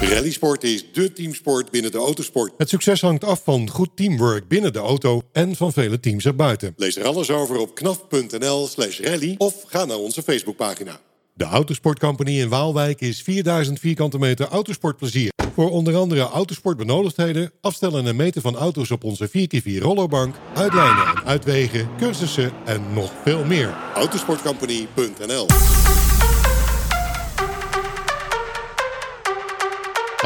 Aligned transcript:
Rallysport 0.00 0.64
is 0.64 0.84
dé 0.92 1.12
teamsport 1.12 1.70
binnen 1.70 1.90
de 1.90 1.98
autosport. 1.98 2.52
Het 2.56 2.68
succes 2.68 3.00
hangt 3.00 3.24
af 3.24 3.40
van 3.44 3.70
goed 3.70 3.88
teamwork 3.94 4.48
binnen 4.48 4.72
de 4.72 4.78
auto 4.78 5.22
en 5.32 5.56
van 5.56 5.72
vele 5.72 6.00
teams 6.00 6.24
erbuiten. 6.24 6.72
Lees 6.76 6.96
er 6.96 7.06
alles 7.06 7.30
over 7.30 7.58
op 7.58 7.74
knaf.nl 7.74 8.66
slash 8.66 9.00
rally 9.00 9.34
of 9.38 9.54
ga 9.66 9.84
naar 9.84 9.96
onze 9.96 10.22
Facebookpagina. 10.22 11.00
De 11.34 11.44
Autosport 11.44 11.98
Company 11.98 12.40
in 12.40 12.48
Waalwijk 12.48 13.00
is 13.00 13.22
4000 13.22 13.78
vierkante 13.78 14.18
meter 14.18 14.46
autosportplezier. 14.48 15.30
Voor 15.54 15.70
onder 15.70 15.96
andere 15.96 16.20
autosportbenodigdheden, 16.20 17.52
afstellen 17.60 18.06
en 18.06 18.16
meten 18.16 18.42
van 18.42 18.56
auto's 18.56 18.90
op 18.90 19.04
onze 19.04 19.28
4x4 19.28 19.78
rollerbank, 19.78 20.34
uitlijnen 20.54 21.06
en 21.06 21.24
uitwegen, 21.24 21.88
cursussen 21.96 22.52
en 22.64 22.92
nog 22.92 23.12
veel 23.24 23.44
meer. 23.44 23.76
Autosportcompany.nl 23.94 25.46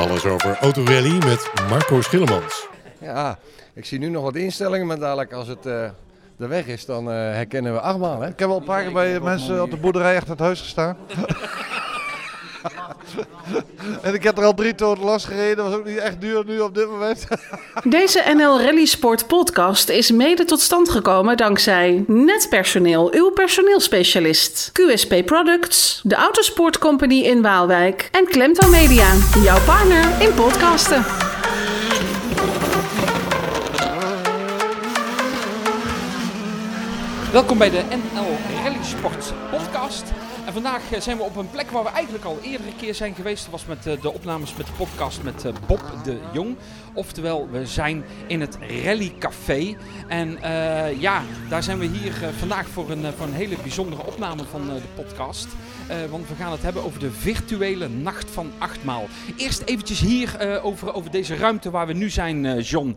Alles 0.03 0.25
over 0.25 0.57
autorally 0.61 1.13
met 1.13 1.51
Marco 1.69 2.01
Schillemans. 2.01 2.69
Ja, 3.01 3.39
ik 3.75 3.85
zie 3.85 3.99
nu 3.99 4.09
nog 4.09 4.23
wat 4.23 4.37
instellingen, 4.37 4.87
maar 4.87 4.99
dadelijk 4.99 5.33
als 5.33 5.49
het 5.49 5.67
eh, 5.67 5.91
de 6.37 6.47
weg 6.47 6.67
is, 6.67 6.85
dan 6.85 7.11
eh, 7.11 7.15
herkennen 7.15 7.73
we 7.73 7.81
achtmaal. 7.81 8.21
Hè? 8.21 8.29
Ik 8.29 8.39
heb 8.39 8.49
wel 8.49 8.57
een 8.59 8.65
paar 8.65 8.83
keer 8.83 8.93
bij 8.93 9.21
mensen 9.21 9.63
op 9.63 9.71
de 9.71 9.77
boerderij 9.77 10.17
achter 10.17 10.31
het 10.31 10.41
huis 10.41 10.61
gestaan. 10.61 10.97
en 14.03 14.15
ik 14.15 14.23
heb 14.23 14.39
er 14.39 14.45
al 14.45 14.55
drie 14.55 14.75
toten 14.75 15.05
last 15.05 15.27
gereden. 15.27 15.57
Dat 15.57 15.67
was 15.67 15.75
ook 15.75 15.87
niet 15.87 15.97
echt 15.97 16.21
duur 16.21 16.45
nu 16.47 16.61
op 16.61 16.75
dit 16.75 16.89
moment. 16.89 17.27
Deze 17.85 18.23
NL 18.37 18.61
Rally 18.61 18.85
Sport 18.85 19.27
podcast 19.27 19.89
is 19.89 20.11
mede 20.11 20.45
tot 20.45 20.61
stand 20.61 20.89
gekomen 20.89 21.37
dankzij 21.37 22.05
Netpersoneel, 22.07 23.13
uw 23.15 23.31
personeelspecialist, 23.31 24.71
QSP 24.73 25.15
Products, 25.25 26.01
de 26.05 26.15
Autosport 26.15 26.79
Company 26.79 27.21
in 27.21 27.43
Waalwijk 27.43 28.09
en 28.13 28.25
Klemto 28.25 28.69
Media, 28.69 29.15
jouw 29.43 29.61
partner 29.61 30.23
in 30.23 30.35
podcasten. 30.35 31.05
Welkom 37.33 37.59
bij 37.59 37.71
de 37.71 37.83
NL 37.89 38.39
Rally 38.63 38.85
Sport 38.85 39.33
podcast. 39.51 40.05
Vandaag 40.53 40.93
eh, 40.93 41.01
zijn 41.01 41.17
we 41.17 41.23
op 41.23 41.37
een 41.37 41.51
plek 41.51 41.71
waar 41.71 41.83
we 41.83 41.89
eigenlijk 41.89 42.25
al 42.25 42.39
eerder 42.43 42.67
een 42.67 42.77
keer 42.77 42.95
zijn 42.95 43.15
geweest. 43.15 43.43
Dat 43.43 43.53
was 43.53 43.67
met 43.67 43.87
eh, 43.87 44.01
de 44.01 44.13
opnames 44.13 44.55
met 44.55 44.67
de 44.67 44.73
podcast 44.73 45.23
met 45.23 45.45
eh, 45.45 45.53
Bob 45.67 45.81
de 46.05 46.19
Jong. 46.33 46.57
Oftewel, 46.95 47.49
we 47.51 47.67
zijn 47.67 48.05
in 48.27 48.41
het 48.41 48.59
Rally 48.85 49.13
Café. 49.19 49.77
En 50.09 50.43
eh, 50.43 51.01
ja, 51.01 51.23
daar 51.49 51.63
zijn 51.63 51.79
we 51.79 51.85
hier 51.85 52.23
eh, 52.23 52.29
vandaag 52.39 52.67
voor 52.67 52.91
een, 52.91 53.05
eh, 53.05 53.13
voor 53.17 53.27
een 53.27 53.33
hele 53.33 53.57
bijzondere 53.63 54.07
opname 54.07 54.45
van 54.45 54.67
de 54.67 54.81
podcast. 54.95 55.47
Want 56.11 56.29
we 56.29 56.35
gaan 56.35 56.53
het 56.53 56.63
hebben 56.63 56.85
over 56.85 57.01
de 57.01 57.11
virtuele 57.11 57.89
nacht 57.89 58.31
van 58.31 58.51
achtmaal. 58.59 59.07
Eerst 59.37 59.63
eventjes 59.65 60.01
hier 60.01 60.61
over, 60.63 60.95
over 60.95 61.11
deze 61.11 61.37
ruimte 61.37 61.71
waar 61.71 61.87
we 61.87 61.93
nu 61.93 62.11
zijn, 62.11 62.61
John. 62.61 62.97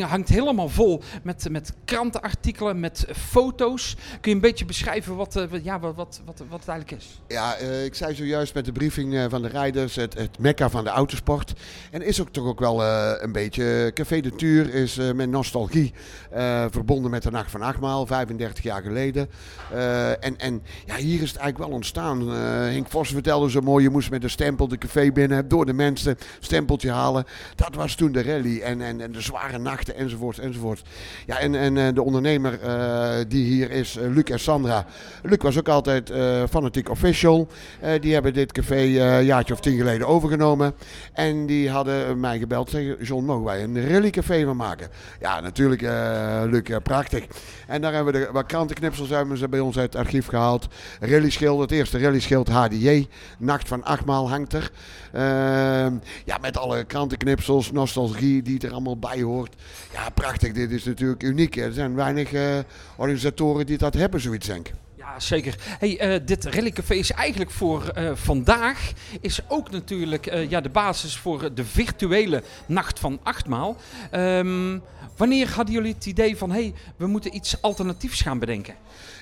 Hangt 0.00 0.28
helemaal 0.28 0.68
vol 0.68 1.02
met, 1.22 1.48
met 1.50 1.72
krantenartikelen, 1.84 2.80
met 2.80 3.06
foto's. 3.16 3.96
Kun 4.20 4.30
je 4.30 4.34
een 4.36 4.40
beetje 4.40 4.64
beschrijven 4.64 5.16
wat, 5.16 5.46
ja, 5.62 5.80
wat, 5.80 5.94
wat, 5.94 6.20
wat, 6.24 6.58
het 6.58 6.68
eigenlijk 6.68 7.02
is? 7.02 7.20
Ja, 7.28 7.56
ik 7.84 7.94
zei 7.94 8.14
zojuist 8.14 8.54
met 8.54 8.64
de 8.64 8.72
briefing 8.72 9.26
van 9.30 9.42
de 9.42 9.48
rijders, 9.48 9.96
het, 9.96 10.14
het 10.14 10.38
mekka 10.38 10.70
van 10.70 10.84
de 10.84 10.90
autosport. 10.90 11.52
En 11.90 12.02
is 12.02 12.20
ook 12.20 12.28
toch 12.28 12.46
ook 12.46 12.60
wel 12.60 12.82
een 13.22 13.32
beetje, 13.32 13.90
Café 13.94 14.20
de 14.20 14.34
Tuur 14.34 14.74
is 14.74 14.98
eh, 14.98 15.12
met 15.12 15.30
nostalgie 15.30 15.92
eh, 16.30 16.64
verbonden 16.70 17.10
met 17.10 17.22
de 17.22 17.30
Nacht 17.30 17.50
van 17.50 17.62
Achtmaal, 17.62 18.06
35 18.06 18.64
jaar 18.64 18.82
geleden. 18.82 19.28
Eh, 19.72 20.10
en, 20.10 20.38
en 20.38 20.62
ja, 20.86 20.96
hier 20.96 21.22
is 21.22 21.30
het 21.30 21.38
eigenlijk 21.38 21.58
wel 21.58 21.76
ontstaan. 21.76 22.32
Eh 22.32 22.52
Henk 22.74 22.88
Vos 22.88 23.08
vertelde 23.08 23.50
zo 23.50 23.60
mooi, 23.60 23.84
je 23.84 23.90
moest 23.90 24.10
met 24.10 24.22
een 24.22 24.30
stempel 24.30 24.68
de 24.68 24.78
café 24.78 25.12
binnen, 25.12 25.48
door 25.48 25.66
de 25.66 25.72
mensen, 25.72 26.16
stempeltje 26.40 26.90
halen. 26.90 27.24
Dat 27.54 27.74
was 27.74 27.94
toen 27.94 28.12
de 28.12 28.22
rally 28.22 28.60
en, 28.60 28.80
en, 28.80 29.00
en 29.00 29.12
de 29.12 29.20
zware 29.20 29.58
nachten 29.58 29.96
enzovoort 29.96 30.38
enzovoort. 30.38 30.82
Ja, 31.26 31.38
en, 31.38 31.54
en 31.54 31.76
eh, 31.76 31.94
de 31.94 32.02
ondernemer 32.02 32.60
eh, 32.60 33.24
die 33.28 33.44
hier 33.44 33.70
is, 33.70 33.96
eh, 33.96 34.08
Luc 34.08 34.24
en 34.24 34.40
Sandra. 34.40 34.86
Luc 35.22 35.42
was 35.42 35.58
ook 35.58 35.68
altijd 35.68 36.10
eh 36.10 36.42
fanatiek 36.50 36.90
official. 36.90 37.48
Eh, 37.80 38.00
die 38.00 38.12
hebben 38.12 38.34
dit 38.34 38.52
café 38.52 38.74
eh, 38.74 39.16
een 39.18 39.24
jaartje 39.24 39.54
of 39.54 39.60
tien 39.60 39.76
geleden 39.76 40.06
overgenomen. 40.06 40.74
En 41.12 41.46
die 41.46 41.70
hadden 41.70 42.20
mij 42.20 42.38
gebeld. 42.38 42.70
Zeggen, 42.70 43.03
Mogen 43.10 43.44
wij 43.44 43.62
een 43.62 43.88
rallycafé 43.88 44.44
van 44.44 44.56
maken? 44.56 44.88
Ja, 45.20 45.40
natuurlijk, 45.40 45.82
eh, 45.82 46.42
Luc, 46.46 46.62
eh, 46.62 46.76
prachtig. 46.82 47.26
En 47.66 47.80
daar 47.80 47.92
hebben 47.92 48.12
we 48.12 48.18
de, 48.18 48.28
wat 48.32 48.46
krantenknipsels 48.46 49.08
hebben 49.08 49.38
ze 49.38 49.48
bij 49.48 49.60
ons 49.60 49.78
uit 49.78 49.92
het 49.92 50.02
archief 50.02 50.26
gehaald. 50.26 50.68
Rallyschild, 51.00 51.60
het 51.60 51.70
eerste 51.70 51.98
rallyschild 51.98 52.48
HDJ. 52.48 53.08
Nacht 53.38 53.68
van 53.68 53.84
achtmaal 53.84 54.28
hangt 54.28 54.52
er. 54.52 54.70
Ehm, 55.12 55.94
ja, 56.24 56.38
met 56.40 56.56
alle 56.56 56.84
krantenknipsels, 56.84 57.72
nostalgie 57.72 58.42
die 58.42 58.60
er 58.60 58.72
allemaal 58.72 58.98
bij 58.98 59.22
hoort. 59.22 59.54
Ja, 59.92 60.10
prachtig. 60.10 60.52
Dit 60.52 60.70
is 60.70 60.84
natuurlijk 60.84 61.22
uniek. 61.22 61.56
Er 61.56 61.72
zijn 61.72 61.94
weinig 61.94 62.32
eh, 62.32 62.58
organisatoren 62.96 63.66
die 63.66 63.78
dat 63.78 63.94
hebben, 63.94 64.20
zoiets 64.20 64.46
denk 64.46 64.68
ik. 64.68 64.83
Zeker. 65.18 65.54
Hey, 65.78 65.98
eh, 65.98 66.20
dit 66.24 66.60
is 66.88 67.10
eigenlijk 67.10 67.50
voor 67.50 67.88
eh, 67.88 68.10
vandaag 68.14 68.92
is 69.20 69.40
ook 69.48 69.70
natuurlijk 69.70 70.26
eh, 70.26 70.50
ja, 70.50 70.60
de 70.60 70.68
basis 70.68 71.16
voor 71.16 71.54
de 71.54 71.64
virtuele 71.64 72.42
nacht 72.66 72.98
van 72.98 73.18
achtmaal. 73.22 73.76
Ehm, 74.10 74.78
wanneer 75.16 75.50
hadden 75.50 75.74
jullie 75.74 75.94
het 75.94 76.06
idee 76.06 76.36
van, 76.36 76.50
hey, 76.50 76.74
we 76.96 77.06
moeten 77.06 77.34
iets 77.34 77.62
alternatiefs 77.62 78.20
gaan 78.20 78.38
bedenken? 78.38 78.74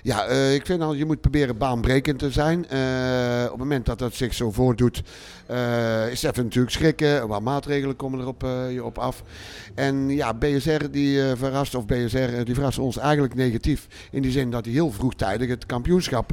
Ja, 0.03 0.25
ik 0.25 0.67
vind 0.67 0.83
al, 0.83 0.95
je 0.95 1.05
moet 1.05 1.21
proberen 1.21 1.59
baanbrekend 1.59 2.19
te 2.19 2.31
zijn. 2.31 2.65
Op 3.45 3.51
het 3.51 3.57
moment 3.57 3.87
dat 3.87 3.99
dat 3.99 4.15
zich 4.15 4.35
zo 4.35 4.51
voordoet, 4.51 5.03
is 6.11 6.23
even 6.23 6.45
natuurlijk 6.45 6.73
schrikken. 6.73 7.29
Wat 7.29 7.43
maatregelen 7.43 7.97
komen 7.97 8.21
erop 8.21 8.45
eh, 8.45 8.73
je 8.73 8.85
op 8.85 8.99
af. 8.99 9.23
En 9.75 10.09
ja, 10.09 10.35
BSR 10.35 10.91
die 10.91 11.21
verrast, 11.37 11.75
of 11.75 11.87
BSR 11.87 12.45
die 12.45 12.55
verrast 12.55 12.79
ons 12.79 12.99
eigenlijk 12.99 13.35
negatief. 13.35 13.87
In 14.11 14.23
die 14.23 14.31
zin 14.31 14.51
dat 14.51 14.65
hij 14.65 14.75
heel 14.75 14.91
vroegtijdig 14.91 15.49
het 15.49 15.67
kampioenschap 15.83 16.33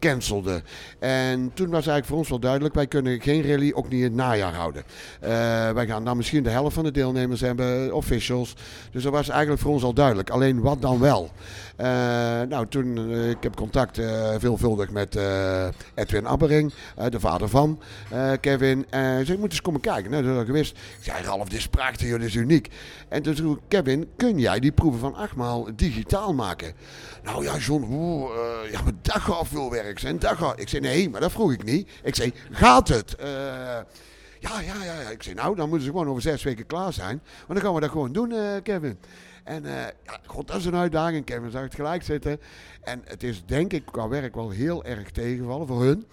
cancelde. 0.00 0.62
En 0.98 1.50
toen 1.54 1.66
was 1.66 1.86
eigenlijk 1.86 2.06
voor 2.06 2.16
ons 2.16 2.28
wel 2.28 2.38
duidelijk, 2.38 2.74
wij 2.74 2.86
kunnen 2.86 3.20
geen 3.20 3.46
rally 3.46 3.72
ook 3.74 3.88
niet 3.88 3.98
in 3.98 4.04
het 4.04 4.14
najaar 4.14 4.54
houden. 4.54 4.82
Eh, 5.20 5.30
wij 5.70 5.86
gaan 5.86 6.04
dan 6.04 6.16
misschien 6.16 6.42
de 6.42 6.50
helft 6.50 6.74
van 6.74 6.84
de 6.84 6.90
deelnemers 6.90 7.40
hebben, 7.40 7.94
officials. 7.94 8.54
Dus 8.90 9.02
dat 9.02 9.12
was 9.12 9.28
eigenlijk 9.28 9.60
voor 9.60 9.72
ons 9.72 9.82
al 9.82 9.94
duidelijk. 9.94 10.30
Alleen 10.30 10.60
wat 10.60 10.82
dan 10.82 11.00
wel? 11.00 11.30
Eh, 11.76 11.86
nou, 12.48 12.66
toen, 12.68 13.12
eh, 13.12 13.30
ik 13.30 13.42
heb 13.42 13.56
contact 13.56 14.00
veelvuldig 14.38 14.90
met 14.90 15.18
Edwin 15.94 16.26
Abbering, 16.26 16.72
de 17.08 17.20
vader 17.20 17.48
van 17.48 17.80
Kevin. 18.40 18.86
En 18.90 19.26
zei, 19.26 19.38
moet 19.38 19.50
eens 19.50 19.60
komen 19.60 19.80
kijken. 19.80 20.10
Nou, 20.10 20.24
dat 20.24 20.40
ik 20.40 20.46
gewist. 20.46 20.76
Ik 20.76 21.04
zei, 21.04 21.24
Ralf, 21.24 21.48
dit 21.48 21.58
is 21.58 21.68
prachtig, 21.68 22.10
dit 22.10 22.22
is 22.22 22.34
uniek. 22.34 22.68
En 23.08 23.22
toen 23.22 23.36
vroeg 23.36 23.58
Kevin, 23.68 24.08
kun 24.16 24.38
jij 24.38 24.60
die 24.60 24.72
proeven 24.72 25.00
van 25.00 25.14
achtmaal 25.14 25.68
digitaal 25.76 26.34
maken? 26.34 26.74
Nou 27.22 27.44
ja, 27.44 27.56
John, 27.56 27.82
eh, 27.82 28.72
ja, 28.72 28.82
maar 28.82 28.92
dat 29.02 29.20
gaat 29.20 29.48
veel 29.48 29.70
zijn. 29.98 30.18
Dat 30.18 30.36
gaat. 30.36 30.60
Ik 30.60 30.68
zei, 30.68 30.82
nee, 30.82 31.10
maar 31.10 31.20
dat 31.20 31.32
vroeg 31.32 31.52
ik 31.52 31.64
niet. 31.64 31.90
Ik 32.02 32.14
zei, 32.14 32.32
gaat 32.50 32.88
het? 32.88 33.14
Eh, 33.14 33.28
ja, 34.40 34.60
ja, 34.60 34.84
ja, 34.84 35.00
ja. 35.00 35.08
Ik 35.08 35.22
zei, 35.22 35.34
nou, 35.34 35.56
dan 35.56 35.68
moeten 35.68 35.86
ze 35.86 35.92
gewoon 35.92 36.08
over 36.08 36.22
zes 36.22 36.42
weken 36.42 36.66
klaar 36.66 36.92
zijn. 36.92 37.22
Want 37.46 37.48
dan 37.48 37.60
gaan 37.60 37.74
we 37.74 37.80
dat 37.80 37.90
gewoon 37.90 38.12
doen, 38.12 38.32
eh, 38.32 38.62
Kevin. 38.62 38.98
En 39.44 39.64
eh, 39.64 39.86
ja, 40.04 40.20
god, 40.26 40.46
dat 40.46 40.56
is 40.56 40.64
een 40.64 40.76
uitdaging. 40.76 41.24
Kevin 41.24 41.50
zag 41.50 41.62
het 41.62 41.74
gelijk 41.74 42.02
zitten. 42.02 42.40
En 42.82 43.02
het 43.04 43.22
is 43.22 43.44
denk 43.44 43.72
ik 43.72 43.86
qua 43.86 44.08
werk 44.08 44.34
wel 44.34 44.50
heel 44.50 44.84
erg 44.84 45.10
tegenvallen 45.10 45.66
voor 45.66 45.82
hun. 45.82 46.06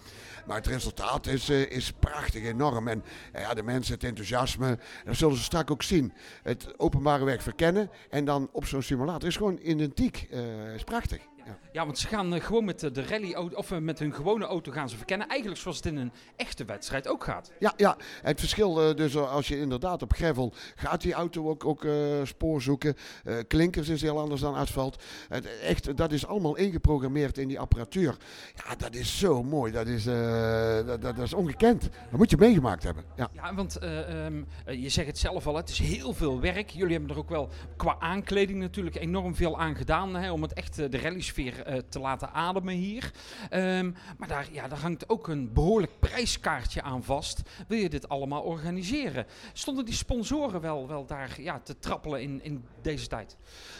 Maar 0.46 0.56
het 0.56 0.66
resultaat 0.66 1.26
is, 1.26 1.48
is 1.48 1.92
prachtig, 1.98 2.44
enorm. 2.44 2.88
En 2.88 3.04
ja, 3.32 3.54
de 3.54 3.62
mensen, 3.62 3.94
het 3.94 4.04
enthousiasme, 4.04 4.78
dat 5.04 5.16
zullen 5.16 5.36
ze 5.36 5.42
straks 5.42 5.70
ook 5.70 5.82
zien. 5.82 6.12
Het 6.42 6.78
openbare 6.78 7.24
werk 7.24 7.42
verkennen 7.42 7.90
en 8.10 8.24
dan 8.24 8.48
op 8.52 8.66
zo'n 8.66 8.82
simulator 8.82 9.28
is 9.28 9.36
gewoon 9.36 9.58
identiek. 9.62 10.28
is 10.74 10.84
prachtig. 10.84 11.20
Ja. 11.48 11.58
Ja, 11.72 11.84
want 11.84 11.98
ze 11.98 12.08
gaan 12.08 12.34
eh, 12.34 12.42
gewoon 12.42 12.64
met 12.64 12.82
eh, 12.82 12.92
de 12.92 13.06
rally 13.06 13.34
of 13.34 13.70
eh, 13.70 13.78
met 13.78 13.98
hun 13.98 14.14
gewone 14.14 14.44
auto 14.44 14.72
gaan 14.72 14.88
ze 14.88 14.96
verkennen. 14.96 15.28
Eigenlijk 15.28 15.60
zoals 15.60 15.76
het 15.76 15.86
in 15.86 15.96
een 15.96 16.12
echte 16.36 16.64
wedstrijd 16.64 17.08
ook 17.08 17.24
gaat. 17.24 17.52
Ja, 17.58 17.72
ja, 17.76 17.96
het 18.22 18.40
verschil 18.40 18.94
dus 18.94 19.16
als 19.16 19.48
je 19.48 19.60
inderdaad 19.60 20.02
op 20.02 20.12
gravel 20.12 20.52
gaat 20.74 21.00
die 21.00 21.12
auto 21.12 21.48
ook, 21.48 21.64
ook 21.64 21.86
spoor 22.22 22.62
zoeken. 22.62 22.94
Eh, 23.24 23.36
klinkers 23.48 23.88
is 23.88 24.02
heel 24.02 24.18
anders 24.18 24.40
dan 24.40 24.54
asfalt. 24.54 25.02
Het, 25.28 25.60
echt, 25.60 25.96
dat 25.96 26.12
is 26.12 26.26
allemaal 26.26 26.56
ingeprogrammeerd 26.56 27.38
in 27.38 27.48
die 27.48 27.60
apparatuur. 27.60 28.16
Ja, 28.54 28.74
dat 28.74 28.94
is 28.94 29.18
zo 29.18 29.42
mooi. 29.42 29.72
Dat 29.72 29.86
is, 29.86 30.04
dat, 30.04 31.02
dat, 31.02 31.18
is 31.18 31.32
ongekend. 31.32 31.82
Dat 31.82 32.18
moet 32.18 32.30
je 32.30 32.36
meegemaakt 32.36 32.82
hebben. 32.82 33.04
Ja. 33.16 33.30
Ja, 33.32 33.54
want 33.54 33.76
eh, 33.76 34.24
ehm, 34.26 34.42
eh, 34.64 34.82
je 34.82 34.88
zegt 34.88 35.06
het 35.06 35.18
zelf 35.18 35.46
al, 35.46 35.56
het 35.56 35.68
is 35.68 35.78
heel 35.78 36.12
veel 36.12 36.40
werk. 36.40 36.70
Jullie 36.70 36.92
hebben 36.92 37.10
er 37.10 37.18
ook 37.18 37.28
wel 37.28 37.48
qua 37.76 37.96
aankleding 37.98 38.58
natuurlijk 38.58 38.96
enorm 38.96 39.34
veel 39.34 39.58
aan 39.58 39.76
gedaan 39.76 40.14
hè, 40.14 40.32
om 40.32 40.42
het 40.42 40.52
echt 40.52 40.76
de 40.76 40.98
rallysfeer 40.98 41.37
eh, 41.46 41.78
te 41.88 41.98
laten 41.98 42.32
ademen 42.32 42.74
hier. 42.74 43.10
Ehm, 43.50 43.90
maar 44.18 44.28
daar, 44.28 44.48
ja, 44.52 44.68
daar 44.68 44.78
hangt 44.78 45.08
ook 45.08 45.28
een 45.28 45.52
behoorlijk 45.52 45.92
prijskaartje 45.98 46.82
aan 46.82 47.04
vast. 47.04 47.42
Wil 47.68 47.78
je 47.78 47.88
dit 47.88 48.08
allemaal 48.08 48.42
organiseren? 48.42 49.26
Stonden 49.52 49.84
die 49.84 49.94
sponsoren 49.94 50.60
wel, 50.60 50.88
wel 50.88 51.06
daar 51.06 51.36
ja, 51.40 51.60
te 51.60 51.78
trappelen 51.78 52.22
in, 52.22 52.40
in 52.42 52.64
deze 52.82 53.06
tijd? 53.06 53.36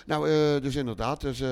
Nou, 0.06 0.30
eh, 0.30 0.62
dus 0.62 0.76
inderdaad. 0.76 1.20
Dus, 1.20 1.40
eh, 1.40 1.48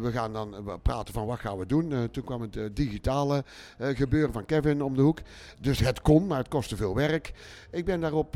we 0.00 0.10
gaan 0.12 0.32
dan 0.32 0.80
praten 0.82 1.14
van 1.14 1.26
wat 1.26 1.38
gaan 1.38 1.58
we 1.58 1.66
doen. 1.66 2.10
Toen 2.10 2.24
kwam 2.24 2.40
het 2.40 2.76
digitale 2.76 3.44
gebeuren 3.78 4.32
van 4.32 4.44
Kevin 4.44 4.82
om 4.82 4.96
de 4.96 5.02
hoek. 5.02 5.18
Dus 5.60 5.78
het 5.78 6.00
kon, 6.00 6.26
maar 6.26 6.38
het 6.38 6.48
kostte 6.48 6.76
veel 6.76 6.94
werk. 6.94 7.32
Ik 7.70 7.84
ben 7.84 8.00
daarop 8.00 8.34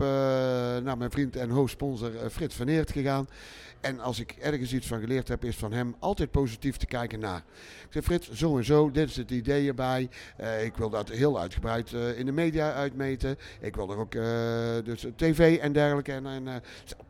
naar 0.82 0.98
mijn 0.98 1.10
vriend 1.10 1.36
en 1.36 1.50
hoofdsponsor 1.50 2.10
Frits 2.30 2.54
van 2.54 2.68
Eert 2.68 2.92
gegaan. 2.92 3.28
En 3.80 4.00
als 4.00 4.20
ik 4.20 4.36
ergens 4.40 4.72
iets 4.72 4.86
van 4.86 5.00
geleerd 5.00 5.28
heb, 5.28 5.44
is 5.44 5.56
van 5.56 5.72
hem 5.72 5.94
altijd 5.98 6.30
positief 6.30 6.76
te 6.78 6.86
kijken 6.86 7.18
naar. 7.18 7.42
Ik 7.84 7.94
zeg, 7.94 8.04
Frits, 8.04 8.32
zo 8.32 8.56
en 8.56 8.64
zo, 8.64 8.90
dit 8.90 9.08
is 9.08 9.16
het 9.16 9.30
idee 9.30 9.68
erbij. 9.68 10.08
Eh, 10.36 10.64
ik 10.64 10.76
wil 10.76 10.90
dat 10.90 11.08
heel 11.08 11.40
uitgebreid 11.40 11.92
eh, 11.92 12.18
in 12.18 12.26
de 12.26 12.32
media 12.32 12.72
uitmeten. 12.72 13.38
Ik 13.60 13.76
wil 13.76 13.90
er 13.90 13.96
ook 13.96 14.14
eh, 14.14 14.22
dus 14.84 15.06
tv 15.16 15.58
en 15.58 15.72
dergelijke 15.72 16.12
en 16.12 16.24
een 16.24 16.62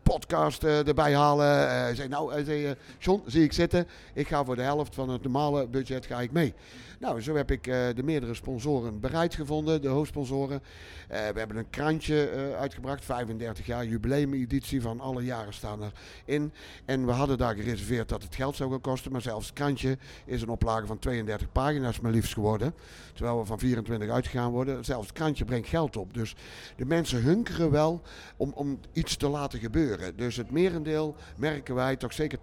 podcast 0.08 0.64
eh, 0.64 0.86
erbij 0.86 1.14
halen. 1.14 1.68
Eh, 1.68 1.68
hij 1.68 1.94
zei, 1.94 2.08
nou, 2.08 2.44
zei, 2.44 2.66
eh, 2.66 2.72
John, 2.98 3.22
zie 3.26 3.42
ik 3.42 3.52
zitten. 3.52 3.86
Ik 4.14 4.28
ga 4.28 4.44
voor 4.44 4.56
de 4.56 4.62
helft 4.62 4.94
van 4.94 5.08
het 5.08 5.22
normale 5.22 5.66
budget 5.66 6.06
ga 6.06 6.20
ik 6.20 6.32
mee. 6.32 6.54
Nou, 7.00 7.20
zo 7.20 7.36
heb 7.36 7.50
ik 7.50 7.64
de 7.64 8.02
meerdere 8.04 8.34
sponsoren 8.34 9.00
bereid 9.00 9.34
gevonden, 9.34 9.82
de 9.82 9.88
hoofdsponsoren. 9.88 10.62
We 11.08 11.14
hebben 11.14 11.56
een 11.56 11.70
krantje 11.70 12.30
uitgebracht, 12.58 13.04
35 13.04 13.66
jaar 13.66 13.86
jubileumeditie 13.86 14.82
van 14.82 15.00
alle 15.00 15.24
jaren 15.24 15.54
staan 15.54 15.92
erin. 16.26 16.52
En 16.84 17.06
we 17.06 17.12
hadden 17.12 17.38
daar 17.38 17.54
gereserveerd 17.54 18.08
dat 18.08 18.22
het 18.22 18.34
geld 18.34 18.56
zou 18.56 18.70
gaan 18.70 18.80
kosten, 18.80 19.12
maar 19.12 19.22
zelfs 19.22 19.46
het 19.46 19.54
krantje 19.54 19.98
is 20.24 20.42
een 20.42 20.48
oplage 20.48 20.86
van 20.86 20.98
32 20.98 21.52
pagina's 21.52 22.00
maar 22.00 22.12
liefst 22.12 22.32
geworden. 22.32 22.74
Terwijl 23.14 23.38
we 23.38 23.44
van 23.44 23.58
24 23.58 24.08
uitgegaan 24.08 24.50
worden. 24.50 24.84
Zelfs 24.84 25.06
het 25.06 25.16
krantje 25.16 25.44
brengt 25.44 25.68
geld 25.68 25.96
op. 25.96 26.14
Dus 26.14 26.34
de 26.76 26.84
mensen 26.84 27.22
hunkeren 27.22 27.70
wel 27.70 28.02
om, 28.36 28.52
om 28.54 28.80
iets 28.92 29.16
te 29.16 29.28
laten 29.28 29.58
gebeuren. 29.58 29.97
Dus 30.16 30.36
het 30.36 30.50
merendeel 30.50 31.16
merken 31.36 31.74
wij, 31.74 31.96
toch 31.96 32.12
zeker 32.12 32.38
80% 32.38 32.40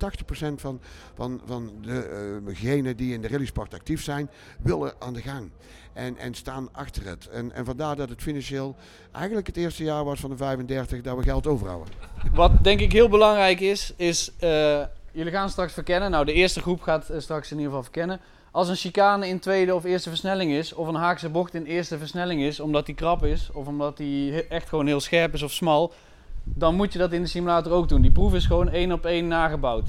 van, 0.56 0.80
van, 1.16 1.42
van 1.46 1.72
degenen 2.46 2.98
die 2.98 3.14
in 3.14 3.22
de 3.22 3.28
rallysport 3.28 3.74
actief 3.74 4.04
zijn, 4.04 4.30
willen 4.62 4.94
aan 5.00 5.14
de 5.14 5.22
gang. 5.22 5.50
En, 5.94 6.18
en 6.18 6.34
staan 6.34 6.70
achter 6.72 7.06
het. 7.06 7.28
En, 7.28 7.52
en 7.52 7.66
vandaar 7.66 7.96
dat 7.96 8.10
het 8.10 8.22
financieel 8.22 8.76
eigenlijk 9.12 9.48
het 9.48 9.58
eerste 9.58 9.84
jaar 9.84 10.04
was 10.04 10.20
van 10.20 10.30
de 10.30 10.38
35 10.38 11.02
dat 11.02 11.18
we 11.18 11.24
geld 11.24 11.48
overhouden. 11.48 11.94
Wat 12.34 12.64
denk 12.64 12.80
ik 12.80 12.92
heel 12.92 13.10
belangrijk 13.10 13.60
is, 13.60 13.94
is 13.96 14.32
eh, 14.40 14.82
jullie 15.12 15.32
gaan 15.32 15.50
straks 15.50 15.74
verkennen. 15.74 16.12
Nou, 16.12 16.26
de 16.26 16.34
eerste 16.34 16.62
groep 16.62 16.82
gaat 16.82 17.10
eh, 17.10 17.20
straks 17.20 17.52
in 17.52 17.58
ieder 17.58 17.70
geval 17.70 17.84
verkennen. 17.84 18.20
Als 18.52 18.70
een 18.70 18.76
chicane 18.76 19.28
in 19.28 19.40
tweede 19.40 19.76
of 19.76 19.84
eerste 19.84 20.10
versnelling 20.10 20.52
is, 20.52 20.74
of 20.74 20.88
een 20.88 20.96
haakse 20.96 21.30
bocht 21.30 21.54
in 21.54 21.66
eerste 21.66 21.98
versnelling 21.98 22.42
is, 22.42 22.60
omdat 22.60 22.86
die 22.86 22.96
krap 22.96 23.24
is, 23.24 23.50
of 23.54 23.68
omdat 23.68 23.98
die 23.98 24.48
echt 24.48 24.70
gewoon 24.70 24.88
heel 24.88 25.00
scherp 25.00 25.34
is 25.34 25.44
of 25.44 25.52
smal, 25.52 25.94
dan 26.46 26.76
moet 26.76 26.94
je 26.94 27.00
dat 27.00 27.14
in 27.14 27.22
de 27.22 27.28
simulator 27.28 27.72
ook 27.72 27.90
doen. 27.90 28.02
Die 28.02 28.12
proef 28.12 28.34
is 28.34 28.46
gewoon 28.46 28.70
één 28.70 28.92
op 28.92 29.06
één 29.06 29.28
nagebouwd. 29.28 29.88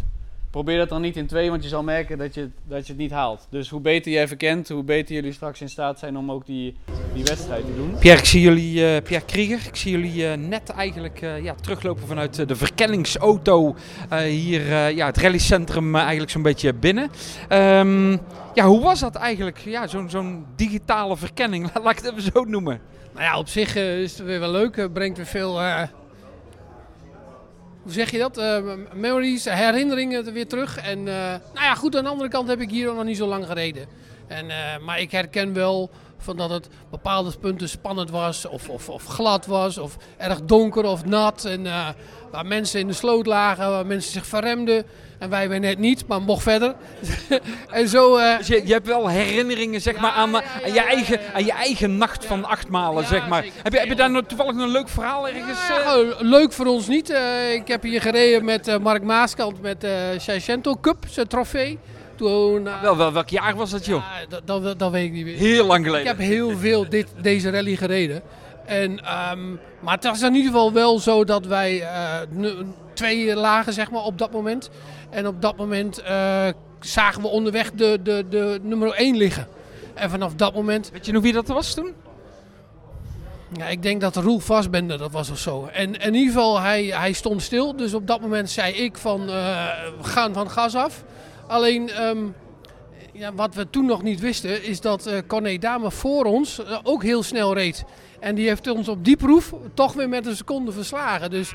Probeer 0.50 0.78
dat 0.78 0.88
dan 0.88 1.00
niet 1.00 1.16
in 1.16 1.26
twee, 1.26 1.50
want 1.50 1.62
je 1.62 1.68
zal 1.68 1.82
merken 1.82 2.18
dat 2.18 2.34
je, 2.34 2.50
dat 2.68 2.86
je 2.86 2.92
het 2.92 3.00
niet 3.02 3.10
haalt. 3.10 3.46
Dus 3.50 3.68
hoe 3.68 3.80
beter 3.80 4.12
jij 4.12 4.28
verkent, 4.28 4.68
hoe 4.68 4.82
beter 4.82 5.14
jullie 5.14 5.32
straks 5.32 5.60
in 5.60 5.68
staat 5.68 5.98
zijn 5.98 6.16
om 6.16 6.30
ook 6.30 6.46
die, 6.46 6.76
die 7.14 7.24
wedstrijd 7.24 7.66
te 7.66 7.74
doen. 7.74 7.94
Pierre, 7.98 8.20
ik 8.20 8.26
zie 8.26 8.40
jullie, 8.40 8.86
eh, 8.86 9.02
Pierre 9.02 9.24
Krieger, 9.24 9.60
ik 9.66 9.76
zie 9.76 9.90
jullie 9.90 10.28
eh, 10.28 10.38
net 10.38 10.70
eigenlijk 10.70 11.22
eh, 11.22 11.44
ja, 11.44 11.54
teruglopen 11.54 12.06
vanuit 12.06 12.48
de 12.48 12.56
verkenningsauto 12.56 13.76
eh, 14.08 14.18
hier 14.18 14.72
eh, 14.72 14.96
ja, 14.96 15.06
het 15.06 15.16
rallycentrum 15.16 15.94
eigenlijk 15.96 16.30
zo'n 16.30 16.42
beetje 16.42 16.74
binnen. 16.74 17.10
Ehm, 17.48 18.10
ja, 18.54 18.66
hoe 18.66 18.82
was 18.82 19.00
dat 19.00 19.14
eigenlijk, 19.14 19.58
ja, 19.58 19.86
zo'n 19.86 20.10
zo'n 20.10 20.46
digitale 20.56 21.16
verkenning, 21.16 21.70
laat 21.82 21.98
ik 21.98 22.04
het 22.04 22.10
even 22.10 22.32
zo 22.32 22.44
noemen. 22.44 22.80
Nou 23.12 23.24
ja, 23.24 23.38
op 23.38 23.48
zich 23.48 23.76
eh, 23.76 24.00
is 24.00 24.18
het 24.18 24.26
weer 24.26 24.40
wel 24.40 24.50
leuk. 24.50 24.76
Het 24.76 24.92
brengt 24.92 25.16
weer 25.16 25.26
veel. 25.26 25.60
Hoe 27.86 27.94
zeg 27.94 28.10
je 28.10 28.18
dat? 28.18 28.38
Eh, 28.38 28.62
memories, 28.94 29.44
herinneringen 29.44 30.26
er 30.26 30.32
weer 30.32 30.46
terug. 30.46 30.78
En 30.78 30.98
eh, 30.98 31.14
nou 31.54 31.64
ja, 31.64 31.74
goed, 31.74 31.96
aan 31.96 32.04
de 32.04 32.10
andere 32.10 32.28
kant 32.28 32.48
heb 32.48 32.60
ik 32.60 32.70
hier 32.70 32.94
nog 32.94 33.04
niet 33.04 33.16
zo 33.16 33.26
lang 33.26 33.46
gereden. 33.46 33.86
En, 34.26 34.50
eh, 34.50 34.78
maar 34.84 35.00
ik 35.00 35.10
herken 35.10 35.52
wel 35.52 35.90
van 36.26 36.36
dat 36.36 36.50
het 36.50 36.68
bepaalde 36.90 37.32
punten 37.40 37.68
spannend 37.68 38.10
was, 38.10 38.46
of, 38.46 38.68
of, 38.68 38.88
of 38.88 39.04
glad 39.04 39.46
was, 39.46 39.78
of 39.78 39.96
erg 40.16 40.40
donker 40.42 40.84
of 40.84 41.04
nat. 41.04 41.44
En 41.44 41.66
eh, 41.66 41.88
waar 42.30 42.46
mensen 42.46 42.80
in 42.80 42.86
de 42.86 42.92
sloot 42.92 43.26
lagen, 43.26 43.70
waar 43.70 43.86
mensen 43.86 44.12
zich 44.12 44.26
verremden. 44.26 44.84
En 45.18 45.30
wij 45.30 45.48
weer 45.48 45.60
net 45.60 45.78
niet, 45.78 46.06
maar 46.06 46.22
mocht 46.22 46.42
verder. 46.42 46.74
en 47.70 47.88
zo. 47.88 48.16
eh, 48.16 48.38
Dus 48.38 48.46
je, 48.46 48.66
je 48.66 48.72
hebt 48.72 48.86
wel 48.86 49.08
herinneringen 49.08 49.80
zeg 49.80 49.96
maar, 49.96 50.10
aan, 50.10 50.34
eh, 50.34 50.64
aan, 50.64 50.72
je 50.72 50.80
eigen, 50.80 51.20
aan 51.34 51.44
je 51.44 51.52
eigen 51.52 51.96
nacht 51.96 52.24
van 52.24 52.44
acht 52.44 52.68
malen. 52.68 53.06
Zeg 53.06 53.28
maar. 53.28 53.42
zeker. 53.42 53.60
Heb, 53.62 53.72
je, 53.72 53.78
heb 53.78 53.88
je 53.88 53.94
daar 53.94 54.10
nog 54.10 54.24
toevallig 54.26 54.56
een 54.56 54.68
leuk 54.68 54.88
verhaal 54.88 55.28
ergens? 55.28 55.58
Gewoon 55.58 56.14
leuk 56.18 56.52
voor 56.52 56.66
ons 56.66 56.88
niet. 56.88 57.10
Ik 57.52 57.68
heb 57.68 57.82
hier 57.82 58.00
gereden 58.00 58.44
met 58.44 58.78
Mark 58.82 59.02
Maaskant 59.02 59.60
met 59.60 59.80
de 59.80 60.10
uh, 60.14 60.20
Seicento 60.20 60.76
Cup, 60.80 61.04
zijn 61.08 61.26
trofee. 61.26 61.78
Toen, 62.16 62.64
Wel, 62.82 62.96
wel, 62.96 63.12
welk 63.12 63.28
jaar 63.28 63.56
was 63.56 63.70
dat 63.70 63.84
joh? 63.86 64.02
ja, 64.20 64.26
dat, 64.44 64.62
dat, 64.62 64.78
dat 64.78 64.90
weet 64.90 65.04
ik 65.06 65.12
niet 65.12 65.24
meer. 65.24 65.36
Heel 65.36 65.66
lang 65.66 65.78
Ik 65.80 65.86
geleden. 65.86 66.06
heb 66.06 66.18
heel 66.18 66.56
veel 66.56 66.88
dit, 66.88 67.08
deze 67.20 67.50
rally 67.50 67.76
gereden. 67.76 68.22
En, 68.64 69.04
ehm, 69.04 69.50
maar 69.80 69.94
het 69.94 70.04
was 70.04 70.22
in 70.22 70.34
ieder 70.34 70.50
geval 70.50 70.72
wel 70.72 70.98
zo 70.98 71.24
dat 71.24 71.46
wij 71.46 71.80
eh, 71.82 72.50
twee 72.94 73.34
lagen 73.34 73.72
zeg 73.72 73.90
maar, 73.90 74.02
op 74.02 74.18
dat 74.18 74.32
moment. 74.32 74.70
En 75.10 75.26
op 75.26 75.42
dat 75.42 75.56
moment 75.56 75.98
eh, 75.98 76.46
zagen 76.80 77.22
we 77.22 77.28
onderweg 77.28 77.70
de, 77.72 77.98
de, 78.02 78.24
de 78.30 78.58
nummer 78.62 78.92
1 78.92 79.16
liggen. 79.16 79.46
En 79.94 80.10
vanaf 80.10 80.34
dat 80.34 80.54
moment 80.54 80.90
Weet 80.92 81.06
je 81.06 81.12
nog 81.12 81.22
wie 81.22 81.32
dat 81.32 81.48
was 81.48 81.74
toen? 81.74 81.92
Ja, 83.56 83.66
ik 83.66 83.82
denk 83.82 84.00
dat 84.00 84.16
Roel 84.16 84.38
Vastbende 84.38 84.96
dat 84.96 85.12
was 85.12 85.30
of 85.30 85.38
zo. 85.38 85.68
En 85.72 85.94
in 86.00 86.14
ieder 86.14 86.32
geval, 86.34 86.60
hij, 86.60 86.84
hij 86.84 87.12
stond 87.12 87.42
stil. 87.42 87.76
Dus 87.76 87.94
op 87.94 88.06
dat 88.06 88.20
moment 88.20 88.50
zei 88.50 88.72
ik 88.74 88.96
van, 88.96 89.20
eh, 89.20 89.34
we 90.00 90.04
gaan 90.04 90.32
van 90.34 90.50
gas 90.50 90.74
af. 90.74 91.04
Alleen, 91.46 91.90
ehm, 91.90 92.18
ja, 93.12 93.34
wat 93.34 93.54
we 93.54 93.70
toen 93.70 93.86
nog 93.86 94.02
niet 94.02 94.20
wisten, 94.20 94.64
is 94.64 94.80
dat 94.80 95.06
eh 95.06 95.18
Corné 95.26 95.58
Dame 95.58 95.90
voor 95.90 96.24
ons 96.24 96.64
eh, 96.64 96.78
ook 96.82 97.02
heel 97.02 97.22
snel 97.22 97.54
reed. 97.54 97.84
En 98.20 98.34
die 98.34 98.48
heeft 98.48 98.68
ons 98.68 98.88
op 98.88 99.04
die 99.04 99.16
proef 99.16 99.54
toch 99.74 99.92
weer 99.92 100.08
met 100.08 100.26
een 100.26 100.36
seconde 100.36 100.72
verslagen. 100.72 101.30
Dus 101.30 101.54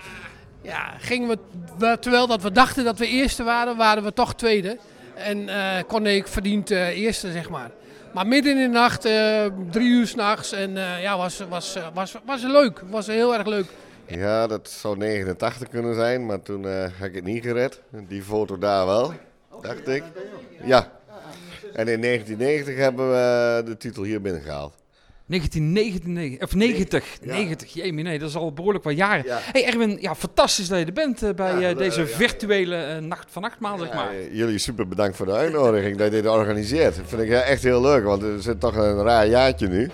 ja, 0.62 0.94
gingen 0.98 1.40
we, 1.78 1.98
terwijl 2.00 2.28
dat 2.28 2.42
we 2.42 2.52
dachten 2.52 2.84
dat 2.84 2.98
we 2.98 3.08
eerste 3.08 3.44
waren, 3.44 3.78
waren 3.78 4.04
we 4.04 4.14
toch 4.14 4.36
tweede. 4.36 4.78
En 5.16 5.50
Corné 5.88 6.22
verdient 6.26 6.72
eh, 6.72 6.88
eerste, 6.88 7.32
zeg 7.32 7.50
maar. 7.50 7.72
Maar 8.14 8.28
midden 8.28 8.58
in 8.58 8.72
de 8.72 8.78
nacht, 8.78 9.02
drie 9.72 9.90
uur 9.90 10.08
s'nachts. 10.08 10.52
En 10.52 10.72
ja, 11.02 11.18
was, 11.18 11.44
was, 11.50 11.78
was, 11.94 12.16
was 12.26 12.42
leuk. 12.42 12.84
Was 12.90 13.08
heel 13.08 13.34
erg 13.34 13.48
leuk. 13.48 13.66
Ja, 14.06 14.48
dat 14.48 14.70
zou 14.70 14.98
89 14.98 15.70
kunnen 15.70 15.96
zijn, 15.96 16.26
maar 16.26 16.42
toen 16.42 16.64
heb 16.64 17.08
ik 17.10 17.16
het 17.16 17.24
niet 17.24 17.44
gered. 17.44 17.82
Die 18.08 18.24
foto 18.24 18.58
daar 18.58 18.86
wel, 18.86 19.14
dacht 19.62 19.88
ik. 19.88 20.04
Ja. 20.64 20.92
En 21.74 21.88
in 21.88 22.02
1990 22.02 22.76
hebben 22.76 23.10
we 23.10 23.62
de 23.66 23.78
titel 23.78 24.04
hier 24.04 24.22
binnengehaald. 24.22 24.74
1999, 25.26 26.42
of 26.48 26.56
90, 26.56 27.18
Ja. 27.22 27.34
90, 27.34 27.74
jemie, 27.74 28.04
nee, 28.04 28.20
dat 28.20 28.30
is 28.30 28.36
al 28.36 28.54
behoorlijk 28.54 28.84
wat 28.84 28.96
jaren. 28.96 29.26
Ja. 29.26 29.38
Hey 29.42 29.66
Erwin, 29.66 29.98
ja, 30.02 30.16
fantastisch 30.16 30.68
dat 30.68 30.80
je 30.80 30.86
er 30.86 30.94
bent 30.94 31.24
eh, 31.24 31.30
bij 31.34 31.60
Ja, 31.60 31.70
eh, 31.70 31.78
deze 31.78 32.02
eh, 32.02 32.10
ja. 32.10 32.16
virtuele 32.16 32.76
eh, 32.76 32.98
nacht 33.02 33.28
van 33.30 33.44
achtmaal, 33.44 33.78
zeg 33.78 33.94
maar. 33.94 34.10
Eh, 34.12 34.34
jullie 34.36 34.58
super 34.58 34.88
bedankt 34.88 35.16
voor 35.18 35.26
de 35.26 35.32
uitnodiging 35.32 35.98
dat 35.98 36.06
je 36.14 36.22
dit 36.22 36.32
organiseert. 36.32 36.96
Dat 36.96 37.06
vind 37.08 37.22
ik 37.22 37.30
eh, 37.30 37.50
echt 37.50 37.64
heel 37.64 37.82
leuk, 37.82 38.04
want 38.04 38.22
het 38.22 38.44
zit 38.44 38.60
toch 38.60 38.76
een 38.76 39.02
raar 39.04 39.28
jaartje 39.28 39.68
nu. 39.68 39.90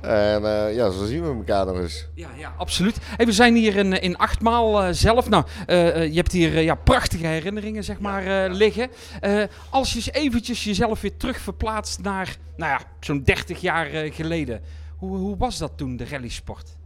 En 0.00 0.44
eh, 0.44 0.74
ja, 0.74 0.90
zo 0.90 1.04
zien 1.06 1.22
we 1.22 1.34
elkaar 1.34 1.66
nog 1.66 1.76
eens. 1.78 2.06
Ja, 2.14 2.28
ja, 2.36 2.54
absoluut. 2.56 2.96
Hey, 3.00 3.26
we 3.26 3.32
zijn 3.32 3.54
hier 3.54 3.76
in, 3.76 4.00
in 4.00 4.16
Achtmaal 4.16 4.82
eh, 4.82 4.88
zelf. 4.92 5.28
Nou, 5.28 5.44
eh, 5.66 5.88
eh, 6.02 6.08
je 6.08 6.16
hebt 6.16 6.32
hier 6.32 6.56
eh, 6.56 6.64
ja, 6.64 6.74
prachtige 6.74 7.26
herinneringen 7.26 7.84
zeg 7.84 8.00
maar, 8.00 8.44
eh, 8.44 8.54
liggen. 8.54 8.90
Eh, 9.20 9.42
als 9.70 9.90
je 9.90 9.96
eens 9.96 10.10
eventjes 10.12 10.64
jezelf 10.64 11.00
weer 11.00 11.16
terug 11.16 11.38
verplaatst 11.38 12.02
naar 12.02 12.36
nou 12.56 12.70
ja, 12.70 12.80
zo'n 13.00 13.22
30 13.22 13.60
jaar 13.60 13.86
eh, 13.90 14.14
geleden. 14.14 14.60
Hoe, 14.96 15.16
hoe 15.16 15.36
was 15.36 15.58
dat 15.58 15.72
toen, 15.76 15.96
de 15.96 16.04
rallysport? 16.10 16.76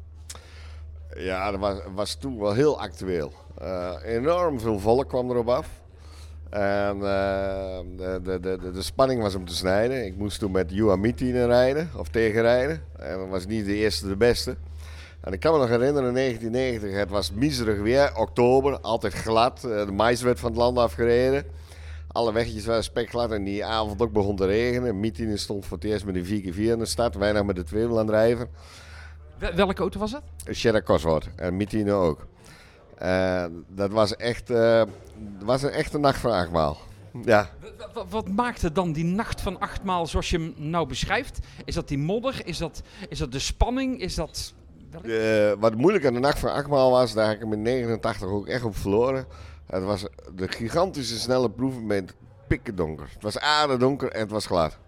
Ja, 1.17 1.51
dat 1.51 1.61
was, 1.61 1.79
was 1.95 2.15
toen 2.15 2.39
wel 2.39 2.53
heel 2.53 2.81
actueel. 2.81 3.33
Eh, 3.59 3.93
enorm 4.05 4.61
veel 4.61 4.79
volk 4.79 5.09
kwam 5.09 5.31
erop 5.31 5.49
af. 5.49 5.67
En 6.55 6.95
eh, 6.97 7.79
de, 7.97 8.21
de, 8.23 8.41
de, 8.41 8.71
de- 8.73 8.83
spanning 8.83 9.23
was 9.23 9.35
om 9.35 9.45
te 9.47 9.55
snijden. 9.55 10.05
Ik 10.07 10.17
moest 10.17 10.39
toen 10.39 10.51
met 10.51 10.71
Juha 10.71 10.97
Mittinen 10.97 11.47
rijden, 11.47 11.91
of 11.97 12.09
tegenrijden. 12.09 12.83
En 12.99 13.19
dat 13.19 13.29
was 13.29 13.47
niet 13.47 13.65
de 13.65 13.75
eerste, 13.75 14.09
de 14.09 14.17
beste. 14.17 14.57
En 15.21 15.33
ik 15.33 15.41
kan 15.41 15.53
me 15.53 15.59
nog 15.59 15.69
herinneren, 15.69 16.09
in 16.09 16.15
1990, 16.15 16.99
het 16.99 17.11
was 17.11 17.33
miserig 17.33 17.81
weer, 17.81 18.17
oktober, 18.17 18.79
altijd 18.81 19.13
glad. 19.15 19.65
Eh, 19.65 19.87
De 19.87 19.93
mais 19.93 20.23
werd 20.23 20.41
van 20.41 20.51
het 20.51 20.59
land 20.59 20.79
afgereden. 20.79 21.45
Alle 22.09 22.33
wegjes 22.33 22.67
waren 22.67 22.85
spekglad 22.85 23.33
en 23.33 23.45
die 23.45 23.65
avond 23.65 24.03
ook 24.03 24.13
begon 24.13 24.37
te 24.37 24.47
regenen. 24.47 25.01
Mittinen 25.01 25.39
stond 25.39 25.67
voor 25.67 25.77
het 25.77 25.87
eerst 25.87 26.05
met 26.05 26.15
een 26.17 26.25
4x4 26.55 26.57
in 26.73 26.79
de 26.79 26.87
stad, 26.87 27.15
wij 27.15 27.33
nog 27.33 27.45
met 27.47 27.57
de 27.57 27.63
tweewiel 27.65 27.93
aan 27.99 28.07
het 28.07 28.07
drijven. 28.15 28.49
Wel- 29.39 29.55
welke 29.55 29.81
auto 29.81 29.99
was 29.99 30.11
dat? 30.13 30.23
Sherra 30.53 30.83
Cosworth 30.83 31.29
en 31.37 31.57
Mittine 31.57 31.93
ook. 31.93 32.27
En 32.99 33.65
dat 33.69 33.91
was 33.91 34.17
echt, 34.17 34.51
eh, 34.51 34.83
was 35.45 35.63
een 35.63 35.71
echte 35.71 35.99
nacht 35.99 36.19
van 36.19 36.31
achtmaal. 36.31 36.79
Ja. 37.23 37.51
Wat, 38.09 38.29
maakte 38.29 38.73
dan 38.73 38.93
die 38.93 39.05
nacht 39.05 39.41
van 39.41 39.61
achtmaal 39.61 40.07
zoals 40.07 40.31
je 40.31 40.39
hem 40.39 40.55
nou 40.57 40.87
beschrijft? 40.87 41.39
Is 41.65 41.75
dat 41.75 41.89
die 41.89 41.99
modder? 41.99 42.41
Is 42.45 42.59
dat, 42.59 42.83
is 43.09 43.19
dat 43.19 43.33
de 43.33 43.39
spanning? 43.39 44.01
Is 44.01 44.15
dat... 44.15 44.55
Eh, 45.03 45.53
wat 45.59 45.75
moeilijk 45.75 46.07
aan 46.07 46.15
de 46.15 46.21
nacht 46.21 46.39
van 46.39 46.53
achtmaal 46.53 46.91
was, 46.91 47.15
daar 47.15 47.27
heb 47.27 47.35
ik 47.35 47.41
hem 47.41 47.53
in 47.53 47.63
89 47.63 48.29
ook 48.29 48.47
echt 48.47 48.65
op 48.65 48.77
verloren. 48.77 49.27
Het 49.67 49.83
was 49.83 50.07
de 50.35 50.49
gigantische 50.49 51.19
snelle 51.19 51.51
proeven 51.51 51.87
met 51.87 52.15
pikken 52.47 52.77
donker. 52.77 53.09
Het 53.13 53.23
was 53.23 53.39
aardedonker 53.39 54.11
en 54.11 54.21
het 54.21 54.31
was 54.31 54.47
glad. 54.47 54.79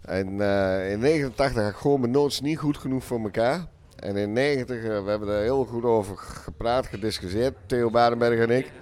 En 0.00 0.40
eh, 0.40 0.92
in 0.92 0.98
89 0.98 1.62
had 1.62 1.72
ik 1.72 1.78
gewoon 1.78 2.00
mijn 2.00 2.12
notes 2.12 2.40
niet 2.40 2.58
goed 2.58 2.78
genoeg 2.78 3.04
voor 3.04 3.20
elkaar. 3.20 3.66
En 3.96 4.16
in 4.16 4.32
90, 4.32 4.76
eh, 4.76 5.04
we 5.04 5.10
hebben 5.10 5.28
er 5.28 5.42
heel 5.42 5.64
goed 5.64 5.84
over 5.84 6.16
gepraat, 6.16 6.86
gediscussieerd, 6.86 7.54
Theo 7.66 7.90
Barenberg 7.90 8.38
en 8.48 8.56
ik. 8.56 8.72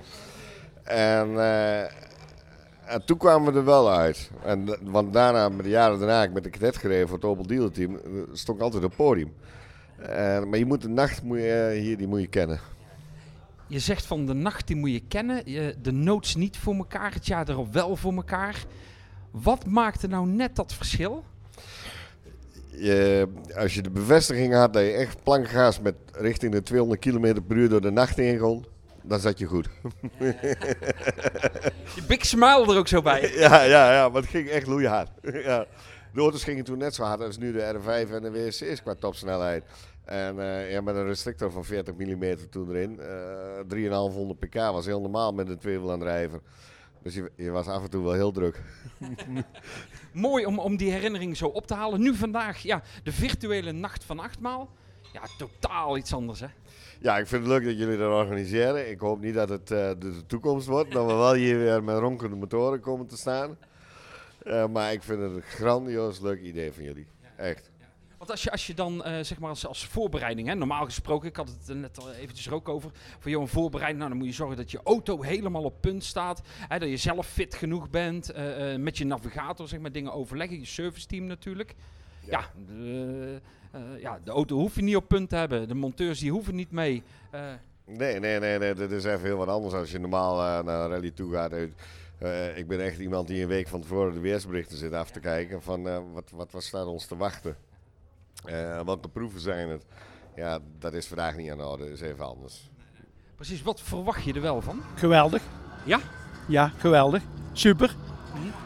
En, 0.83 1.39
eh, 1.39 1.81
en 2.95 3.05
toen 3.05 3.17
kwamen 3.19 3.53
we 3.53 3.59
er 3.59 3.65
wel 3.65 3.91
uit. 3.93 4.31
En, 4.45 4.65
d- 4.65 4.79
want 4.83 5.13
daarna, 5.13 5.49
met 5.49 5.65
de 5.65 5.71
jaren 5.71 5.99
daarna, 5.99 6.23
ik 6.23 6.33
met 6.33 6.45
de 6.45 6.51
cadet 6.51 6.77
gereden 6.77 7.09
voor 7.09 7.17
het 7.17 7.27
Opel 7.27 7.47
Dealer 7.47 7.73
team, 7.73 7.97
eh, 7.97 8.03
stond 8.33 8.59
ik 8.59 8.65
altijd 8.65 8.85
op 8.85 8.89
het 8.91 8.99
podium. 8.99 9.33
Maar 10.49 10.59
je 10.59 10.67
moet 10.67 10.83
de 10.83 10.89
nacht 10.89 11.23
moet 11.23 11.39
je, 11.39 11.53
eh, 11.75 11.81
hier, 11.81 11.97
die 11.97 12.07
moet 12.07 12.21
je 12.21 12.27
kennen. 12.27 12.61
Je 13.67 13.79
zegt 13.79 14.07
van 14.07 14.27
de 14.27 14.35
nacht 14.35 14.67
die 14.67 14.77
moet 14.77 14.91
je 14.93 15.03
kennen. 15.09 15.45
De 15.83 15.93
notes 15.93 16.35
niet 16.35 16.57
voor 16.57 16.75
elkaar, 16.75 17.13
het 17.13 17.27
jaar 17.27 17.49
erop 17.49 17.73
wel 17.73 17.97
voor 17.97 18.13
elkaar. 18.13 18.65
Wat 19.31 19.67
maakte 19.67 20.07
nou 20.07 20.27
net 20.27 20.57
dat 20.57 20.75
verschil? 20.75 21.25
Je, 22.77 23.29
als 23.57 23.75
je 23.75 23.83
de 23.83 23.91
bevestiging 23.91 24.55
had 24.55 24.73
dat 24.73 24.83
je 24.83 24.91
echt 24.93 25.23
plankgaas 25.23 25.81
met 25.81 25.95
richting 26.13 26.53
de 26.53 26.63
200 26.63 27.01
km 27.01 27.43
per 27.47 27.57
uur 27.57 27.69
door 27.69 27.81
de 27.81 27.91
nacht 27.91 28.17
heen 28.17 28.39
kon, 28.39 28.65
dan 29.03 29.21
zat 29.21 29.39
je 29.39 29.47
goed. 29.47 29.69
Big 32.09 32.27
smile 32.27 32.67
er 32.73 32.79
ook 32.79 32.89
zo 32.89 33.03
bij. 33.03 33.33
ja, 33.35 33.63
ja, 33.63 33.93
ja, 33.93 34.09
maar 34.09 34.21
het 34.21 34.31
ging 34.31 34.49
echt 34.49 34.67
loeihard. 34.67 35.11
ja. 35.45 35.67
De 36.15 36.21
auto's 36.21 36.45
gingen 36.45 36.65
toen 36.65 36.79
net 36.79 36.95
zo 36.95 37.03
hard 37.03 37.21
als 37.21 37.39
nu 37.39 37.53
de 37.53 37.75
R5 37.75 38.13
en 38.13 38.23
de 38.23 38.31
WRC's 38.31 38.83
qua 38.83 38.95
topsnelheid. 38.95 39.65
En 40.05 40.41
eh, 40.41 40.71
ja, 40.71 40.81
met 40.81 40.95
een 40.95 41.07
restrictor 41.07 41.51
van 41.51 41.65
40 41.65 41.95
mm 41.95 42.37
toen 42.51 42.69
erin. 42.69 43.01
eh 43.01 43.07
3500 43.69 44.39
pk 44.39 44.55
was 44.55 44.87
heel 44.87 45.01
normaal 45.01 45.33
met 45.33 45.49
een 45.49 45.59
tweewielaandrijver. 45.59 46.41
Dus 47.03 47.15
je, 47.15 47.33
je 47.37 47.51
was 47.51 47.67
af 47.67 47.83
en 47.83 47.91
toe 47.91 48.05
wel 48.05 48.13
heel 48.13 48.33
druk. 48.33 48.63
Mooi 50.13 50.47
om, 50.47 50.59
om 50.59 50.77
die 50.77 50.91
herinnering 50.91 51.37
zo 51.37 51.47
op 51.47 51.67
te 51.67 51.75
halen. 51.75 52.01
Nu 52.01 52.15
vandaag, 52.15 52.59
ja, 52.59 52.83
de 53.03 53.13
virtuele 53.13 53.73
nacht 53.73 54.05
van 54.05 54.19
achtmaal. 54.19 54.71
Ja, 55.13 55.23
totaal 55.39 55.97
iets 55.97 56.15
anders 56.15 56.41
hè. 56.41 56.47
Ja, 57.01 57.19
ik 57.19 57.27
vind 57.27 57.43
het 57.43 57.51
leuk 57.51 57.65
dat 57.65 57.79
jullie 57.79 57.99
dat 57.99 58.13
organiseren. 58.13 58.91
Ik 58.91 59.01
hoop 59.01 59.21
niet 59.21 59.35
dat 59.35 59.49
het 59.49 59.71
eh, 59.71 59.89
de, 59.89 59.97
de 59.99 60.27
toekomst 60.27 60.67
wordt. 60.67 60.93
Dat 60.93 61.07
we 61.07 61.13
wel 61.13 61.35
hier 61.35 61.59
weer 61.59 61.85
met 61.85 61.99
ronkende 61.99 62.37
motoren 62.37 62.81
komen 62.81 63.07
te 63.07 63.17
staan. 63.17 63.57
Eh, 64.43 64.67
maar 64.67 64.93
ik 64.93 65.03
vind 65.03 65.21
het 65.21 65.33
een 65.33 65.43
grandioos 65.43 66.21
leuk 66.21 66.41
idee 66.41 66.73
van 66.73 66.85
jullie. 66.85 67.07
Echt. 67.37 67.71
Want 68.23 68.35
als 68.35 68.43
je, 68.43 68.51
als 68.51 68.67
je 68.67 68.75
dan, 68.75 69.05
eh, 69.05 69.23
zeg 69.23 69.39
maar 69.39 69.49
als, 69.49 69.67
als 69.67 69.87
voorbereiding, 69.87 70.49
hè, 70.49 70.55
normaal 70.55 70.85
gesproken, 70.85 71.29
ik 71.29 71.37
had 71.37 71.49
het 71.49 71.69
er 71.69 71.77
net 71.77 71.99
al 71.99 72.13
eventjes 72.13 72.51
ook 72.51 72.69
over, 72.69 72.91
voor 73.19 73.31
jou 73.31 73.43
een 73.43 73.49
voorbereiding, 73.49 73.99
nou 73.99 74.11
dan 74.11 74.19
moet 74.19 74.29
je 74.29 74.35
zorgen 74.35 74.57
dat 74.57 74.71
je 74.71 74.81
auto 74.85 75.23
helemaal 75.23 75.63
op 75.63 75.81
punt 75.81 76.05
staat, 76.05 76.43
hè, 76.69 76.79
dat 76.79 76.89
je 76.89 76.97
zelf 76.97 77.27
fit 77.27 77.55
genoeg 77.55 77.91
bent, 77.91 78.31
eh, 78.31 78.73
eh, 78.73 78.81
met 78.81 78.99
je 78.99 79.05
navigator 79.05 79.69
zeg 79.69 79.81
maar 79.81 79.93
dingen 79.93 80.13
overleggen, 80.13 80.59
je 80.59 80.65
service 80.65 81.07
team 81.07 81.25
natuurlijk. 81.25 81.75
Ja, 82.21 82.51
de, 82.67 83.41
ja, 83.99 84.21
de 84.25 84.31
auto 84.31 84.57
hoef 84.57 84.75
je 84.75 84.83
niet 84.83 84.97
op 84.97 85.09
punt 85.09 85.29
te 85.29 85.37
hebben, 85.37 85.69
de 85.69 85.75
monteurs 85.75 86.19
die 86.19 86.31
hoeven 86.31 86.55
niet 86.55 86.71
mee. 86.71 87.03
Nee, 87.85 88.19
nee, 88.19 88.39
nee, 88.39 88.59
nee, 88.59 88.75
dit 88.75 88.91
is 88.91 89.05
even 89.05 89.23
heel 89.23 89.37
wat 89.37 89.49
anders 89.49 89.75
als 89.75 89.91
je 89.91 89.99
normaal 89.99 90.63
naar 90.63 90.85
een 90.85 90.91
rally 90.91 91.11
toe 91.11 91.33
gaat. 91.33 91.53
Ik 92.57 92.67
ben 92.69 92.85
echt 92.85 92.99
iemand 92.99 93.29
die 93.29 93.43
een 93.43 93.49
week 93.49 93.69
van 93.69 93.81
tevoren 93.81 94.13
de 94.13 94.21
weersberichten 94.21 94.77
zit 94.79 94.93
af 94.93 95.11
te 95.11 95.21
kijken 95.21 95.63
van 95.63 95.83
wat, 96.13 96.31
wat, 96.31 96.51
wat 96.51 96.63
staat 96.63 96.87
ons 96.87 97.07
te 97.07 97.17
wachten. 97.17 97.57
Eh, 98.45 98.81
wat 98.85 99.03
de 99.03 99.09
proeven 99.09 99.41
zijn 99.41 99.69
het. 99.69 99.85
Ja, 100.37 100.59
dat 100.79 100.93
is 100.93 101.07
vandaag 101.07 101.37
niet 101.37 101.51
aan 101.51 101.59
de 101.59 101.67
orde, 101.67 101.83
dat 101.85 101.93
is 101.93 102.01
even 102.01 102.27
anders. 102.27 102.71
precies, 103.37 103.63
wat 103.63 103.81
verwacht 103.81 104.23
je 104.25 104.33
er 104.33 104.41
wel 104.41 104.61
van? 104.61 104.81
Geweldig. 104.95 105.43
Ja? 105.85 105.99
Ja, 106.49 106.73
geweldig. 106.79 107.23
Super. 107.53 107.95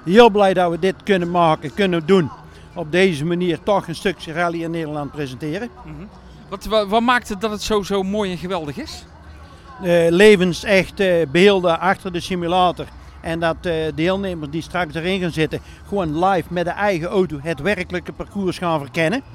Heel 0.05 0.31
blij 0.31 0.55
dat 0.55 0.71
we 0.71 0.79
dit 0.79 1.03
kunnen 1.03 1.31
maken, 1.31 1.75
kunnen 1.75 2.07
doen. 2.07 2.31
Op 2.75 2.93
deze 2.93 3.25
manier 3.25 3.63
toch 3.63 3.89
een 3.89 3.95
stukje 3.95 4.33
rally 4.33 4.63
in 4.63 4.71
Nederland 4.71 5.11
presenteren. 5.13 5.71
Wat, 6.49 6.65
wa- 6.65 6.87
wat 6.87 7.01
maakt 7.03 7.29
het 7.29 7.41
dat 7.41 7.51
het 7.51 7.63
zo, 7.63 7.83
zo 7.83 8.03
mooi 8.03 8.31
en 8.31 8.39
geweldig 8.39 8.77
is? 8.77 9.05
Eh, 9.83 10.07
levensechte 10.11 11.29
beelden 11.33 11.81
achter 11.81 12.13
de 12.13 12.21
simulator. 12.21 12.87
En 13.21 13.41
dat 13.41 13.57
eh, 13.67 13.75
deelnemers 13.95 14.51
die 14.51 14.63
straks 14.63 14.95
erin 14.95 15.21
gaan 15.21 15.31
zitten, 15.31 15.61
gewoon 15.89 16.25
live 16.25 16.53
met 16.53 16.65
de 16.65 16.71
eigen 16.71 17.09
auto 17.09 17.39
het 17.43 17.61
werkelijke 17.61 18.13
parcours 18.13 18.59
gaan 18.59 18.79
verkennen. 18.81 19.21
Eh, 19.21 19.27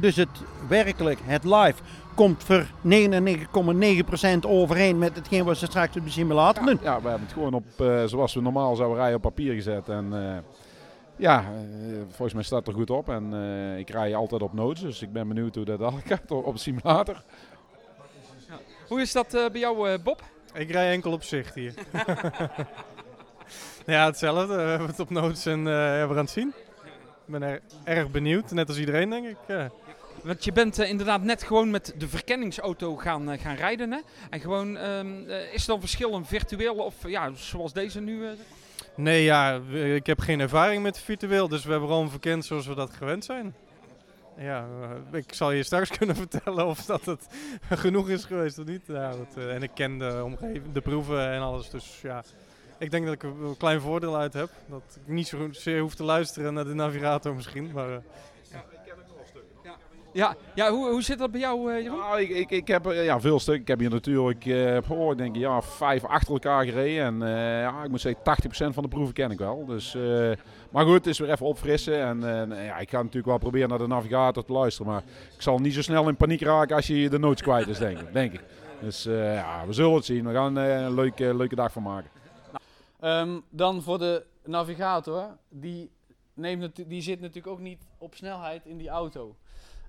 dus 0.00 0.16
het 0.16 0.28
werkelijk, 0.68 1.18
het 1.24 1.44
live, 1.44 1.74
komt 2.14 2.44
voor 2.44 2.66
99,9% 2.88 4.38
overeen 4.40 4.98
met 4.98 5.14
hetgeen 5.16 5.44
wat 5.44 5.56
ze 5.56 5.66
straks 5.66 5.96
op 5.96 6.04
de 6.04 6.10
simulator 6.10 6.64
doen. 6.64 6.78
Ja, 6.82 7.00
we 7.00 7.08
hebben 7.08 7.26
het 7.26 7.32
gewoon 7.32 7.54
op 7.54 7.64
eh, 7.80 8.04
zoals 8.04 8.34
we 8.34 8.40
normaal 8.40 8.76
zouden 8.76 8.98
rijden 8.98 9.16
op 9.16 9.22
papier 9.22 9.54
gezet. 9.54 9.88
En 9.88 10.08
eh, 10.12 10.38
ja, 11.16 11.38
eh, 11.38 11.96
volgens 12.08 12.32
mij 12.34 12.42
staat 12.42 12.58
het 12.58 12.68
er 12.68 12.74
goed 12.74 12.90
op. 12.90 13.08
En 13.08 13.34
eh, 13.34 13.78
ik 13.78 13.90
rij 13.90 14.14
altijd 14.14 14.42
op 14.42 14.52
notes, 14.52 14.80
dus 14.80 15.02
ik 15.02 15.12
ben 15.12 15.28
benieuwd 15.28 15.54
hoe 15.54 15.64
dat 15.64 15.80
al 15.80 15.98
gaat 16.04 16.30
op 16.30 16.54
de 16.54 16.60
simulator. 16.60 17.22
Hoe 18.92 19.00
is 19.00 19.12
dat 19.12 19.34
eh, 19.34 19.50
bij 19.50 19.60
jou, 19.60 19.90
eh, 19.90 19.98
Bob? 20.02 20.22
Ik 20.54 20.70
rij 20.70 20.90
enkel 20.90 21.12
op 21.12 21.22
zicht 21.22 21.54
hier. 21.54 21.74
ja, 23.86 24.04
hetzelfde. 24.04 24.54
We 24.54 24.60
hebben 24.62 24.86
het 24.88 25.00
op 25.00 25.10
notes 25.10 25.46
en 25.46 25.58
eh, 25.58 25.72
ja, 25.72 26.08
we 26.08 26.14
gaan 26.14 26.24
het 26.24 26.30
zien. 26.30 26.52
Ik 27.26 27.32
ben 27.38 27.42
er 27.42 27.60
erg 27.84 28.10
benieuwd, 28.10 28.50
net 28.50 28.68
als 28.68 28.78
iedereen 28.78 29.10
denk 29.10 29.26
ik. 29.26 29.36
Want 30.22 30.44
je 30.44 30.52
bent 30.52 30.78
eh, 30.78 30.88
inderdaad 30.88 31.22
net 31.22 31.42
gewoon 31.42 31.70
met 31.70 31.94
de 31.98 32.08
verkenningsauto 32.08 32.96
gaan, 32.96 33.30
eh, 33.30 33.40
gaan 33.40 33.56
rijden. 33.56 33.92
Hè? 33.92 33.98
En 34.30 34.40
gewoon, 34.40 34.76
ehm, 34.76 35.28
eh, 35.28 35.54
is 35.54 35.62
er 35.62 35.68
dan 35.68 35.80
verschil 35.80 36.14
een 36.14 36.24
virtueel 36.24 36.74
of 36.74 36.94
ja, 37.06 37.30
zoals 37.34 37.72
deze 37.72 38.00
nu? 38.00 38.24
Nee, 38.96 39.22
ja, 39.22 39.60
ik 39.72 40.06
heb 40.06 40.20
geen 40.20 40.40
ervaring 40.40 40.82
met 40.82 40.98
virtueel, 40.98 41.48
dus 41.48 41.64
we 41.64 41.70
hebben 41.70 41.88
gewoon 41.88 42.10
verkend 42.10 42.44
zoals 42.44 42.66
we 42.66 42.74
dat 42.74 42.90
gewend 42.90 43.24
zijn. 43.24 43.54
Ja, 44.38 44.66
ik 45.12 45.34
zal 45.34 45.50
je 45.50 45.62
straks 45.62 45.90
kunnen 45.98 46.16
vertellen 46.16 46.66
of 46.66 46.84
dat 46.84 47.04
het 47.04 47.26
genoeg 47.84 48.08
is 48.08 48.24
geweest 48.24 48.58
of 48.58 48.66
niet. 48.66 48.82
Ja, 48.86 49.14
en 49.36 49.62
ik 49.62 49.70
ken 49.74 49.98
de 49.98 50.20
omgeving, 50.24 50.72
de 50.72 50.80
proeven 50.80 51.30
en 51.30 51.40
alles, 51.40 51.70
dus 51.70 52.00
ja. 52.02 52.24
Ik 52.78 52.90
denk 52.90 53.04
dat 53.04 53.14
ik 53.14 53.22
er 53.22 53.28
een 53.28 53.56
klein 53.56 53.80
voordeel 53.80 54.16
uit 54.16 54.32
heb. 54.32 54.50
Dat 54.66 54.98
ik 55.04 55.12
niet 55.12 55.28
zo 55.28 55.48
zeer 55.50 55.80
hoef 55.80 55.94
te 55.94 56.04
luisteren 56.04 56.54
naar 56.54 56.64
de 56.64 56.74
navigator 56.74 57.34
misschien, 57.34 57.70
maar... 57.72 58.02
Ja, 60.12 60.36
ja 60.54 60.70
hoe, 60.70 60.90
hoe 60.90 61.02
zit 61.02 61.18
dat 61.18 61.30
bij 61.30 61.40
jou, 61.40 61.72
eh, 61.72 61.82
Jeroen? 61.82 61.98
Nou, 61.98 62.20
ik, 62.20 62.28
ik, 62.28 62.50
ik 62.50 62.68
heb 62.68 62.86
eh, 62.86 63.04
ja, 63.04 63.20
veel 63.20 63.40
stukken. 63.40 63.62
Ik 63.62 63.68
heb 63.68 63.78
hier 63.78 63.90
natuurlijk, 63.90 64.46
eh 64.46 64.90
oh, 64.90 65.10
ik 65.10 65.18
denk 65.18 65.36
ja, 65.36 65.62
vijf 65.62 66.04
achter 66.04 66.32
elkaar 66.32 66.64
gereden. 66.64 67.04
En 67.04 67.22
eh, 67.22 67.60
ja, 67.60 67.82
ik 67.84 67.90
moet 67.90 68.00
zeggen, 68.00 68.22
80% 68.70 68.74
van 68.74 68.82
de 68.82 68.88
proeven 68.88 69.14
ken 69.14 69.30
ik 69.30 69.38
wel. 69.38 69.64
Dus, 69.66 69.94
eh, 69.94 70.30
maar 70.70 70.84
goed, 70.84 70.94
het 70.94 71.06
is 71.06 71.18
weer 71.18 71.30
even 71.30 71.46
opfrissen. 71.46 72.00
En 72.00 72.50
eh, 72.50 72.66
ja, 72.66 72.78
ik 72.78 72.90
ga 72.90 72.96
natuurlijk 72.96 73.26
wel 73.26 73.38
proberen 73.38 73.68
naar 73.68 73.78
de 73.78 73.86
navigator 73.86 74.44
te 74.44 74.52
luisteren. 74.52 74.92
Maar 74.92 75.02
ik 75.34 75.42
zal 75.42 75.58
niet 75.58 75.74
zo 75.74 75.82
snel 75.82 76.08
in 76.08 76.16
paniek 76.16 76.40
raken 76.40 76.76
als 76.76 76.86
je 76.86 77.08
de 77.08 77.18
notes 77.18 77.42
kwijt 77.42 77.68
is, 77.68 77.78
denk 77.78 77.98
ik. 77.98 78.12
Denk 78.12 78.32
ik. 78.32 78.42
Dus 78.80 79.06
eh, 79.06 79.34
ja, 79.34 79.66
we 79.66 79.72
zullen 79.72 79.94
het 79.94 80.04
zien. 80.04 80.26
We 80.26 80.32
gaan 80.32 80.56
er 80.56 80.82
een 80.82 80.94
leuke, 80.94 81.34
leuke 81.34 81.54
dag 81.54 81.72
van 81.72 81.82
maken. 81.82 82.10
Ehm, 83.00 83.38
dan 83.50 83.82
voor 83.82 83.98
de 83.98 84.24
navigator, 84.44 85.26
die, 85.48 85.90
neemt 86.34 86.88
die 86.88 87.02
zit 87.02 87.20
natuurlijk 87.20 87.46
ook 87.46 87.60
niet 87.60 87.80
op 87.98 88.14
snelheid 88.14 88.66
in 88.66 88.76
die 88.76 88.88
auto. 88.88 89.36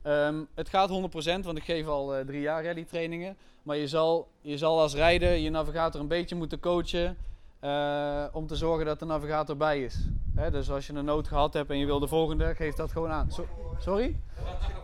Ehm, 0.03 0.35
het 0.55 0.69
gaat 0.69 0.89
100%, 0.89 1.45
want 1.45 1.57
ik 1.57 1.63
geef 1.63 1.87
al 1.87 2.15
eh, 2.15 2.25
drie 2.25 2.41
jaar 2.41 2.65
rallytrainingen. 2.65 3.35
Maar 3.63 3.77
je 3.77 3.87
zal, 3.87 4.27
je 4.41 4.57
zal 4.57 4.79
als 4.79 4.95
rijder 4.95 5.31
je 5.33 5.49
navigator 5.49 6.01
een 6.01 6.07
beetje 6.07 6.35
moeten 6.35 6.59
coachen 6.59 7.17
eh, 7.59 8.23
om 8.31 8.47
te 8.47 8.55
zorgen 8.55 8.85
dat 8.85 8.99
de 8.99 9.05
navigator 9.05 9.57
bij 9.57 9.83
is. 9.83 9.97
Hè, 10.35 10.51
dus 10.51 10.71
als 10.71 10.87
je 10.87 10.93
een 10.93 11.05
nood 11.05 11.27
gehad 11.27 11.53
hebt 11.53 11.69
en 11.69 11.77
je 11.77 11.85
wil 11.85 11.99
de 11.99 12.07
volgende, 12.07 12.55
geef 12.55 12.75
dat 12.75 12.91
gewoon 12.91 13.09
aan. 13.09 13.31
So- 13.31 13.47
sorry? 13.79 14.15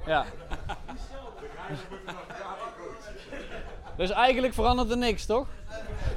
Ja. 0.05 0.25
Dus 3.97 4.09
eigenlijk 4.09 4.53
verandert 4.53 4.91
er 4.91 4.97
niks, 4.97 5.25
toch? 5.25 5.47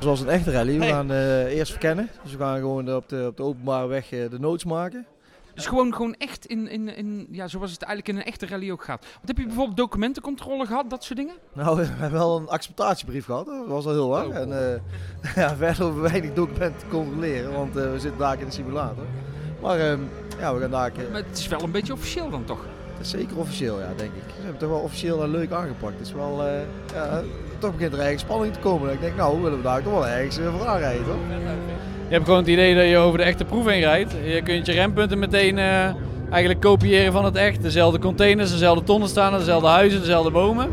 Zoals 0.01 0.21
een 0.21 0.29
echte 0.29 0.51
rally. 0.51 0.79
We 0.79 0.87
gaan 0.87 1.11
eh, 1.11 1.45
eerst 1.45 1.71
verkennen. 1.71 2.11
Dus 2.23 2.33
we 2.33 2.39
gaan 2.39 2.59
gewoon 2.59 2.95
op 2.95 3.09
de, 3.09 3.27
op 3.27 3.37
de 3.37 3.43
openbare 3.43 3.87
weg 3.87 4.09
de 4.09 4.37
notes 4.39 4.65
maken. 4.65 5.07
Dus 5.55 5.67
gewoon, 5.67 5.95
gewoon 5.95 6.15
echt 6.15 6.47
in, 6.47 6.69
in, 6.69 6.97
in, 6.97 7.27
ja, 7.31 7.49
zoals 7.49 7.73
het 7.73 7.83
eigenlijk 7.83 8.17
in 8.17 8.25
een 8.25 8.33
echte 8.33 8.47
rally 8.47 8.71
ook 8.71 8.85
gaat. 8.85 9.05
Want 9.15 9.29
heb 9.29 9.39
je 9.39 9.47
bijvoorbeeld 9.47 9.77
documentencontrole 9.77 10.67
gehad, 10.67 10.91
dat 10.91 11.05
soort 11.05 11.19
dingen? 11.19 11.35
Nou, 11.53 11.77
we 11.77 11.85
hebben 11.85 12.19
wel 12.19 12.37
een 12.37 12.49
acceptatiebrief 12.49 13.25
gehad. 13.25 13.47
Dat 13.47 13.67
was 13.67 13.87
al 13.87 13.93
heel 13.93 14.09
lang. 14.09 14.29
Oh. 14.29 14.37
En 14.37 14.73
eh, 14.73 15.35
ja, 15.43 15.57
verder 15.57 15.85
hoeven 15.85 16.35
documenten 16.35 16.81
te 16.81 16.87
controleren. 16.89 17.53
Want 17.53 17.77
eh, 17.77 17.91
we 17.91 17.99
zitten 17.99 18.19
daar 18.19 18.39
in 18.41 18.47
de 18.47 18.53
simulator. 18.53 19.05
Maar 19.63 19.79
ehm, 19.79 20.01
ja, 20.39 20.55
we 20.55 20.61
gaan 20.61 20.71
daar... 20.71 20.93
Maar 21.13 21.23
het 21.29 21.39
is 21.39 21.49
wel 21.49 21.63
een 21.63 21.71
beetje 21.71 21.93
officieel 21.93 22.31
dan 22.31 22.45
toch? 22.45 22.65
Het 22.93 23.07
is 23.07 23.11
zeker 23.11 23.39
officieel, 23.39 23.81
ja, 23.81 23.93
denk 23.97 24.15
ik. 24.15 24.23
Ze 24.27 24.33
hebben 24.35 24.51
het 24.51 24.59
toch 24.59 24.69
wel 24.69 24.81
officieel 24.81 25.23
en 25.23 25.31
leuk 25.31 25.53
aangepakt. 25.53 25.99
Het 25.99 26.07
is 26.07 26.13
wel... 26.13 26.43
eh, 26.47 26.61
ja, 26.95 27.23
toch 27.59 27.73
begint 27.73 27.93
er 27.93 27.99
eigenlijk 27.99 28.19
spanning 28.19 28.55
te 28.55 28.61
komen. 28.61 28.93
Ik 28.93 29.01
denk, 29.01 29.17
nou, 29.17 29.43
willen 29.43 29.57
we 29.59 29.65
daar 29.65 29.83
toch 29.83 29.93
wel 29.93 30.07
ergens 30.07 30.39
voor 30.39 30.67
aanrijden, 30.67 31.05
toch? 31.05 31.17
Je 32.13 32.19
hebt 32.19 32.31
gewoon 32.31 32.43
het 32.43 32.53
idee 32.53 32.75
dat 32.75 32.89
je 32.89 32.97
over 32.97 33.19
de 33.19 33.25
echte 33.25 33.45
proef 33.45 33.67
heen 33.67 33.81
rijdt. 33.81 34.13
Je 34.25 34.43
kunt 34.43 34.67
je 34.67 34.73
rempunten 34.73 35.19
meteen 35.19 35.59
eh, 35.59 35.89
eigenlijk 36.31 36.61
kopiëren 36.61 37.13
van 37.13 37.25
het 37.25 37.37
echt. 37.37 37.63
Dezelfde 37.63 37.99
containers, 37.99 38.51
dezelfde 38.51 38.85
tonnen 38.85 39.09
staan, 39.09 39.39
dezelfde 39.39 39.69
huizen, 39.69 40.01
dezelfde 40.01 40.31
bomen. 40.31 40.73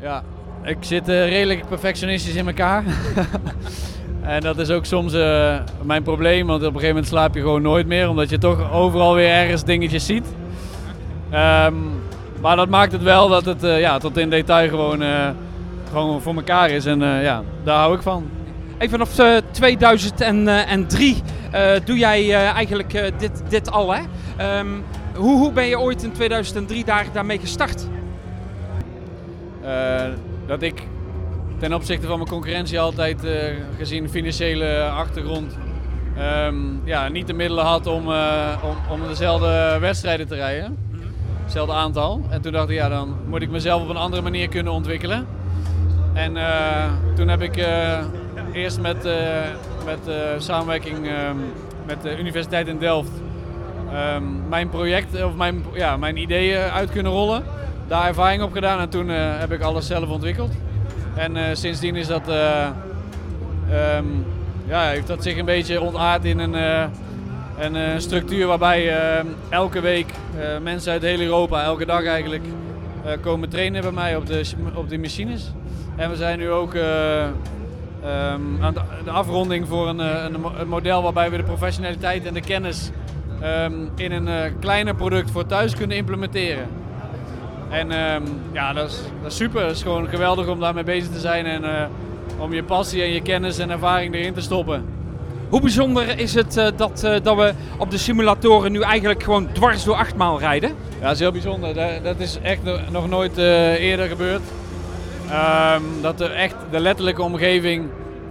Ja, 0.00 0.22
ik 0.62 0.76
zit 0.80 1.08
eh, 1.08 1.28
redelijk 1.28 1.68
perfectionistisch 1.68 2.34
in 2.34 2.46
elkaar. 2.46 2.84
en 4.22 4.40
dat 4.40 4.58
is 4.58 4.70
ook 4.70 4.84
soms 4.84 5.12
eh, 5.12 5.56
mijn 5.82 6.02
probleem, 6.02 6.46
want 6.46 6.60
op 6.60 6.66
een 6.66 6.72
gegeven 6.72 6.94
moment 6.94 7.06
slaap 7.06 7.34
je 7.34 7.40
gewoon 7.40 7.62
nooit 7.62 7.86
meer, 7.86 8.08
omdat 8.08 8.30
je 8.30 8.38
toch 8.38 8.72
overal 8.72 9.14
weer 9.14 9.30
ergens 9.30 9.64
dingetjes 9.64 10.06
ziet. 10.06 10.26
Ehm, 11.30 11.74
maar 12.40 12.56
dat 12.56 12.68
maakt 12.68 12.92
het 12.92 13.02
wel 13.02 13.28
dat 13.28 13.44
het 13.44 13.60
ja, 13.62 13.98
tot 13.98 14.16
in 14.16 14.30
detail 14.30 14.68
gewoon, 14.68 15.02
gewoon 15.90 16.20
voor 16.20 16.34
elkaar 16.34 16.70
is. 16.70 16.86
En 16.86 17.00
ja, 17.00 17.42
daar 17.64 17.78
hou 17.78 17.94
ik 17.94 18.02
van. 18.02 18.37
Hey, 18.78 18.88
vanaf 18.88 19.18
eh, 19.18 19.36
2003 19.50 21.22
eh, 21.50 21.70
doe 21.84 21.98
jij 21.98 22.20
eh, 22.20 22.34
eigenlijk 22.34 22.94
eh, 22.94 23.12
dit, 23.18 23.42
dit 23.48 23.70
al, 23.70 23.94
hè? 23.94 24.02
Ehm, 24.36 24.66
hoe, 25.14 25.38
hoe 25.38 25.52
ben 25.52 25.66
je 25.66 25.78
ooit 25.78 26.02
in 26.02 26.12
2003 26.12 26.84
daar, 26.84 27.06
daarmee 27.12 27.38
gestart? 27.38 27.86
Eh, 29.62 30.04
dat 30.46 30.62
ik 30.62 30.82
ten 31.58 31.72
opzichte 31.72 32.06
van 32.06 32.16
mijn 32.16 32.30
concurrentie 32.30 32.80
altijd, 32.80 33.24
eh, 33.24 33.32
gezien 33.76 34.10
financiële 34.10 34.82
achtergrond, 34.82 35.56
ehm, 36.16 36.56
ja, 36.84 37.08
niet 37.08 37.26
de 37.26 37.32
middelen 37.32 37.64
had 37.64 37.86
om, 37.86 38.12
eh, 38.12 38.62
om, 38.62 39.00
om 39.00 39.08
dezelfde 39.08 39.76
wedstrijden 39.80 40.26
te 40.26 40.34
rijden. 40.34 40.76
Hetzelfde 41.42 41.72
aantal. 41.72 42.20
En 42.30 42.40
toen 42.40 42.52
dacht 42.52 42.68
ik, 42.68 42.76
ja, 42.76 42.88
dan 42.88 43.16
moet 43.28 43.42
ik 43.42 43.50
mezelf 43.50 43.82
op 43.82 43.88
een 43.88 43.96
andere 43.96 44.22
manier 44.22 44.48
kunnen 44.48 44.72
ontwikkelen. 44.72 45.26
En 46.18 46.36
eh, 46.36 46.92
toen 47.14 47.28
heb 47.28 47.42
ik 47.42 47.56
eh, 47.56 47.98
eerst 48.52 48.80
met, 48.80 49.04
eh, 49.04 49.14
met 49.84 50.08
eh, 50.08 50.14
samenwerking 50.38 51.06
ehm, 51.06 51.36
met 51.86 52.02
de 52.02 52.18
Universiteit 52.18 52.66
in 52.68 52.78
Delft 52.78 53.10
ehm, 53.92 54.48
mijn 54.48 54.68
project, 54.68 55.22
of 55.24 55.34
mijn, 55.34 55.64
ja, 55.72 55.96
mijn 55.96 56.16
ideeën 56.16 56.58
uit 56.58 56.90
kunnen 56.90 57.12
rollen. 57.12 57.44
Daar 57.86 58.06
ervaring 58.06 58.42
op 58.42 58.52
gedaan 58.52 58.80
en 58.80 58.88
toen 58.88 59.10
eh, 59.10 59.16
heb 59.38 59.52
ik 59.52 59.60
alles 59.62 59.86
zelf 59.86 60.08
ontwikkeld. 60.08 60.52
En 61.14 61.56
sindsdien 61.56 61.96
is 61.96 62.06
dat, 62.06 62.28
eh, 62.28 62.66
ehm, 63.70 64.06
ja, 64.66 64.88
heeft 64.88 65.06
dat 65.06 65.22
zich 65.22 65.36
een 65.36 65.44
beetje 65.44 65.80
ontaard 65.80 66.24
in 66.24 66.38
een, 66.38 66.54
een 67.58 68.00
structuur 68.00 68.46
waarbij 68.46 68.92
elke 69.48 69.80
week 69.80 70.06
mensen 70.62 70.92
uit 70.92 71.02
heel 71.02 71.20
Europa, 71.20 71.62
elke 71.62 71.86
dag 71.86 72.04
eigenlijk, 72.04 72.44
komen 73.20 73.48
trainen 73.48 73.82
bij 73.82 73.90
mij 73.90 74.16
op 74.16 74.26
de, 74.26 74.42
op 74.74 74.88
de 74.88 74.98
machines. 74.98 75.52
En 75.96 76.10
we 76.10 76.16
zijn 76.16 76.38
nu 76.38 76.50
ook 76.50 76.74
eh, 78.02 78.32
ehm, 78.32 78.40
aan 78.62 78.74
de, 79.04 79.10
afronding 79.10 79.68
voor 79.68 79.88
een, 79.88 80.00
eh, 80.00 80.24
een, 80.24 80.40
mo- 80.40 80.52
een 80.58 80.68
model 80.68 81.02
waarbij 81.02 81.30
we 81.30 81.36
de 81.36 81.42
professionaliteit 81.42 82.26
en 82.26 82.34
de 82.34 82.40
kennis 82.40 82.90
ehm, 83.40 83.72
in 83.96 84.12
een 84.12 84.28
eh, 84.28 84.50
kleiner 84.60 84.94
product 84.94 85.30
voor 85.30 85.46
thuis 85.46 85.74
kunnen 85.74 85.96
implementeren. 85.96 86.66
En 87.70 87.90
ehm, 87.90 88.22
ja, 88.52 88.72
dat 88.72 88.88
is, 88.90 89.00
dat 89.22 89.30
is 89.30 89.36
super. 89.36 89.62
Het 89.66 89.76
is 89.76 89.82
gewoon 89.82 90.08
geweldig 90.08 90.46
om 90.46 90.60
daarmee 90.60 90.84
bezig 90.84 91.10
te 91.12 91.18
zijn 91.20 91.46
en 91.46 91.64
eh, 91.64 91.84
om 92.38 92.52
je 92.52 92.62
passie 92.62 93.02
en 93.02 93.12
je 93.12 93.22
kennis 93.22 93.58
en 93.58 93.70
ervaring 93.70 94.14
erin 94.14 94.34
te 94.34 94.40
stoppen. 94.40 94.84
Hoe 95.48 95.60
bijzonder 95.60 96.18
is 96.18 96.34
het 96.34 96.54
dat, 96.54 97.00
dat 97.22 97.36
we 97.36 97.52
op 97.78 97.90
de 97.90 97.98
simulatoren 97.98 98.72
nu 98.72 98.80
eigenlijk 98.80 99.22
gewoon 99.22 99.48
dwars 99.52 99.84
door 99.84 99.94
achtmaal 99.94 100.38
rijden? 100.38 100.70
Ja, 100.98 101.04
dat 101.04 101.12
is 101.12 101.18
heel 101.18 101.32
bijzonder. 101.32 101.74
Dat, 101.74 101.90
dat 102.02 102.18
is 102.18 102.38
echt 102.42 102.62
no- 102.62 102.78
nog 102.90 103.08
nooit 103.08 103.36
eerder 103.36 104.08
gebeurd. 104.08 104.42
Ehm, 105.30 105.82
dat 106.00 106.20
er 106.20 106.30
echt 106.30 106.54
de 106.70 106.80
letterlijke 106.80 107.22
omgeving 107.22 107.88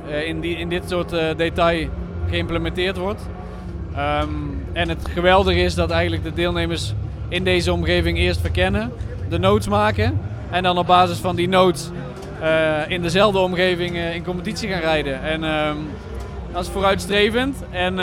eh, 0.09 0.27
in, 0.27 0.39
die, 0.39 0.57
in 0.57 0.69
dit 0.69 0.83
soort 0.89 1.13
eh, 1.13 1.25
detail 1.37 1.87
geïmplementeerd 2.29 2.97
wordt. 2.97 3.21
Ehm, 3.95 4.29
en 4.73 4.89
het 4.89 5.07
geweldige 5.13 5.59
is 5.59 5.75
dat 5.75 5.89
eigenlijk 5.89 6.23
de 6.23 6.33
deelnemers 6.33 6.93
in 7.29 7.43
deze 7.43 7.73
omgeving 7.73 8.17
eerst 8.17 8.41
verkennen, 8.41 8.91
de 9.29 9.39
notes 9.39 9.67
maken 9.67 10.19
en 10.51 10.63
dan 10.63 10.77
op 10.77 10.87
basis 10.87 11.17
van 11.17 11.35
die 11.35 11.47
notes 11.47 11.89
eh, 12.41 12.89
in 12.89 13.01
dezelfde 13.01 13.39
omgeving 13.39 13.97
in 13.97 14.23
competitie 14.23 14.69
gaan 14.69 14.81
rijden. 14.81 15.21
En 15.21 15.43
ehm, 15.43 15.77
dat 16.51 16.63
is 16.63 16.69
vooruitstrevend 16.69 17.63
en 17.71 17.95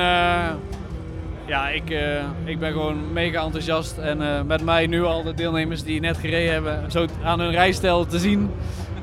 ja, 1.47 1.69
ik, 1.69 1.95
ik 2.45 2.59
ben 2.59 2.73
gewoon 2.73 3.13
mega 3.13 3.43
enthousiast. 3.45 3.99
En 3.99 4.47
met 4.47 4.63
mij 4.65 4.87
nu 4.87 5.03
al 5.03 5.23
de 5.23 5.35
deelnemers 5.35 5.83
die 5.83 6.01
net 6.01 6.17
gereden 6.17 6.53
hebben, 6.53 6.91
zo 6.91 7.07
aan 7.23 7.41
hun 7.41 7.51
rijstijl 7.51 8.07
te 8.07 8.19
zien 8.19 8.51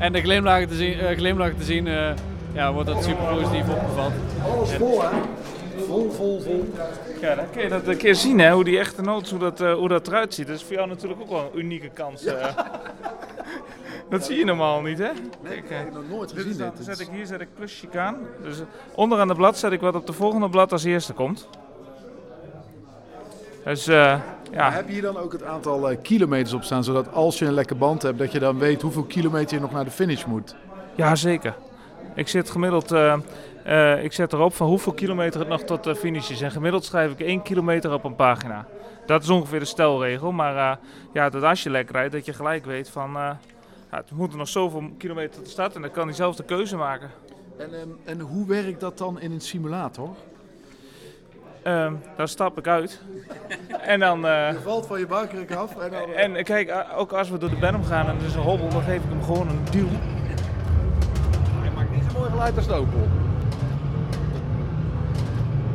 en 0.01 0.11
de 0.13 0.21
glimlachen 0.21 0.67
te 0.67 0.75
zien, 0.75 0.99
eh, 0.99 1.17
glimlach 1.17 1.53
te 1.57 1.63
zien, 1.63 1.87
eh, 1.87 2.11
ja, 2.53 2.73
wordt 2.73 2.87
dat 2.89 3.03
super 3.03 3.25
positief 3.25 3.69
opgevat. 3.69 4.11
Alles 4.51 4.71
vol, 4.71 5.01
hè? 5.01 5.09
Vol, 5.87 6.11
vol, 6.11 6.39
vol. 6.41 6.73
Ja, 7.21 7.35
dan 7.35 7.45
kun 7.51 7.61
je 7.61 7.69
dat 7.69 7.87
een 7.87 7.97
keer 7.97 8.15
zien, 8.15 8.39
hè, 8.39 8.51
hoe 8.51 8.63
die 8.63 8.79
echte 8.79 9.01
notes, 9.01 9.29
hoe 9.29 9.39
dat, 9.39 9.61
eh, 9.61 9.73
hoe 9.73 9.87
dat 9.87 10.07
eruit 10.07 10.33
ziet. 10.33 10.47
Dat 10.47 10.55
is 10.55 10.63
voor 10.63 10.73
jou 10.73 10.87
natuurlijk 10.87 11.21
ook 11.21 11.29
wel 11.29 11.51
een 11.53 11.59
unieke 11.59 11.89
kans. 11.89 12.23
dat 14.09 14.25
zie 14.25 14.37
je 14.37 14.45
normaal 14.45 14.81
niet, 14.81 14.97
hè? 14.97 15.09
Nee, 15.43 15.57
ik 15.57 15.63
heb 15.67 15.93
nog 15.93 16.03
nooit 16.09 16.29
dit 16.29 16.37
gezien 16.37 16.51
is 16.51 16.57
dan- 16.57 16.73
zet 16.79 16.99
ik, 16.99 17.07
hier 17.11 17.25
zet 17.25 17.41
ik 17.41 17.47
plus 17.55 17.79
chicaan. 17.79 18.17
Dus 18.43 18.57
onderaan 18.95 19.27
het 19.29 19.37
blad 19.37 19.57
zet 19.57 19.71
ik 19.71 19.81
wat 19.81 19.95
op 19.95 20.05
de 20.07 20.13
volgende 20.13 20.49
blad 20.49 20.71
als 20.71 20.83
eerste 20.83 21.13
komt. 21.13 21.47
Dus 23.63 23.87
eh, 23.87 24.19
ja. 24.51 24.57
Maar 24.57 24.73
heb 24.73 24.87
je 24.87 24.93
hier 24.93 25.01
dan 25.01 25.17
ook 25.17 25.31
het 25.31 25.43
aantal 25.43 25.89
eh, 25.89 25.97
kilometers 26.01 26.53
op 26.53 26.63
staan, 26.63 26.83
zodat 26.83 27.13
als 27.13 27.39
je 27.39 27.45
een 27.45 27.53
lekke 27.53 27.75
band 27.75 28.01
hebt, 28.01 28.17
dat 28.17 28.31
je 28.31 28.39
dan 28.39 28.59
weet 28.59 28.81
hoeveel 28.81 29.03
kilometer 29.03 29.55
je 29.55 29.61
nog 29.61 29.71
naar 29.71 29.85
de 29.85 29.91
finish 29.91 30.25
moet? 30.25 30.55
Ja, 30.95 31.15
zeker. 31.15 31.55
Ik 32.15 32.27
zit 32.27 32.49
gemiddeld, 32.49 32.91
eh, 32.91 34.03
ik 34.03 34.13
zet 34.13 34.33
erop 34.33 34.55
van 34.55 34.67
hoeveel 34.67 34.93
kilometer 34.93 35.39
het 35.39 35.49
nog 35.49 35.61
tot 35.61 35.83
de 35.83 35.95
finish 35.95 36.29
is. 36.29 36.41
En 36.41 36.51
gemiddeld 36.51 36.85
schrijf 36.85 37.11
ik 37.11 37.19
1 37.19 37.41
kilometer 37.41 37.93
op 37.93 38.03
een 38.03 38.15
pagina. 38.15 38.65
Dat 39.05 39.23
is 39.23 39.29
ongeveer 39.29 39.59
de 39.59 39.65
stelregel. 39.65 40.31
Maar 40.31 40.79
ja, 41.13 41.29
dat 41.29 41.43
als 41.43 41.63
je 41.63 41.69
lekker 41.69 41.95
rijdt, 41.95 42.13
dat 42.13 42.25
je 42.25 42.33
gelijk 42.33 42.65
weet 42.65 42.89
van... 42.89 43.11
ja, 43.11 43.37
het 43.89 44.11
moet 44.11 44.31
er 44.31 44.37
nog 44.37 44.47
zoveel 44.47 44.91
kilometer 44.97 45.35
tot 45.35 45.45
de 45.45 45.51
start 45.51 45.75
en 45.75 45.81
dan 45.81 45.91
kan 45.91 46.07
hij 46.07 46.15
zelf 46.15 46.35
de 46.35 46.43
keuze 46.43 46.75
maken. 46.75 47.09
En, 47.57 47.73
ehm, 47.73 47.89
en 48.03 48.19
hoe 48.19 48.47
werkt 48.47 48.79
dat 48.79 48.97
dan 48.97 49.19
in 49.19 49.31
een 49.31 49.41
simulator? 49.41 50.09
Ehm 51.63 51.93
daar 52.17 52.27
stap 52.27 52.57
ik 52.57 52.67
uit. 52.67 53.01
en 53.81 53.99
dan... 53.99 54.25
eh, 54.27 54.51
Je 54.51 54.59
valt 54.63 54.85
van 54.87 54.99
je 54.99 55.07
buikruk 55.07 55.51
af 55.55 55.77
en 55.77 55.91
dan... 55.91 56.13
en 56.35 56.43
kijk, 56.43 56.67
eh, 56.67 56.77
ook 56.95 57.11
als 57.11 57.29
we 57.29 57.37
door 57.37 57.49
de 57.49 57.55
berm 57.55 57.83
gaan 57.83 58.07
en 58.07 58.15
er 58.19 58.25
is 58.25 58.33
een 58.35 58.41
hobbel, 58.41 58.69
dan 58.69 58.81
geef 58.81 58.95
ik 59.03 59.09
hem 59.09 59.23
gewoon 59.23 59.49
een 59.49 59.59
duw. 59.71 59.87
Hij 61.61 61.71
maakt 61.75 61.91
niet 61.91 62.03
zo 62.11 62.17
mooi 62.19 62.29
geluid 62.29 62.57
als 62.57 62.67
de 62.67 62.73
Opel. 62.73 63.07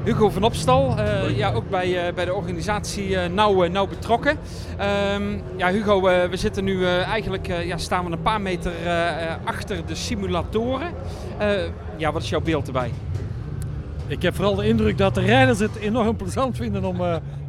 Hugo 0.05 0.31
van 0.31 0.43
Opstal, 0.45 0.99
eh, 0.99 1.37
ja, 1.37 1.53
ook 1.53 1.69
bij, 1.71 2.07
eh, 2.07 2.15
bij 2.15 2.25
de 2.25 2.35
organisatie 2.35 3.19
eh, 3.19 3.31
nauw, 3.31 3.65
nauw 3.67 3.87
betrokken. 3.87 4.39
Ehm, 4.79 5.23
ja, 5.57 5.69
Hugo, 5.71 6.01
we 6.03 6.29
zitten 6.37 6.65
nu 6.65 6.85
eh, 6.85 7.03
eigenlijk, 7.09 7.49
eh, 7.49 7.67
ja, 7.67 7.77
staan 7.77 8.05
we 8.05 8.11
een 8.13 8.23
paar 8.23 8.41
meter 8.41 8.73
achter 9.45 9.87
de 9.87 9.95
simulatoren. 9.95 10.89
Eh, 11.39 11.49
ja, 11.97 12.13
wat 12.13 12.23
is 12.23 12.29
jouw 12.29 12.41
beeld 12.41 12.67
erbij? 12.67 12.91
Ik 14.09 14.23
heb 14.23 14.35
vooral 14.35 14.55
de 14.55 14.67
indruk 14.67 14.99
dat 14.99 15.15
de 15.15 15.21
rijders 15.21 15.59
het 15.59 15.77
enorm 15.77 16.17
plezant 16.17 16.57
vinden 16.57 16.85
om, 16.85 17.01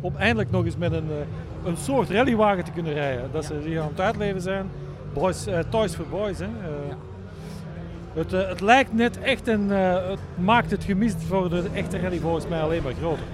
om 0.01 0.15
eindelijk 0.17 0.51
nog 0.51 0.65
eens 0.65 0.77
met 0.77 0.91
een, 0.91 1.09
eh, 1.09 1.69
een 1.69 1.77
soort 1.77 2.09
rallywagen 2.09 2.63
te 2.63 2.71
kunnen 2.71 2.93
rijden. 2.93 3.29
Dat 3.31 3.45
ze 3.45 3.59
hier 3.65 3.81
aan 3.81 3.87
het 3.87 3.99
uitleven 3.99 4.41
zijn. 4.41 4.69
Boys, 5.13 5.45
eh, 5.45 5.59
Toys 5.69 5.95
for 5.95 6.07
Boys. 6.07 6.37
Hè. 6.37 6.45
Eh, 6.45 6.95
het, 8.13 8.31
het 8.31 8.61
lijkt 8.61 8.93
net 8.93 9.19
echt 9.19 9.47
en 9.47 9.69
het 10.09 10.19
maakt 10.35 10.71
het 10.71 10.83
gemist 10.83 11.23
voor 11.27 11.49
de 11.49 11.63
echte 11.73 11.99
rally 11.99 12.19
volgens 12.19 12.47
mij 12.47 12.61
alleen 12.61 12.83
maar 12.83 12.93
groter. 12.99 13.25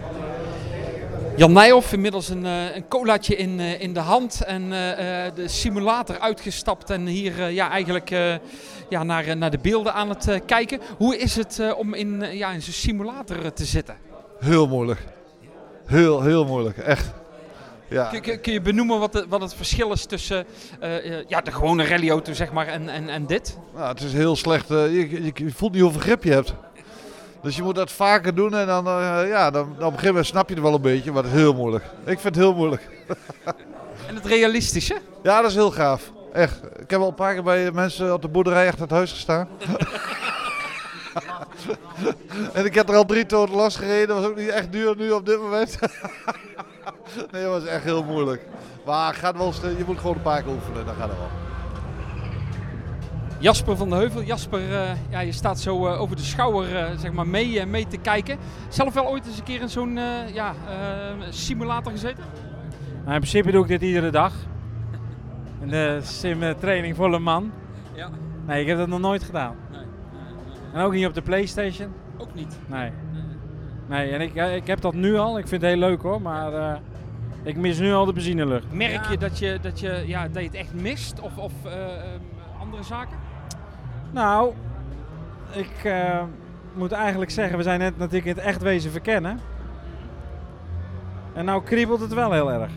Jan 1.35 1.53
Nijhoff, 1.53 1.93
inmiddels 1.93 2.29
een, 2.29 2.45
een 2.45 2.87
colaatje 2.87 3.35
in, 3.35 3.59
in 3.59 3.93
de 3.93 3.99
hand 3.99 4.43
en 4.45 4.69
de 5.35 5.47
simulator 5.47 6.19
uitgestapt 6.19 6.89
en 6.89 7.05
hier 7.05 7.49
ja, 7.49 7.69
eigenlijk 7.69 8.11
ja, 8.93 9.03
naar, 9.03 9.25
eh, 9.25 9.35
naar 9.35 9.51
de 9.51 9.57
beelden 9.57 9.93
aan 9.93 10.09
het 10.09 10.27
eh, 10.27 10.39
kijken. 10.45 10.79
Hoe 10.97 11.17
is 11.17 11.35
het 11.35 11.59
eh, 11.59 11.77
om 11.77 11.93
in, 11.93 12.21
ja, 12.31 12.51
in 12.51 12.61
zo'n 12.61 12.73
simulator 12.73 13.53
te 13.53 13.65
zitten? 13.65 13.97
Heel 14.39 14.67
moeilijk. 14.67 14.99
Heel, 15.85 16.21
heel 16.21 16.45
moeilijk. 16.45 16.77
Echt. 16.77 17.11
Ja. 17.89 18.05
Kun, 18.21 18.41
kun- 18.41 18.53
je 18.53 18.61
benoemen 18.61 18.99
wat, 18.99 19.13
de- 19.13 19.25
wat 19.29 19.41
het 19.41 19.53
verschil 19.53 19.91
is 19.91 20.05
tussen 20.05 20.45
ja, 21.27 21.41
de 21.41 21.51
gewone 21.51 21.85
rallyauto 21.85 22.33
zeg 22.33 22.51
maar, 22.51 22.67
en, 22.67 22.89
en, 22.89 23.09
en 23.09 23.25
dit? 23.25 23.57
Nou, 23.75 23.87
het 23.87 24.01
is 24.01 24.13
heel 24.13 24.35
slecht. 24.35 24.67
je, 24.67 25.31
voelt 25.55 25.71
niet 25.71 25.81
hoeveel 25.81 26.01
grip 26.01 26.23
je 26.23 26.31
hebt. 26.31 26.53
Dus 27.41 27.55
je 27.55 27.63
moet 27.63 27.75
dat 27.75 27.91
vaker 27.91 28.35
doen 28.35 28.55
en 28.55 28.67
dan, 28.67 28.83
ja, 29.27 29.51
dan, 29.51 29.61
op 29.69 29.77
een 29.77 29.83
gegeven 29.85 30.05
moment 30.07 30.25
snap 30.25 30.47
je 30.49 30.53
het 30.55 30.63
wel 30.63 30.73
een 30.73 30.81
beetje, 30.81 31.11
maar 31.11 31.23
het 31.23 31.31
is 31.33 31.39
heel 31.39 31.53
moeilijk. 31.53 31.83
Ik 32.05 32.19
vind 32.19 32.23
het 32.23 32.35
heel 32.35 32.53
moeilijk. 32.53 32.89
En 34.07 34.15
het 34.15 34.25
realistische? 34.25 34.97
Ja, 35.23 35.41
dat 35.41 35.49
is 35.49 35.55
heel 35.55 35.71
gaaf. 35.71 36.11
Echt. 36.33 36.61
Ik 36.79 36.89
heb 36.89 36.99
al 37.01 37.07
een 37.07 37.13
paar 37.13 37.33
keer 37.33 37.43
bij 37.43 37.71
mensen 37.71 38.13
op 38.13 38.21
de 38.21 38.27
boerderij 38.27 38.67
achter 38.67 38.81
het 38.81 38.91
huis 38.91 39.11
gestaan. 39.11 39.47
en 42.53 42.65
ik 42.65 42.75
heb 42.75 42.89
er 42.89 42.95
al 42.95 43.05
drie 43.05 43.25
toren 43.25 43.55
last 43.55 43.77
gereden. 43.77 44.07
Dat 44.07 44.17
was 44.17 44.25
ook 44.27 44.37
niet 44.37 44.49
echt 44.49 44.71
duur 44.71 44.95
nu 44.97 45.11
op 45.11 45.25
dit 45.25 45.39
moment. 45.39 45.79
nee, 47.31 47.43
dat 47.43 47.51
was 47.61 47.65
echt 47.65 47.83
heel 47.83 48.03
moeilijk. 48.03 48.45
Maar 48.85 49.13
gaat 49.13 49.37
wel, 49.37 49.53
st- 49.53 49.61
je 49.77 49.83
moet 49.85 49.97
gewoon 49.99 50.15
een 50.15 50.21
paar 50.21 50.41
keer 50.41 50.51
oefenen, 50.53 50.85
dan 50.85 50.95
gaat 50.95 51.09
het 51.09 51.17
wel. 51.17 51.27
Jasper 53.39 53.77
van 53.77 53.89
de 53.89 53.95
Heuvel. 53.95 54.21
Jasper, 54.23 54.59
eh, 54.81 54.91
ja, 55.09 55.19
je 55.19 55.31
staat 55.31 55.59
zo 55.59 55.87
eh, 55.87 56.01
over 56.01 56.15
de 56.15 56.21
schouder 56.21 56.75
eh, 56.77 56.97
zeg 56.97 57.11
maar 57.11 57.27
mee, 57.27 57.59
eh, 57.59 57.65
mee 57.65 57.87
te 57.87 57.97
kijken. 57.97 58.37
Zelf 58.69 58.93
wel 58.93 59.07
ooit 59.07 59.25
eens 59.25 59.37
een 59.37 59.43
keer 59.43 59.61
in 59.61 59.69
zo'n 59.69 59.97
eh, 59.97 60.33
ja, 60.33 60.53
eh, 60.69 60.75
simulator 61.29 61.91
gezeten? 61.91 62.23
Nou, 63.03 63.13
in 63.13 63.19
principe 63.19 63.51
doe 63.51 63.61
ik 63.61 63.67
dit 63.67 63.81
iedere 63.81 64.09
dag. 64.09 64.33
In 65.63 65.69
de 65.69 65.99
sim-training 66.01 66.95
voor 66.95 67.13
een 67.13 67.23
man. 67.23 67.51
Ja. 67.93 68.09
Nee, 68.45 68.61
ik 68.61 68.67
heb 68.67 68.77
dat 68.77 68.87
nog 68.87 68.99
nooit 68.99 69.23
gedaan. 69.23 69.55
En 70.73 70.81
ook 70.81 70.93
niet 70.93 71.05
op 71.05 71.13
de 71.13 71.21
Playstation. 71.21 71.93
Ook 72.17 72.33
niet? 72.33 72.59
Nee. 72.65 72.91
Nee, 73.87 74.11
en 74.11 74.21
ik, 74.21 74.35
ik 74.35 74.67
heb 74.67 74.81
dat 74.81 74.93
nu 74.93 75.17
al. 75.17 75.37
Ik 75.37 75.47
vind 75.47 75.61
het 75.61 75.71
heel 75.71 75.79
leuk 75.79 76.01
hoor, 76.01 76.21
maar 76.21 76.53
eh, 76.53 76.75
ik 77.43 77.57
mis 77.57 77.79
nu 77.79 77.93
al 77.93 78.05
de 78.05 78.13
benzinelucht. 78.13 78.73
Merk 78.73 79.05
je 79.05 79.17
dat 79.17 79.39
je, 79.39 79.57
dat, 79.61 79.79
je, 79.79 80.03
ja, 80.05 80.27
dat 80.27 80.41
je 80.41 80.47
het 80.47 80.57
echt 80.57 80.73
mist? 80.73 81.19
Of, 81.19 81.37
of 81.37 81.53
eh, 81.65 81.83
ehm, 81.83 82.19
andere 82.59 82.83
zaken? 82.83 83.17
Nou, 84.11 84.53
ik 85.51 85.83
eh, 85.83 86.23
moet 86.73 86.91
eigenlijk 86.91 87.31
zeggen, 87.31 87.57
we 87.57 87.63
zijn 87.63 87.79
net 87.79 87.97
natuurlijk 87.97 88.25
in 88.25 88.35
het 88.35 88.43
echt 88.43 88.61
wezen 88.61 88.91
verkennen. 88.91 89.39
En 91.33 91.45
nou 91.45 91.63
kriebelt 91.63 91.99
het 91.99 92.13
wel 92.13 92.31
heel 92.31 92.51
erg. 92.51 92.71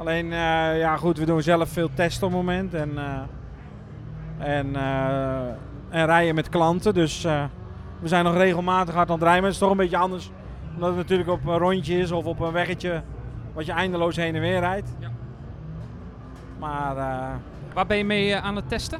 Alleen, 0.00 0.32
eh, 0.32 0.78
ja 0.78 0.96
goed, 0.96 1.18
we 1.18 1.24
doen 1.24 1.42
zelf 1.42 1.68
veel 1.68 1.90
testen 1.94 2.26
op 2.26 2.32
het 2.32 2.42
moment. 2.42 2.74
En, 2.74 2.98
eh, 2.98 4.58
en, 4.58 4.76
eh, 4.76 5.48
en 5.88 6.06
rijden 6.06 6.34
met 6.34 6.48
klanten. 6.48 6.94
Dus 6.94 7.22
we 8.00 8.08
zijn 8.08 8.24
nog 8.24 8.34
regelmatig 8.34 8.94
hard 8.94 9.08
aan 9.08 9.14
het 9.14 9.22
rijden. 9.22 9.42
Maar 9.42 9.50
het 9.50 9.60
is 9.60 9.66
toch 9.66 9.70
een 9.70 9.82
beetje 9.82 9.96
anders. 9.96 10.30
Omdat 10.74 10.88
het 10.88 10.98
natuurlijk 10.98 11.28
op 11.30 11.46
een 11.46 11.58
rondje 11.58 11.98
is 11.98 12.12
of 12.12 12.24
op 12.24 12.40
een 12.40 12.52
weggetje 12.52 13.02
wat 13.52 13.66
je 13.66 13.72
eindeloos 13.72 14.16
heen 14.16 14.34
en 14.34 14.40
weer 14.40 14.60
rijdt. 14.60 14.88
Maar... 16.58 16.96
eh, 16.96 17.28
Waar 17.74 17.86
ben 17.86 17.96
je 17.96 18.04
mee 18.04 18.36
aan 18.36 18.56
het 18.56 18.68
testen? 18.68 18.98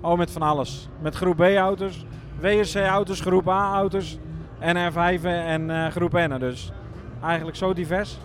Oh, 0.00 0.18
met 0.18 0.30
van 0.30 0.42
alles. 0.42 0.88
Met 1.00 1.14
groep 1.14 1.36
B-auto's, 1.36 2.04
WRC-auto's, 2.40 3.20
groep 3.20 3.48
A-auto's, 3.48 4.18
NR5 4.60 5.24
en 5.24 5.70
eh, 5.70 5.86
groep 5.86 6.12
N. 6.12 6.38
Dus 6.38 6.72
eigenlijk 7.22 7.56
zo 7.56 7.72
divers. 7.72 8.18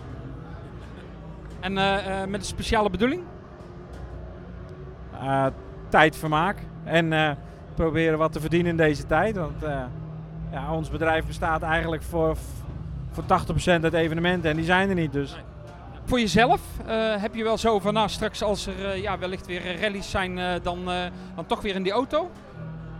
En 1.62 1.78
eh, 1.78 2.22
eh, 2.22 2.28
met 2.28 2.40
een 2.40 2.46
speciale 2.46 2.90
bedoeling? 2.90 3.22
Eh, 5.20 5.46
tijdvermaak. 5.88 6.56
En 6.84 7.36
proberen 7.74 8.18
wat 8.18 8.32
te 8.32 8.40
verdienen 8.40 8.70
in 8.70 8.76
deze 8.76 9.06
tijd. 9.06 9.36
Want 9.36 9.62
ja, 10.52 10.74
ons 10.74 10.90
bedrijf 10.90 11.26
bestaat 11.26 11.62
eigenlijk 11.62 12.02
voor, 12.02 12.36
voor 13.10 13.24
80% 13.24 13.84
uit 13.84 13.92
evenementen 13.92 14.50
en 14.50 14.56
die 14.56 14.64
zijn 14.64 14.88
er 14.88 14.94
niet. 14.94 15.12
Dus. 15.12 15.36
Voor 16.04 16.20
jezelf 16.20 16.60
heb 17.20 17.34
je 17.34 17.44
wel 17.44 17.58
zo 17.58 17.78
van, 17.78 17.94
nou 17.94 18.08
straks 18.08 18.42
als 18.42 18.66
er 18.66 18.96
ja, 18.96 19.18
wellicht 19.18 19.46
weer 19.46 19.80
rallies 19.80 20.10
zijn, 20.10 20.60
dan, 20.62 20.84
dan 21.34 21.46
toch 21.46 21.62
weer 21.62 21.74
in 21.74 21.82
die 21.82 21.92
auto? 21.92 22.30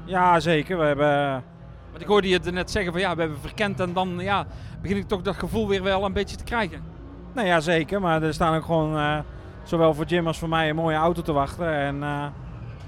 Ja, 0.04 0.40
zeker. 0.40 0.78
We 0.78 0.84
hebben... 0.84 1.42
Want 1.90 2.02
ik 2.02 2.06
hoorde 2.06 2.28
je 2.28 2.38
net 2.38 2.70
zeggen 2.70 2.92
van 2.92 3.00
ja, 3.00 3.14
we 3.14 3.20
hebben 3.20 3.40
verkend 3.40 3.80
en 3.80 3.92
dan 3.92 4.18
ja, 4.18 4.46
begin 4.82 4.96
ik 4.96 5.08
toch 5.08 5.22
dat 5.22 5.36
gevoel 5.36 5.68
weer 5.68 5.82
wel 5.82 6.04
een 6.04 6.12
beetje 6.12 6.36
te 6.36 6.44
krijgen. 6.44 6.91
Nou 7.32 7.46
ja, 7.46 7.60
zeker. 7.60 8.00
Maar 8.00 8.22
er 8.22 8.34
staan 8.34 8.56
ook 8.56 8.64
gewoon, 8.64 8.96
eh, 8.96 9.18
zowel 9.62 9.94
voor 9.94 10.04
Jim 10.04 10.26
als 10.26 10.38
voor 10.38 10.48
mij, 10.48 10.68
een 10.68 10.76
mooie 10.76 10.96
auto 10.96 11.22
te 11.22 11.32
wachten. 11.32 11.74
En 11.74 12.02
eh, 12.02 12.26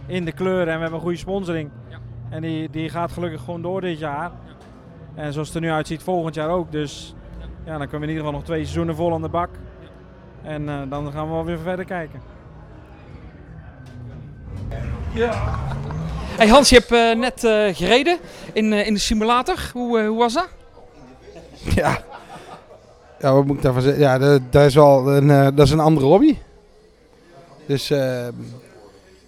in 0.06 0.24
de 0.24 0.32
kleuren. 0.32 0.66
En 0.66 0.74
we 0.74 0.80
hebben 0.80 0.92
een 0.92 1.00
goede 1.00 1.16
sponsoring. 1.18 1.70
En 2.30 2.42
die, 2.42 2.70
die 2.70 2.88
gaat 2.88 3.12
gelukkig 3.12 3.40
gewoon 3.44 3.62
door 3.62 3.80
dit 3.80 3.98
jaar. 3.98 4.30
En 5.14 5.32
zoals 5.32 5.48
het 5.48 5.56
er 5.56 5.62
nu 5.62 5.70
uitziet, 5.70 6.02
volgend 6.02 6.34
jaar 6.34 6.48
ook. 6.48 6.72
Dus 6.72 7.14
ja, 7.64 7.78
dan 7.78 7.88
kunnen 7.88 8.00
we 8.00 8.06
in 8.06 8.08
ieder 8.08 8.24
geval 8.24 8.32
nog 8.32 8.44
twee 8.44 8.62
seizoenen 8.62 8.94
vol 8.96 9.14
aan 9.14 9.22
de 9.22 9.28
bak. 9.28 9.48
En 10.42 10.68
eh, 10.68 10.80
dan 10.88 11.12
gaan 11.12 11.26
we 11.26 11.32
wel 11.32 11.44
weer 11.44 11.58
verder 11.58 11.84
kijken. 11.84 12.20
Ja. 15.12 15.32
Hey 16.36 16.48
Hans, 16.48 16.68
je 16.68 16.76
hebt 16.76 16.92
eh, 16.92 17.14
net 17.20 17.44
eh, 17.44 17.74
gereden 17.74 18.18
in, 18.52 18.72
eh, 18.72 18.86
in 18.86 18.94
de 18.94 19.00
simulator. 19.00 19.70
Hoe, 19.72 19.98
eh, 20.00 20.06
hoe 20.06 20.18
was 20.18 20.32
dat? 20.32 20.48
Ja. 21.74 21.98
Ja, 23.24 23.34
wat 23.34 23.44
moet 23.44 23.56
ik 23.56 23.62
daarvan 23.62 23.82
zeggen? 23.82 24.02
Ja, 24.02 24.18
dat, 24.18 24.40
dat 24.50 24.64
is 24.64 24.74
wel 24.74 25.16
een, 25.16 25.30
eh, 25.30 25.48
dat 25.54 25.66
is 25.66 25.70
een 25.70 25.80
andere 25.80 26.06
hobby. 26.06 26.36
Dus 27.66 27.90
eh, 27.90 28.26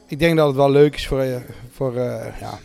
ik 0.07 0.19
denk 0.19 0.37
dat 0.37 0.47
het 0.47 0.57
wel 0.57 0.71
leuk 0.71 0.95
is 0.95 1.07
voor, 1.07 1.21
eh, 1.21 1.37
voor, 1.71 1.97
eh, 1.97 2.41
ja, 2.41 2.59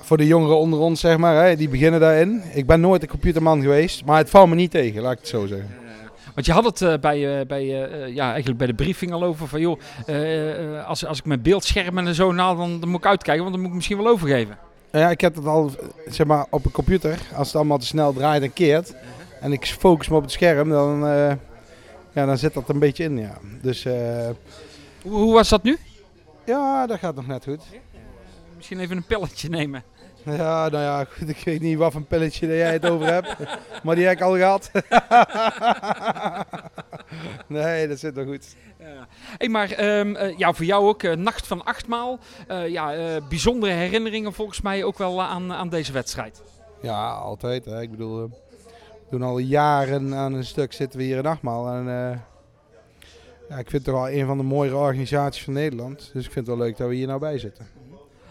voor 0.00 0.16
de 0.16 0.26
jongeren 0.26 0.58
onder 0.58 0.78
ons, 0.78 1.00
zeg 1.00 1.16
maar. 1.16 1.44
Hè, 1.44 1.56
die 1.56 1.68
beginnen 1.68 2.00
daarin. 2.00 2.42
Ik 2.52 2.66
ben 2.66 2.80
nooit 2.80 3.02
een 3.02 3.08
computerman 3.08 3.60
geweest, 3.60 4.04
maar 4.04 4.18
het 4.18 4.30
valt 4.30 4.48
me 4.48 4.54
niet 4.54 4.70
tegen, 4.70 5.02
laat 5.02 5.12
ik 5.12 5.18
het 5.18 5.28
zo 5.28 5.46
zeggen. 5.46 5.74
Want 6.34 6.46
je 6.46 6.52
had 6.52 6.78
het 6.78 7.00
bij, 7.00 7.46
bij, 7.46 7.66
ja, 8.14 8.28
eigenlijk 8.28 8.58
bij 8.58 8.66
de 8.66 8.74
briefing 8.74 9.12
al 9.12 9.24
over 9.24 9.48
van 9.48 9.60
joh, 9.60 9.80
als, 10.86 11.06
als 11.06 11.18
ik 11.18 11.24
mijn 11.24 11.42
beeldschermen 11.42 12.06
en 12.06 12.14
zo 12.14 12.32
nou, 12.32 12.56
dan, 12.56 12.80
dan 12.80 12.88
moet 12.88 12.98
ik 12.98 13.06
uitkijken, 13.06 13.42
want 13.42 13.54
dan 13.54 13.60
moet 13.60 13.70
ik 13.70 13.76
misschien 13.76 13.96
wel 13.96 14.08
overgeven. 14.12 14.58
Ja, 14.92 15.10
ik 15.10 15.20
heb 15.20 15.34
het 15.34 15.46
al 15.46 15.70
zeg 16.08 16.26
maar, 16.26 16.46
op 16.50 16.64
een 16.64 16.70
computer. 16.70 17.18
Als 17.34 17.46
het 17.46 17.56
allemaal 17.56 17.78
te 17.78 17.86
snel 17.86 18.12
draait 18.12 18.42
en 18.42 18.52
keert. 18.52 18.94
En 19.40 19.52
ik 19.52 19.66
focus 19.66 20.08
me 20.08 20.16
op 20.16 20.22
het 20.22 20.32
scherm, 20.32 20.68
dan, 20.68 21.06
eh, 21.06 21.32
ja, 22.12 22.26
dan 22.26 22.38
zit 22.38 22.54
dat 22.54 22.68
een 22.68 22.78
beetje 22.78 23.04
in. 23.04 23.18
Ja. 23.18 23.38
Dus, 23.62 23.84
eh, 23.84 24.28
Hoe, 25.02 25.12
hoe 25.12 25.32
was 25.32 25.48
dat 25.48 25.62
nu? 25.62 25.78
Ja, 26.44 26.86
dat 26.86 26.98
gaat 26.98 27.14
nog 27.14 27.26
net 27.26 27.44
goed. 27.44 27.62
Misschien 28.56 28.80
even 28.80 28.96
een 28.96 29.04
pilletje 29.04 29.48
nemen. 29.48 29.82
Ja, 30.24 30.68
nou 30.68 30.82
ja, 30.82 31.04
goed, 31.04 31.28
ik 31.28 31.42
weet 31.44 31.60
niet 31.60 31.78
wat 31.78 31.92
voor 31.92 32.00
een 32.00 32.06
pilletje 32.06 32.46
dat 32.46 32.56
jij 32.56 32.72
het 32.72 32.86
over 32.86 33.06
hebt. 33.06 33.36
maar 33.84 33.94
die 33.94 34.04
heb 34.04 34.16
ik 34.16 34.22
al 34.22 34.36
gehad. 34.36 34.70
nee, 37.46 37.88
dat 37.88 37.98
zit 37.98 38.14
nog 38.14 38.26
goed. 38.26 38.56
Ja. 38.78 39.06
Hey, 39.38 39.48
maar 39.48 39.70
ehm, 39.70 40.14
eh, 40.14 40.38
ja, 40.38 40.52
voor 40.52 40.64
jou 40.64 40.88
ook, 40.88 41.02
eh, 41.02 41.12
Nacht 41.12 41.46
van 41.46 41.64
Achtmaal. 41.64 42.18
Eh 42.46 42.68
ja, 42.68 42.94
eh, 42.94 43.22
bijzondere 43.28 43.72
herinneringen 43.72 44.32
volgens 44.32 44.60
mij 44.60 44.84
ook 44.84 44.98
wel 44.98 45.22
aan, 45.22 45.52
aan 45.52 45.68
deze 45.68 45.92
wedstrijd. 45.92 46.42
Ja, 46.82 47.10
altijd. 47.10 47.64
Hè. 47.64 47.80
Ik 47.80 47.90
bedoel, 47.90 48.30
doen 49.10 49.22
al 49.22 49.38
jaren 49.38 50.14
aan 50.14 50.32
een 50.32 50.44
stuk 50.44 50.72
zitten 50.72 50.98
we 50.98 51.04
hier 51.04 51.16
in 51.16 51.26
Achtmaal. 51.26 51.68
En 51.68 51.88
eh, 51.88 52.18
ja, 53.48 53.56
ik 53.58 53.70
vind 53.70 53.72
het 53.72 53.84
toch 53.84 53.94
wel 53.94 54.10
een 54.10 54.26
van 54.26 54.36
de 54.36 54.42
mooiere 54.42 54.76
organisaties 54.76 55.44
van 55.44 55.52
Nederland. 55.52 56.10
Dus 56.12 56.26
ik 56.26 56.32
vind 56.32 56.46
het 56.46 56.56
wel 56.56 56.66
leuk 56.66 56.76
dat 56.76 56.88
we 56.88 56.94
hier 56.94 57.06
nou 57.06 57.20
bij 57.20 57.38
zitten. 57.38 57.66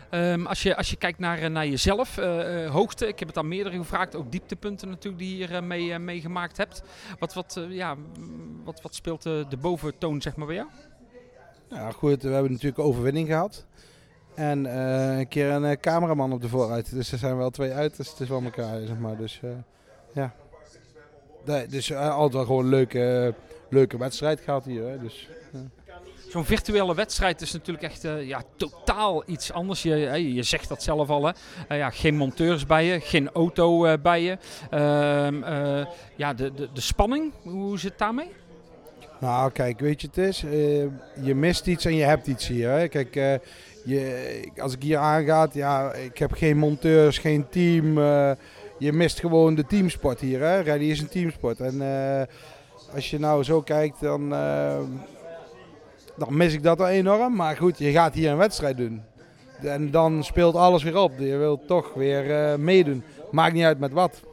Ehm, 0.09 0.45
als, 0.45 0.63
je, 0.63 0.75
als 0.75 0.89
je 0.89 0.95
kijkt 0.95 1.19
naar, 1.19 1.37
eh, 1.37 1.49
naar 1.49 1.67
jezelf, 1.67 2.17
eh, 2.17 2.71
hoogte, 2.71 3.07
ik 3.07 3.19
heb 3.19 3.27
het 3.27 3.37
aan 3.37 3.47
meerdere 3.47 3.77
gevraagd, 3.77 4.15
ook 4.15 4.31
dieptepunten 4.31 4.89
natuurlijk 4.89 5.23
die 5.23 5.37
je 5.37 5.47
hier 5.47 5.63
mee, 5.63 5.99
meegemaakt 5.99 6.57
hebt. 6.57 6.83
Wat, 7.19 7.33
wat, 7.33 7.59
ja, 7.69 7.95
wat, 8.63 8.81
wat 8.81 8.95
speelt 8.95 9.23
de, 9.23 9.45
de 9.49 9.57
boventoon 9.57 10.21
zeg 10.21 10.35
maar 10.35 10.47
bij 10.47 10.55
jou? 10.55 10.67
Ja, 11.69 11.91
goed, 11.91 12.23
we 12.23 12.29
hebben 12.29 12.51
natuurlijk 12.51 12.79
overwinning 12.79 13.27
gehad. 13.27 13.65
En 14.35 14.65
een 15.17 15.27
keer 15.27 15.49
een 15.49 15.79
cameraman 15.79 16.33
op 16.33 16.41
de 16.41 16.49
vooruit. 16.49 16.91
Dus 16.91 17.11
er 17.11 17.17
zijn 17.17 17.37
wel 17.37 17.49
twee 17.49 17.71
uitersten 17.71 18.27
van 18.27 18.43
elkaar, 18.43 18.85
zeg 18.85 18.97
maar. 18.99 19.17
Dus 19.17 19.41
ja. 20.13 20.35
Nee, 21.45 21.67
dus 21.67 21.89
eh, 21.89 22.09
altijd 22.09 22.33
wel 22.33 22.45
gewoon 22.45 22.63
een 22.63 22.69
leuke, 22.69 23.33
leuke 23.69 23.97
wedstrijd 23.97 24.39
gehad 24.39 24.65
hier. 24.65 24.83
Hè. 24.83 24.99
Dus. 24.99 25.29
Zo'n 26.29 26.45
virtuele 26.45 26.95
wedstrijd 26.95 27.41
is 27.41 27.51
natuurlijk 27.51 27.85
echt 27.85 28.03
eh, 28.03 28.27
ja, 28.27 28.41
totaal 28.55 29.23
iets 29.25 29.51
anders. 29.51 29.81
Je, 29.81 29.93
hè, 29.93 30.15
je 30.15 30.43
zegt 30.43 30.69
dat 30.69 30.83
zelf 30.83 31.09
al. 31.09 31.25
Hè. 31.25 31.31
Eh, 31.67 31.77
ja, 31.77 31.89
geen 31.89 32.15
monteurs 32.15 32.65
bij 32.65 32.85
je, 32.85 32.99
geen 32.99 33.29
auto 33.31 33.85
eh, 33.85 33.93
bij 34.01 34.21
je. 34.21 34.37
Ehm, 34.69 35.43
eh, 35.43 35.85
ja, 36.15 36.33
de, 36.33 36.53
de, 36.53 36.69
de 36.73 36.81
spanning, 36.81 37.33
hoe 37.43 37.79
zit 37.79 37.89
het 37.89 37.99
daarmee? 37.99 38.29
Nou, 39.19 39.51
kijk, 39.51 39.79
weet 39.79 40.01
je, 40.01 40.07
het 40.07 40.17
is, 40.17 40.43
eh, 40.43 40.51
je 41.25 41.35
mist 41.35 41.67
iets 41.67 41.85
en 41.85 41.95
je 41.95 42.03
hebt 42.03 42.27
iets 42.27 42.47
hier. 42.47 42.69
Hè. 42.69 42.87
Kijk, 42.87 43.15
eh, 43.15 43.33
je, 43.85 44.51
als 44.57 44.73
ik 44.73 44.81
hier 44.81 44.97
aangaat, 44.97 45.53
ja, 45.53 45.93
ik 45.93 46.17
heb 46.17 46.31
geen 46.31 46.57
monteurs, 46.57 47.17
geen 47.17 47.49
team. 47.49 47.97
Je 48.77 48.93
mist 48.93 49.19
gewoon 49.19 49.55
de 49.55 49.65
teamsport 49.65 50.19
hier. 50.19 50.39
Hè. 50.39 50.61
Rally 50.61 50.89
is 50.89 50.99
een 50.99 51.09
teamsport. 51.09 51.59
En 51.59 51.81
eh, 51.81 52.27
als 52.93 53.09
je 53.09 53.19
nou 53.19 53.43
zo 53.43 53.61
kijkt, 53.61 54.01
dan, 54.01 54.33
eh, 54.33 54.77
dan 56.17 56.37
mis 56.37 56.53
ik 56.53 56.63
dat 56.63 56.77
wel 56.77 56.87
enorm. 56.87 57.35
Maar 57.35 57.57
goed, 57.57 57.77
je 57.77 57.91
gaat 57.91 58.13
hier 58.13 58.31
een 58.31 58.37
wedstrijd 58.37 58.77
doen. 58.77 59.01
En 59.61 59.91
dan 59.91 60.23
speelt 60.23 60.55
alles 60.55 60.83
weer 60.83 60.97
op. 60.97 61.11
Je 61.19 61.37
wilt 61.37 61.67
toch 61.67 61.93
weer 61.93 62.51
eh, 62.51 62.57
meedoen. 62.57 63.03
Maakt 63.31 63.53
niet 63.53 63.63
uit 63.63 63.79
met 63.79 63.93
wat. 63.93 64.23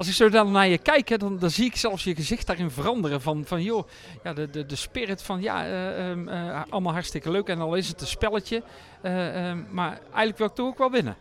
Als 0.00 0.08
ik 0.08 0.14
zo 0.14 0.28
dan 0.28 0.52
naar 0.52 0.68
je 0.68 0.78
kijk, 0.78 1.08
hè, 1.08 1.16
dan, 1.16 1.38
dan 1.38 1.50
zie 1.50 1.64
ik 1.64 1.76
zelfs 1.76 2.04
je 2.04 2.14
gezicht 2.14 2.46
daarin 2.46 2.70
veranderen. 2.70 3.20
Van, 3.20 3.44
van 3.44 3.62
joh, 3.62 3.88
ja, 4.24 4.32
de, 4.32 4.50
de, 4.50 4.66
de 4.66 4.76
spirit 4.76 5.22
van 5.22 5.40
ja, 5.40 5.64
eh, 5.64 6.10
ehm, 6.10 6.28
eh, 6.28 6.62
allemaal 6.68 6.92
hartstikke 6.92 7.30
leuk. 7.30 7.48
En 7.48 7.60
al 7.60 7.74
is 7.74 7.88
het 7.88 8.00
een 8.00 8.06
spelletje. 8.06 8.62
eh, 9.02 9.48
ehm, 9.48 9.58
maar 9.70 10.00
eigenlijk 10.02 10.38
wil 10.38 10.46
ik 10.46 10.54
toch 10.54 10.66
ook 10.66 10.78
wel 10.78 10.90
winnen. 10.90 11.16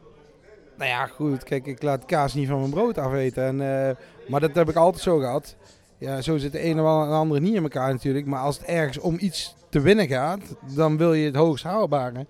Nou 0.79 0.91
ja, 0.91 1.05
goed. 1.05 1.43
Kijk, 1.43 1.65
ik 1.65 1.81
laat 1.83 2.05
kaas 2.05 2.33
niet 2.33 2.47
van 2.47 2.59
mijn 2.59 2.71
brood 2.71 2.97
afeten. 2.97 3.43
En, 3.43 3.87
eh, 3.87 3.95
maar 4.27 4.39
dat 4.39 4.55
heb 4.55 4.69
ik 4.69 4.75
altijd 4.75 5.03
zo 5.03 5.17
gehad. 5.17 5.55
Ja, 5.97 6.21
zo 6.21 6.37
zit 6.37 6.51
de 6.51 6.59
ene 6.59 6.81
wel 6.81 7.01
en 7.01 7.07
de 7.07 7.13
andere 7.13 7.39
niet 7.39 7.55
in 7.55 7.63
elkaar 7.63 7.91
natuurlijk. 7.91 8.25
Maar 8.25 8.41
als 8.41 8.57
het 8.57 8.67
ergens 8.67 8.97
om 8.97 9.17
iets 9.19 9.55
te 9.69 9.79
winnen 9.79 10.07
gaat, 10.07 10.41
dan 10.75 10.97
wil 10.97 11.13
je 11.13 11.25
het 11.25 11.35
hoogst 11.35 11.63
haalbare. 11.63 12.25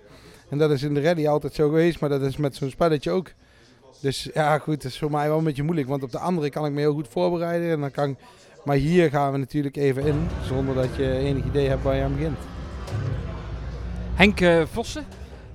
En 0.50 0.58
dat 0.58 0.72
is 0.72 0.84
in 0.84 0.94
de 0.94 1.02
rally 1.02 1.28
altijd 1.28 1.54
zo 1.54 1.68
geweest, 1.68 2.00
maar 2.00 2.10
dat 2.10 2.22
is 2.22 2.38
met 2.38 2.56
zo'n 2.56 2.70
spelletje 2.70 3.12
ook. 3.12 3.32
Dus 4.02 4.30
ja, 4.34 4.58
goed, 4.58 4.82
dat 4.82 4.92
is 4.92 5.00
voor 5.00 5.12
mij 5.12 5.28
wel 5.28 5.38
een 5.38 5.44
beetje 5.44 5.64
moeilijk. 5.64 5.88
Want 5.88 6.04
op 6.04 6.12
de 6.12 6.20
andere 6.20 6.50
kan 6.50 6.66
ik 6.66 6.72
me 6.72 6.80
heel 6.80 6.94
goed 6.94 7.08
voorbereiden. 7.08 7.70
En 7.70 7.80
dan 7.80 7.92
kan. 7.92 8.18
Maar 8.64 8.76
hier 8.76 9.10
gaan 9.10 9.32
we 9.32 9.38
natuurlijk 9.38 9.76
even 9.76 10.06
in, 10.06 10.28
zonder 10.44 10.76
dat 10.76 10.96
je 10.96 11.12
enig 11.12 11.46
idee 11.46 11.68
hebt 11.68 11.84
waar 11.84 11.96
je 11.96 12.04
aan 12.04 12.16
begint. 12.16 12.38
Henk 14.14 14.42
eh, 14.42 14.62
Vossen, 14.72 15.06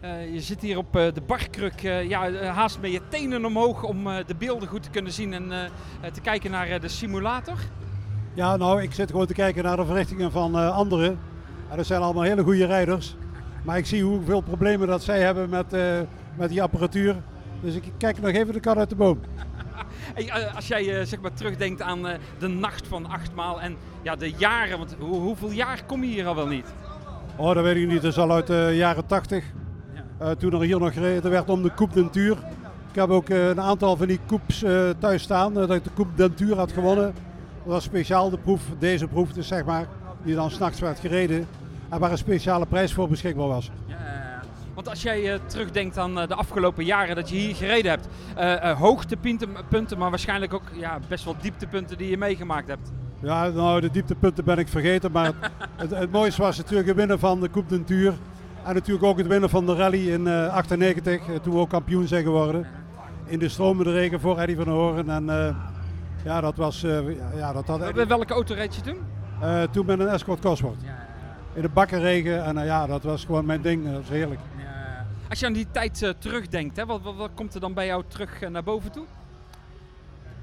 eh, 0.04 0.32
je 0.32 0.40
zit 0.40 0.60
hier 0.60 0.78
op 0.78 0.96
eh, 0.96 1.12
de 1.14 1.20
barkruk, 1.20 1.82
eh, 1.82 2.08
ja, 2.08 2.32
haast 2.32 2.80
met 2.80 2.92
je 2.92 3.00
tenen 3.08 3.44
omhoog 3.44 3.82
om 3.82 4.04
de 4.04 4.34
beelden 4.38 4.68
goed 4.68 4.82
te 4.82 4.90
kunnen 4.90 5.12
zien 5.12 5.32
en 5.32 5.70
te 6.12 6.20
kijken 6.20 6.50
naar 6.50 6.80
de 6.80 6.88
simulator. 6.88 7.58
Ja, 8.34 8.56
nou, 8.56 8.82
ik 8.82 8.92
zit 8.92 9.10
gewoon 9.10 9.26
te 9.26 9.34
kijken 9.34 9.64
naar 9.64 9.76
de 9.76 9.84
verrichtingen 9.84 10.30
van 10.30 10.54
anderen. 10.72 11.18
En 11.70 11.76
dat 11.76 11.86
zijn 11.86 12.02
allemaal 12.02 12.22
hele 12.22 12.42
goede 12.42 12.66
rijders. 12.66 13.16
Maar 13.62 13.76
ik 13.78 13.86
zie 13.86 14.02
hoeveel 14.02 14.40
problemen 14.40 14.88
dat 14.88 15.02
zij 15.02 15.20
hebben 15.20 15.48
met, 15.48 15.76
met 16.36 16.48
die 16.48 16.62
apparatuur. 16.62 17.16
Dus 17.60 17.74
ik 17.74 17.84
kijk 17.98 18.20
nog 18.20 18.30
even 18.30 18.52
de 18.52 18.60
kat 18.60 18.76
uit 18.76 18.88
de 18.88 18.96
boom. 18.96 19.20
Hey, 20.14 20.52
als 20.54 20.68
jij 20.68 21.04
zeg 21.04 21.20
maar 21.20 21.32
terugdenkt 21.32 21.82
aan 21.82 22.02
de 22.38 22.48
nacht 22.48 22.86
van 22.86 23.06
achtmaal 23.06 23.60
en 23.60 23.76
ja, 24.02 24.16
de 24.16 24.32
jaren, 24.36 24.78
want 24.78 24.96
hoe- 24.98 25.20
hoeveel 25.20 25.50
jaar 25.50 25.84
kom 25.86 26.04
je 26.04 26.10
hier 26.10 26.26
al 26.26 26.34
wel 26.34 26.46
niet? 26.46 26.74
Oh, 27.36 27.54
dat 27.54 27.64
weet 27.64 27.76
ik 27.76 27.86
niet. 27.88 28.02
Dat 28.02 28.12
is 28.12 28.18
al 28.18 28.32
uit 28.32 28.46
de 28.46 28.72
jaren 28.74 29.06
80. 29.06 29.44
Eh, 30.18 30.30
toen 30.30 30.52
er 30.52 30.60
hier 30.60 30.78
nog 30.78 30.92
gereden 30.92 31.30
werd 31.30 31.48
om 31.48 31.62
de 31.62 31.74
Coupe 31.74 31.94
d'Entuur. 31.94 32.36
Ik 32.90 33.00
heb 33.00 33.08
ook 33.08 33.28
eh, 33.28 33.48
een 33.48 33.60
aantal 33.60 33.96
van 33.96 34.06
die 34.06 34.20
coupes 34.26 34.62
eh, 34.62 34.88
thuis 34.98 35.22
staan. 35.22 35.54
dat 35.54 35.70
ik 35.70 35.84
de 35.84 35.90
Coupe 35.94 36.12
d'Entuur 36.14 36.56
had 36.56 36.72
gewonnen. 36.72 37.14
Dat 37.64 37.72
was 37.72 37.84
speciaal 37.84 38.30
de 38.30 38.38
proef, 38.38 38.62
deze 38.78 39.06
proef 39.06 39.32
dus 39.32 39.46
zeg 39.46 39.64
maar. 39.64 39.86
Die 40.22 40.34
dan 40.34 40.50
s'nachts 40.50 40.80
werd 40.80 40.98
gereden. 40.98 41.46
En 41.88 41.98
waar 41.98 42.10
een 42.10 42.18
speciale 42.18 42.66
prijs 42.66 42.92
voor 42.92 43.08
beschikbaar 43.08 43.48
was. 43.48 43.70
Want 44.74 44.88
als 44.88 45.02
jij 45.02 45.40
terugdenkt 45.46 45.98
aan 45.98 46.14
de 46.14 46.34
afgelopen 46.34 46.84
jaren 46.84 47.16
dat 47.16 47.28
je 47.28 47.36
hier 47.36 47.54
gereden 47.54 47.90
hebt, 47.90 48.08
eh, 48.36 48.78
hoogtepunten, 48.78 49.48
punten, 49.68 49.98
maar 49.98 50.10
waarschijnlijk 50.10 50.54
ook 50.54 50.70
ja, 50.72 50.98
best 51.08 51.24
wel 51.24 51.36
dieptepunten 51.40 51.98
die 51.98 52.10
je 52.10 52.18
meegemaakt 52.18 52.68
hebt. 52.68 52.92
Ja, 53.20 53.48
nou, 53.48 53.80
de 53.80 53.90
dieptepunten 53.90 54.44
ben 54.44 54.58
ik 54.58 54.68
vergeten. 54.68 55.12
Maar 55.12 55.24
het, 55.24 55.34
het, 55.76 55.90
het 55.90 56.12
mooiste 56.12 56.42
was 56.42 56.56
natuurlijk 56.56 56.88
het 56.88 56.96
winnen 56.96 57.18
van 57.18 57.40
de 57.40 57.50
Coupe 57.50 57.68
d'Entuur. 57.68 58.14
En 58.64 58.74
natuurlijk 58.74 59.04
ook 59.04 59.18
het 59.18 59.26
winnen 59.26 59.50
van 59.50 59.66
de 59.66 59.74
rally 59.74 60.10
in 60.10 60.26
eh 60.26 60.48
98. 60.54 61.28
eh, 61.28 61.34
toen 61.36 61.52
we 61.54 61.58
ook 61.60 61.68
kampioen 61.68 62.06
zijn 62.06 62.22
geworden. 62.24 62.66
In 63.24 63.38
de 63.38 63.48
stromende 63.48 63.92
regen 63.92 64.20
voor 64.20 64.38
Eddie 64.38 64.56
van 64.56 64.64
der 64.64 64.74
Hoorn. 64.74 65.10
En 65.10 65.30
eh, 65.30 65.54
ja, 66.24 66.40
dat 66.40 66.56
was... 66.56 66.82
eh, 66.82 67.16
ja, 67.16 67.30
ja, 67.36 67.52
dat 67.52 67.66
had 67.66 67.92
Bij 67.94 68.06
welke 68.06 68.32
auto 68.32 68.54
reed 68.54 68.74
je 68.74 68.80
toen? 68.80 68.98
Eh, 69.40 69.62
toen 69.62 69.86
met 69.86 69.98
een 70.00 70.08
Escort 70.08 70.40
Cosworth. 70.40 70.82
In 71.52 71.62
de 71.62 71.68
bakkenregen. 71.68 72.44
En 72.44 72.58
eh, 72.58 72.66
ja, 72.66 72.86
dat 72.86 73.02
was 73.02 73.24
gewoon 73.24 73.44
mijn 73.46 73.62
ding. 73.62 73.84
Dat 73.84 73.94
was 73.94 74.08
heerlijk. 74.08 74.40
Als 75.28 75.40
je 75.40 75.46
aan 75.46 75.52
die 75.52 75.66
tijd 75.70 76.02
eh, 76.02 76.10
terugdenkt, 76.18 76.76
hè, 76.76 76.86
wat, 76.86 77.02
wat, 77.02 77.16
wat 77.16 77.30
komt 77.34 77.54
er 77.54 77.60
dan 77.60 77.74
bij 77.74 77.86
jou 77.86 78.02
terug 78.08 78.42
eh, 78.42 78.50
naar 78.50 78.64
boven 78.64 78.90
toe? 78.92 79.04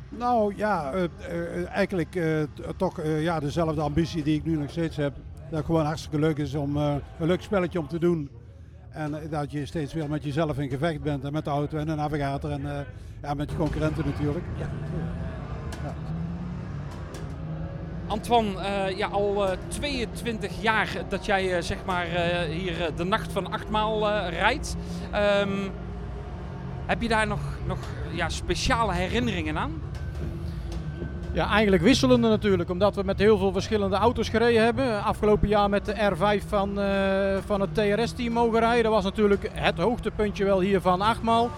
Nou 0.09 0.53
ja, 0.55 0.91
eh, 0.91 1.03
eh, 1.03 1.69
eigenlijk 1.69 2.15
eh, 2.15 2.41
toch 2.77 2.99
eh, 2.99 3.23
ja, 3.23 3.39
dezelfde 3.39 3.81
ambitie 3.81 4.23
die 4.23 4.37
ik 4.37 4.45
nu 4.45 4.55
nog 4.57 4.69
steeds 4.69 4.95
heb. 4.95 5.13
Dat 5.51 5.59
het 5.59 5.69
gewoon 5.69 5.85
hartstikke 5.85 6.19
leuk 6.19 6.37
is 6.37 6.55
om 6.55 6.77
eh, 6.77 6.95
een 7.19 7.27
leuk 7.27 7.41
spelletje 7.41 7.79
om 7.79 7.87
te 7.87 7.99
doen. 7.99 8.29
En 8.89 9.21
eh, 9.21 9.31
dat 9.31 9.51
je 9.51 9.65
steeds 9.65 9.93
weer 9.93 10.09
met 10.09 10.23
jezelf 10.23 10.59
in 10.59 10.69
gevecht 10.69 11.01
bent 11.01 11.23
en 11.23 11.33
met 11.33 11.43
de 11.43 11.49
auto 11.49 11.77
en 11.77 11.85
de 11.85 11.95
navigator 11.95 12.51
en 12.51 12.77
eh, 12.77 12.85
ja, 13.21 13.33
met 13.33 13.51
je 13.51 13.57
concurrenten 13.57 14.05
natuurlijk. 14.05 14.45
Ja. 14.57 14.69
Antoine, 18.07 18.59
eh, 18.59 18.97
ja, 18.97 19.07
al 19.07 19.51
eh, 19.51 19.57
22 19.67 20.61
jaar 20.61 20.89
dat 21.09 21.25
jij 21.25 21.61
zeg 21.61 21.77
maar 21.85 22.05
hier 22.49 22.95
de 22.95 23.03
nacht 23.03 23.31
van 23.31 23.51
achtmaal 23.51 24.09
rijdt. 24.29 24.75
Ehm, 25.11 25.69
heb 26.85 27.01
je 27.01 27.07
daar 27.07 27.27
nog, 27.27 27.41
nog 27.67 27.79
ja, 28.11 28.29
speciale 28.29 28.93
herinneringen 28.93 29.57
aan? 29.57 29.81
Ja, 31.33 31.49
eigenlijk 31.49 31.83
wisselende 31.83 32.27
natuurlijk, 32.27 32.69
omdat 32.69 32.95
we 32.95 33.03
met 33.03 33.19
heel 33.19 33.37
veel 33.37 33.51
verschillende 33.51 33.95
auto's 33.95 34.29
gereden 34.29 34.63
hebben. 34.63 35.03
Afgelopen 35.03 35.47
jaar 35.47 35.69
met 35.69 35.85
de 35.85 35.93
R5 35.93 36.47
van, 36.47 36.79
eh, 36.79 37.37
van 37.45 37.61
het 37.61 37.75
TRS-team 37.75 38.33
mogen 38.33 38.59
rijden. 38.59 38.83
Dat 38.83 38.93
was 38.93 39.03
natuurlijk 39.03 39.49
het 39.53 39.77
hoogtepuntje 39.77 40.45
wel 40.45 40.59
hier 40.59 40.81
van 40.81 41.01
achtmaal. 41.01 41.49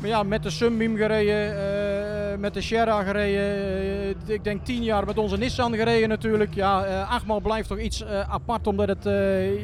Maar 0.00 0.08
ja, 0.08 0.22
met 0.22 0.42
de 0.42 0.50
Sunbeam 0.50 0.96
gereden, 0.96 1.56
eh, 1.56 2.38
met 2.38 2.54
de 2.54 2.60
Sierra 2.60 3.02
gereden. 3.02 3.40
eh, 3.40 4.34
ik 4.34 4.44
denk 4.44 4.64
tien 4.64 4.82
jaar 4.82 5.06
met 5.06 5.18
onze 5.18 5.36
Nissan 5.36 5.74
gereden 5.74 6.08
natuurlijk. 6.08 6.54
Ja, 6.54 7.02
achtmaal 7.02 7.40
blijft 7.40 7.68
toch 7.68 7.78
iets 7.78 8.04
apart, 8.28 8.66
omdat 8.66 8.88
het 8.88 9.08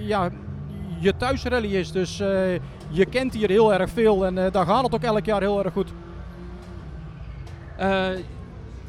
ja, 0.00 0.30
je 0.98 1.16
thuisrally 1.16 1.74
is. 1.76 1.92
Dus 1.92 2.16
je 2.88 3.06
kent 3.10 3.34
hier 3.34 3.48
heel 3.48 3.72
erg 3.72 3.90
veel 3.90 4.26
en 4.26 4.34
daar 4.34 4.66
gaat 4.66 4.84
het 4.84 4.94
ook 4.94 5.02
elk 5.02 5.24
jaar 5.24 5.40
heel 5.40 5.64
erg 5.64 5.72
goed. 5.72 5.92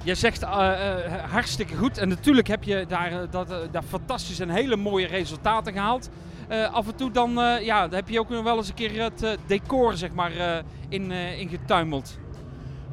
Je 0.03 0.15
zegt 0.15 0.43
eh, 0.43 0.49
eh, 0.49 1.31
hartstikke 1.31 1.75
goed. 1.75 1.97
En 1.97 2.09
natuurlijk 2.09 2.47
heb 2.47 2.63
je 2.63 2.85
daar, 2.87 3.11
eh, 3.11 3.17
dat, 3.29 3.47
daar 3.71 3.83
fantastische 3.83 4.43
en 4.43 4.49
hele 4.49 4.75
mooie 4.75 5.07
resultaten 5.07 5.73
gehaald. 5.73 6.09
Eh, 6.47 6.73
af 6.73 6.87
en 6.87 6.95
toe 6.95 7.11
dan, 7.11 7.31
ja, 7.61 7.81
dan 7.87 7.93
heb 7.93 8.09
je 8.09 8.19
ook 8.19 8.29
nog 8.29 8.43
wel 8.43 8.57
eens 8.57 8.67
een 8.67 8.73
keer 8.73 9.01
het 9.01 9.37
decor 9.45 9.97
zeg 9.97 10.13
maar, 10.13 10.31
in, 10.89 11.11
eh, 11.11 11.39
ingetuimeld. 11.39 12.17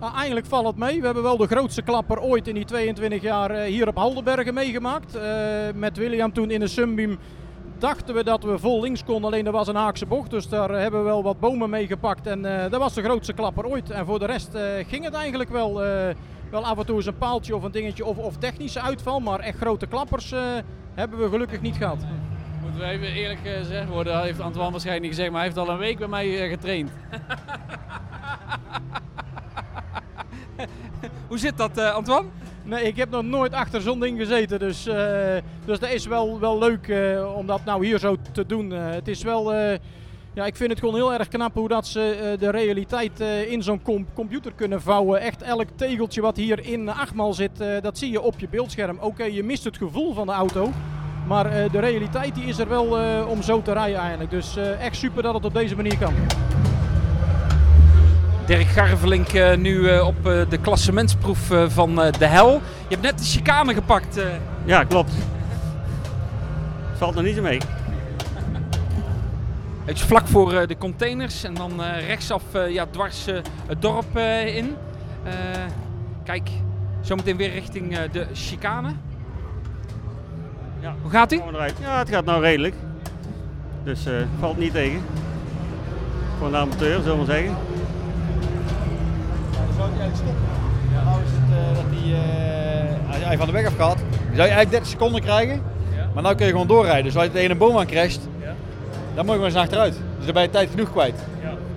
Nou, 0.01 0.15
eigenlijk 0.15 0.47
valt 0.47 0.67
het 0.67 0.77
mee. 0.77 0.99
We 0.99 1.05
hebben 1.05 1.23
wel 1.23 1.37
de 1.37 1.47
grootste 1.47 1.83
klapper 1.83 2.21
ooit 2.21 2.49
in 2.49 2.55
die 2.55 2.65
22 2.65 3.23
jaar 3.23 3.61
hier 3.61 3.89
op 3.89 3.97
Haldenbergen 3.97 4.55
meegemaakt. 4.55 5.19
Met 5.75 5.97
William 5.97 6.33
toen 6.33 6.51
in 6.51 6.61
de 6.61 6.67
Sunbeam 6.67 7.19
dachten 7.79 8.15
we 8.15 8.25
dat 8.25 8.43
we 8.43 8.59
vol 8.59 8.81
links 8.81 9.05
konden, 9.05 9.25
alleen 9.25 9.47
er 9.47 9.53
was 9.53 9.69
een 9.69 9.75
haakse 9.75 10.07
bocht. 10.07 10.31
Dus 10.31 10.49
daar 10.49 10.71
hebben 10.71 11.01
we 11.01 11.07
wel 11.07 11.23
wat 11.23 11.41
bomen 11.41 11.71
mee 11.71 11.87
gepakt 11.87 12.27
en 12.27 12.43
dat 12.43 12.77
was 12.77 12.95
de 12.95 13.03
grootste 13.03 13.33
klapper 13.33 13.67
ooit. 13.67 13.91
En 13.91 14.07
voor 14.07 14.19
de 14.19 14.27
rest 14.27 14.51
ging 14.89 15.05
het 15.05 15.15
eigenlijk 15.15 15.51
wel. 15.51 15.83
Eh, 16.55 16.61
wel 16.61 16.71
af 16.71 16.79
en 16.79 16.87
toe 16.87 16.97
eens 16.97 17.07
een 17.07 17.19
paaltje 17.19 17.57
of 17.57 17.63
een 17.63 17.71
dingetje 17.71 18.05
of, 18.05 18.17
of 18.17 18.37
technische 18.37 18.81
uitval, 18.81 19.21
maar 19.21 19.41
echt 19.41 19.59
grote 19.59 19.87
klappers 19.87 20.33
eh, 20.33 20.41
hebben 20.95 21.19
we 21.19 21.29
gelukkig 21.29 21.61
niet 21.61 21.77
gehad. 21.77 22.05
Moeten 22.63 22.81
we 22.81 22.87
even 22.87 23.07
eerlijk 23.13 23.45
eh, 23.45 23.53
gezegd 23.53 23.89
worden, 23.89 24.13
dat 24.13 24.23
heeft 24.23 24.41
Antoine 24.41 24.71
waarschijnlijk 24.71 25.07
niet 25.07 25.15
gezegd, 25.15 25.31
maar 25.31 25.41
hij 25.41 25.49
heeft 25.49 25.67
al 25.67 25.71
een 25.71 25.79
week 25.79 25.99
bij 25.99 26.09
mij 26.09 26.43
eh, 26.43 26.51
getraind. 26.51 26.91
Hoe 31.29 31.39
zit 31.39 31.57
dat, 31.57 31.79
eh, 31.79 31.95
Antoine? 31.95 32.29
Nee, 32.65 32.85
ik 32.85 32.97
heb 32.97 33.11
nog 33.11 33.23
nooit 33.23 33.53
achter 33.53 33.81
zo'n 33.81 34.01
ding 34.01 34.19
gezeten. 34.19 34.59
Dus, 34.59 34.87
eh, 34.87 35.37
dus 35.65 35.79
dat 35.79 35.91
is 35.91 36.07
wel, 36.07 36.41
wel 36.41 36.59
leuk 36.59 36.89
eh, 36.89 37.35
om 37.37 37.47
dat 37.47 37.65
nou 37.65 37.87
hier 37.87 37.99
zo 37.99 38.17
te 38.33 38.47
doen. 38.47 38.73
Eh, 38.73 38.91
het 38.91 39.09
is 39.09 39.23
wel... 39.23 39.53
ja, 40.35 40.47
ik 40.47 40.57
vind 40.57 40.71
het 40.71 40.79
gewoon 40.79 40.95
heel 40.95 41.13
erg 41.15 41.29
knap 41.29 41.55
hoe 41.55 41.69
dat 41.69 41.87
ze 41.87 42.01
eh, 42.33 42.39
de 42.41 42.51
realiteit 42.51 43.21
eh, 43.21 43.51
in 43.53 43.63
zo'n 43.63 43.83
com- 43.83 44.07
computer 44.15 44.53
kunnen 44.57 44.83
vouwen. 44.83 45.21
Echt 45.21 45.43
elk 45.43 45.69
tegeltje 45.77 46.21
wat 46.21 46.37
hier 46.37 46.67
in 46.67 46.89
achtmaal 46.89 47.33
zit, 47.33 47.61
eh, 47.61 47.69
dat 47.83 47.99
zie 47.99 48.11
je 48.11 48.21
op 48.21 48.39
je 48.39 48.49
beeldscherm. 48.49 48.97
Oké, 49.01 49.25
je 49.25 49.43
mist 49.45 49.65
het 49.65 49.77
gevoel 49.77 50.15
van 50.15 50.27
de 50.27 50.33
auto. 50.33 50.71
Maar 51.27 51.47
eh, 51.47 51.71
de 51.73 51.79
realiteit 51.81 52.35
die 52.35 52.45
is 52.45 52.59
er 52.59 52.69
wel 52.69 52.99
eh, 52.99 53.29
om 53.29 53.43
zo 53.43 53.63
te 53.63 53.73
rijden 53.73 53.99
eigenlijk. 54.01 54.31
Dus 54.31 54.57
eh, 54.57 54.85
echt 54.85 54.97
super 54.97 55.23
dat 55.23 55.35
het 55.35 55.45
op 55.45 55.55
deze 55.55 55.77
manier 55.77 55.99
kan. 55.99 56.15
Dirk 58.47 58.67
Garvelink 58.67 59.29
eh, 59.29 59.57
nu 59.57 59.89
eh, 59.89 60.07
op 60.07 60.27
eh, 60.27 60.41
de 60.49 60.59
klassementsproef 60.59 61.51
eh, 61.51 61.65
van 61.69 62.03
eh, 62.03 62.13
de 62.19 62.27
hel. 62.27 62.51
Je 62.53 62.61
hebt 62.89 63.03
net 63.03 63.19
de 63.19 63.25
chicane 63.25 63.75
gepakt. 63.75 64.17
eh. 64.17 64.25
Ja, 64.65 64.85
klopt. 64.85 65.13
Valt 66.95 67.15
nog 67.15 67.25
niet 67.25 67.37
zo 67.37 67.43
mee. 67.43 67.59
Het 69.85 69.97
is 69.97 70.03
vlak 70.03 70.27
voor 70.27 70.53
eh, 70.53 70.67
de 70.67 70.77
containers 70.79 71.45
en 71.45 71.55
dan 71.55 71.83
eh, 71.85 72.07
rechtsaf 72.07 72.43
eh, 72.53 72.71
ja, 72.71 72.87
dwars 72.91 73.25
het 73.67 73.83
dorp 73.83 74.17
eh, 74.17 74.57
in. 74.57 74.75
Eh, 75.25 75.33
kijk, 76.25 76.49
zometeen 77.01 77.37
weer 77.37 77.51
richting 77.53 77.97
eh, 77.97 78.13
de 78.13 78.27
chicane. 78.33 78.91
Ja, 80.81 80.95
Hoe 81.03 81.11
gaat 81.11 81.33
ie? 81.33 81.43
Ja, 81.81 81.99
het 81.99 82.09
gaat 82.09 82.25
nou 82.25 82.43
redelijk. 82.43 82.75
Dus 83.85 84.07
eh, 84.07 84.13
valt 84.39 84.59
niet 84.59 84.73
tegen. 84.73 85.01
Voor 86.39 86.47
een 86.47 86.57
amateur, 86.57 87.03
zullen 87.03 87.11
we 87.11 87.17
maar 87.17 87.35
zeggen. 87.35 87.55
Dan 89.53 89.75
zou 89.77 89.91
hij 89.91 90.01
eigenlijk 90.01 90.17
stoppen. 90.17 90.45
Ja, 90.93 91.03
nou 91.05 91.21
is 91.23 91.31
het 91.31 91.51
eh, 91.59 91.75
dat 91.75 91.85
hij, 91.91 92.13
eh, 93.09 93.15
als 93.15 93.25
hij 93.25 93.37
van 93.37 93.47
de 93.47 93.53
weg 93.53 93.67
af 93.67 93.77
gaat, 93.77 93.99
dan 93.99 94.07
zou 94.19 94.49
je 94.49 94.55
eigenlijk 94.55 94.71
30 94.71 94.89
seconden 94.89 95.21
krijgen. 95.21 95.63
Maar 96.15 96.23
nu 96.23 96.35
kun 96.35 96.47
je 96.47 96.53
gewoon 96.53 96.67
doorrijden. 96.67 97.05
Dus 97.05 97.17
als 97.17 97.25
je 97.25 97.31
tegen 97.31 97.51
een 97.51 97.59
boom 97.59 97.79
aan 97.79 97.87
crasht, 97.87 98.21
dan 99.15 99.25
moet 99.25 99.35
je 99.35 99.41
gewoon 99.41 99.45
eens 99.45 99.55
achteruit. 99.55 99.95
Dus 100.17 100.25
dan 100.25 100.35
ben 100.35 100.43
je 100.43 100.51
tijd 100.51 100.71
genoeg 100.71 100.91
kwijt. 100.91 101.21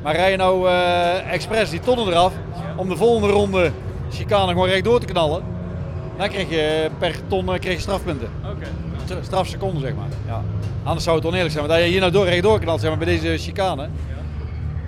Maar 0.02 0.16
rij 0.16 0.32
je 0.32 0.38
nou 0.38 0.70
eh 0.70 1.34
expres 1.34 1.70
die 1.70 1.80
tonnen 1.80 2.08
eraf, 2.08 2.34
om 2.76 2.90
de 2.90 2.96
volgende 2.96 3.34
ronde 3.34 3.72
chicane 4.12 4.52
gewoon 4.52 4.68
rechtdoor 4.68 5.00
te 5.00 5.06
knallen, 5.06 5.44
dan 6.18 6.30
krijg 6.30 6.50
je 6.50 6.90
per 6.98 7.16
ton 7.28 7.54
eh, 7.54 7.60
krijg 7.60 7.76
je 7.76 7.82
strafpunten. 7.82 8.30
Strafseconden 9.22 9.82
zeg 9.82 9.96
maar. 9.96 10.08
Ja. 10.28 10.42
Anders 10.84 11.04
zou 11.04 11.18
het 11.18 11.26
oneerlijk 11.26 11.52
zijn. 11.54 11.68
Maar 11.68 11.76
dat 11.76 11.86
je 11.86 11.92
hier 11.92 12.00
nou 12.00 12.12
door 12.12 12.26
rechtdoor 12.26 12.60
knalt 12.60 12.80
zeg 12.80 12.90
maar, 12.90 12.98
bij 12.98 13.08
deze 13.08 13.38
chicane, 13.38 13.90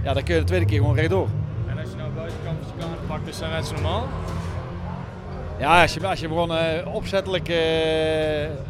ja. 0.03 0.13
dan 0.13 0.23
kun 0.23 0.33
je 0.33 0.39
de 0.39 0.45
tweede 0.45 0.65
keer 0.65 0.79
gewoon 0.79 0.95
rechtdoor. 0.95 1.27
En 1.67 1.79
als 1.79 1.89
je 1.89 1.95
nou 1.95 2.09
buitenkant 2.15 2.57
van 2.61 2.71
chicane 2.73 2.95
pakt, 3.07 3.27
is 3.27 3.39
dat 3.39 3.49
net 3.49 3.65
zo 3.65 3.73
normaal? 3.73 4.07
Ja, 5.59 5.81
als 5.81 5.93
je, 5.93 6.07
als 6.07 6.19
je 6.19 6.25
hem 6.27 6.35
gewoon 6.35 6.55
eh, 6.55 6.93
opzettelijk 6.95 7.49
eh 7.49 7.57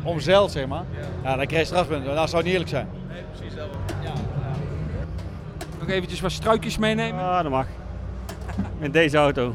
omzeilt, 0.03 0.51
zeg 0.51 0.67
maar, 0.67 0.83
ja. 1.23 1.35
dan 1.35 1.45
krijg 1.45 1.61
je 1.61 1.67
strafpunten. 1.67 2.15
Dat 2.15 2.29
zou 2.29 2.43
niet 2.43 2.51
eerlijk 2.51 2.69
zijn. 2.69 2.87
Nee, 3.19 3.27
precies 3.37 3.55
dat 3.55 3.67
Ja. 4.03 4.11
Nog 5.79 5.89
eventjes 5.89 6.21
wat 6.21 6.31
struikjes 6.31 6.77
meenemen. 6.77 7.23
Ja, 7.23 7.41
dat 7.43 7.51
mag. 7.51 7.65
Met 8.77 8.93
deze 8.93 9.17
auto. 9.17 9.53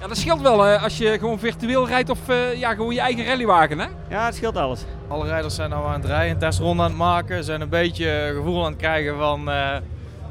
Ja, 0.00 0.06
dat 0.06 0.16
scheelt 0.16 0.40
wel 0.40 0.66
eh, 0.66 0.82
als 0.82 0.98
je 0.98 1.18
gewoon 1.18 1.38
virtueel 1.38 1.86
rijdt 1.88 2.10
of 2.10 2.28
eh, 2.28 2.54
ja, 2.58 2.74
gewoon 2.74 2.94
je 2.94 3.00
eigen 3.00 3.24
rallywagen, 3.26 3.78
hè? 3.78 3.86
Ja, 4.08 4.24
het 4.24 4.34
scheelt 4.34 4.56
alles. 4.56 4.84
Alle 5.08 5.26
rijders 5.26 5.54
zijn 5.54 5.70
nou 5.70 5.86
aan 5.86 5.92
het 6.00 6.04
rijden, 6.04 6.30
een 6.32 6.38
testronde 6.38 6.82
aan 6.82 6.88
het 6.88 6.98
maken. 6.98 7.44
Zijn 7.44 7.60
een 7.60 7.68
beetje 7.68 8.32
gevoel 8.36 8.64
aan 8.64 8.70
het 8.70 8.80
krijgen 8.80 9.16
van 9.16 9.50
eh, 9.50 9.76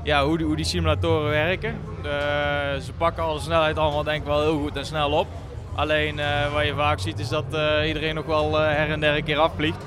ja, 0.03 0.25
hoe, 0.25 0.37
die, 0.37 0.45
hoe 0.45 0.55
die 0.55 0.65
simulatoren 0.65 1.29
werken. 1.29 1.75
De- 2.01 2.79
ze 2.83 2.93
pakken 2.93 3.23
alle 3.23 3.39
snelheid 3.39 3.77
allemaal 3.77 4.03
denk 4.03 4.21
ik 4.21 4.27
wel 4.27 4.41
heel 4.41 4.59
goed 4.59 4.75
en 4.77 4.85
snel 4.85 5.11
op. 5.11 5.27
Alleen 5.75 6.19
eh, 6.19 6.53
wat 6.53 6.65
je 6.65 6.73
vaak 6.75 6.99
ziet 6.99 7.19
is 7.19 7.29
dat 7.29 7.45
eh, 7.51 7.87
iedereen 7.87 8.15
nog 8.15 8.25
wel 8.25 8.59
eh, 8.61 8.75
her 8.75 8.91
en 8.91 8.99
der 8.99 9.15
een 9.15 9.23
keer 9.23 9.37
afvliegt. 9.39 9.77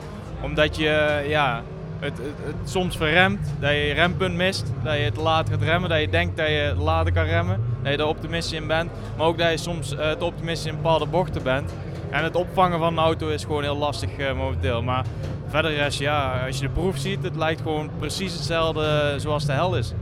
Omdat 0.43 0.77
je 0.77 0.89
eh, 0.89 1.29
ja, 1.29 1.63
het, 2.01 2.19
het, 2.19 2.71
soms 2.71 2.97
verremt, 2.97 3.55
dat 3.61 3.71
je 3.71 3.77
je 3.77 3.93
rempunt 3.93 4.35
mist. 4.35 4.73
Dat 4.83 4.97
je 4.97 5.11
te 5.13 5.21
laat 5.21 5.49
gaat 5.51 5.63
remmen, 5.63 5.91
dat 5.91 6.01
je 6.01 6.09
denkt 6.09 6.37
dat 6.37 6.47
je 6.47 6.75
later 6.79 7.13
kan 7.13 7.25
remmen. 7.25 7.61
Dat 7.83 7.93
je 7.93 7.99
er 7.99 8.07
optimistisch 8.07 8.59
in 8.59 8.67
bent. 8.67 8.91
Maar 9.17 9.27
ook 9.27 9.39
dat 9.39 9.51
je 9.51 9.57
soms 9.57 9.97
eh, 9.97 10.11
te 10.11 10.25
optimistisch 10.25 10.71
in 10.71 10.77
bepaalde 10.77 11.07
bochten 11.07 11.43
bent. 11.43 11.75
En 12.11 12.25
het 12.25 12.37
opvangen 12.37 12.79
van 12.79 12.93
een 12.93 13.05
auto 13.05 13.29
is 13.29 13.45
gewoon 13.45 13.63
heel 13.63 13.77
lastig 13.77 14.17
eh, 14.17 14.37
momenteel. 14.37 14.83
Maar 14.83 15.05
verder 15.49 15.71
is 15.71 15.99
ja, 15.99 16.47
als 16.47 16.57
je 16.57 16.63
de 16.63 16.73
proef 16.73 16.97
ziet, 16.97 17.23
het 17.23 17.37
lijkt 17.37 17.61
gewoon 17.61 17.91
precies 17.99 18.33
hetzelfde 18.33 19.15
zoals 19.17 19.47
de 19.47 19.53
hel 19.53 19.77
is. 19.77 19.93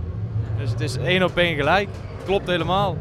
Dus 0.59 0.71
het 0.71 0.81
is 0.81 0.97
één 0.97 1.23
op 1.23 1.37
één 1.37 1.57
gelijk. 1.57 1.89
Klopt 2.25 2.47
helemaal. 2.47 2.97